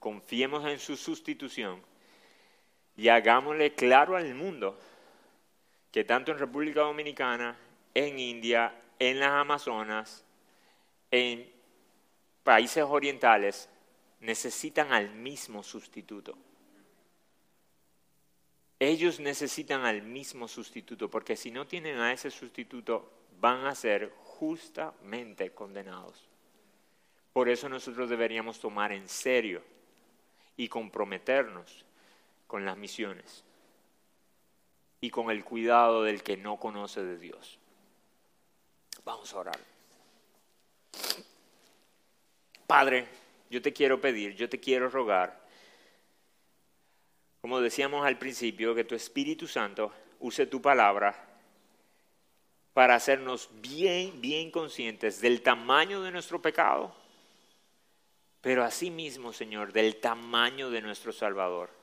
Confiemos 0.00 0.66
en 0.66 0.80
su 0.80 0.96
sustitución 0.96 1.80
y 2.96 3.06
hagámosle 3.06 3.76
claro 3.76 4.16
al 4.16 4.34
mundo 4.34 4.76
que 5.90 6.04
tanto 6.04 6.32
en 6.32 6.38
República 6.38 6.80
Dominicana, 6.80 7.56
en 7.94 8.18
India, 8.18 8.74
en 8.98 9.18
las 9.18 9.32
Amazonas, 9.32 10.24
en 11.10 11.50
países 12.44 12.84
orientales, 12.84 13.68
necesitan 14.20 14.92
al 14.92 15.10
mismo 15.10 15.62
sustituto. 15.62 16.36
Ellos 18.78 19.20
necesitan 19.20 19.84
al 19.84 20.02
mismo 20.02 20.48
sustituto, 20.48 21.10
porque 21.10 21.36
si 21.36 21.50
no 21.50 21.66
tienen 21.66 21.98
a 21.98 22.12
ese 22.12 22.30
sustituto, 22.30 23.10
van 23.40 23.66
a 23.66 23.74
ser 23.74 24.12
justamente 24.22 25.50
condenados. 25.50 26.28
Por 27.32 27.48
eso 27.48 27.68
nosotros 27.68 28.08
deberíamos 28.08 28.58
tomar 28.58 28.92
en 28.92 29.08
serio 29.08 29.62
y 30.56 30.68
comprometernos 30.68 31.84
con 32.46 32.64
las 32.64 32.76
misiones 32.76 33.44
y 35.00 35.10
con 35.10 35.30
el 35.30 35.44
cuidado 35.44 36.02
del 36.02 36.22
que 36.22 36.36
no 36.36 36.58
conoce 36.58 37.02
de 37.02 37.18
Dios. 37.18 37.58
Vamos 39.04 39.32
a 39.32 39.38
orar. 39.38 39.58
Padre, 42.66 43.08
yo 43.48 43.60
te 43.60 43.72
quiero 43.72 44.00
pedir, 44.00 44.36
yo 44.36 44.48
te 44.48 44.60
quiero 44.60 44.88
rogar, 44.88 45.40
como 47.40 47.60
decíamos 47.60 48.06
al 48.06 48.18
principio, 48.18 48.74
que 48.74 48.84
tu 48.84 48.94
Espíritu 48.94 49.46
Santo 49.46 49.92
use 50.20 50.46
tu 50.46 50.60
palabra 50.60 51.30
para 52.74 52.94
hacernos 52.94 53.48
bien, 53.54 54.20
bien 54.20 54.50
conscientes 54.50 55.20
del 55.20 55.42
tamaño 55.42 56.02
de 56.02 56.12
nuestro 56.12 56.40
pecado, 56.40 56.94
pero 58.40 58.62
asimismo, 58.62 59.32
Señor, 59.32 59.72
del 59.72 59.96
tamaño 59.96 60.70
de 60.70 60.82
nuestro 60.82 61.12
Salvador. 61.12 61.79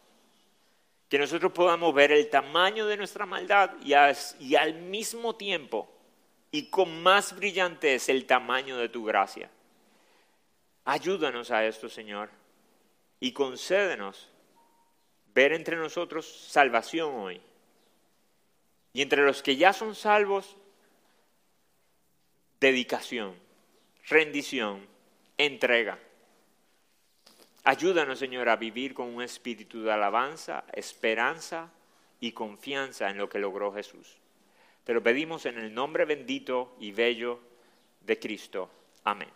Que 1.10 1.18
nosotros 1.18 1.51
podamos 1.53 1.93
ver 1.93 2.12
el 2.12 2.30
tamaño 2.30 2.86
de 2.86 2.97
nuestra 2.97 3.26
maldad 3.26 3.72
y, 3.82 3.93
al 4.55 4.74
mismo 4.76 5.36
tiempo 5.36 5.89
y 6.51 6.70
con 6.70 7.01
más 7.01 7.36
brillantez 7.36 8.10
el 8.10 8.26
tamaño 8.26 8.78
de 8.78 8.89
tu 8.89 9.05
gracia. 9.05 9.49
Ayúdanos 10.86 11.51
a 11.51 11.66
esto, 11.66 11.89
Señor, 11.89 12.30
y 13.20 13.32
concédenos 13.32 14.30
ver 15.34 15.53
entre 15.53 15.76
nosotros 15.76 16.26
salvación 16.26 17.14
hoy. 17.16 17.41
Y 18.93 19.01
entre 19.01 19.24
los 19.24 19.43
que 19.43 19.55
ya 19.55 19.74
son 19.74 19.95
salvos, 19.95 20.55
dedicación, 22.60 23.36
rendición, 24.08 24.88
entrega. 25.38 25.99
Ayúdanos, 27.68 28.18
Señor, 28.18 28.47
a 28.47 28.55
vivir 28.55 28.93
con 28.93 29.13
un 29.13 29.22
espíritu 29.22 29.82
de 29.84 29.91
alabanza, 29.91 30.63
esperanza 30.72 31.70
y 32.22 32.32
confianza 32.32 33.09
en 33.09 33.18
lo 33.18 33.28
que 33.28 33.39
logró 33.39 33.74
Jesús. 33.74 34.15
Te 34.86 34.93
lo 34.93 35.03
pedimos 35.03 35.45
en 35.45 35.57
el 35.57 35.74
nombre 35.74 36.05
bendito 36.05 36.78
y 36.80 36.93
bello 36.93 37.41
de 37.99 38.18
Cristo. 38.20 38.70
Amén. 39.03 39.28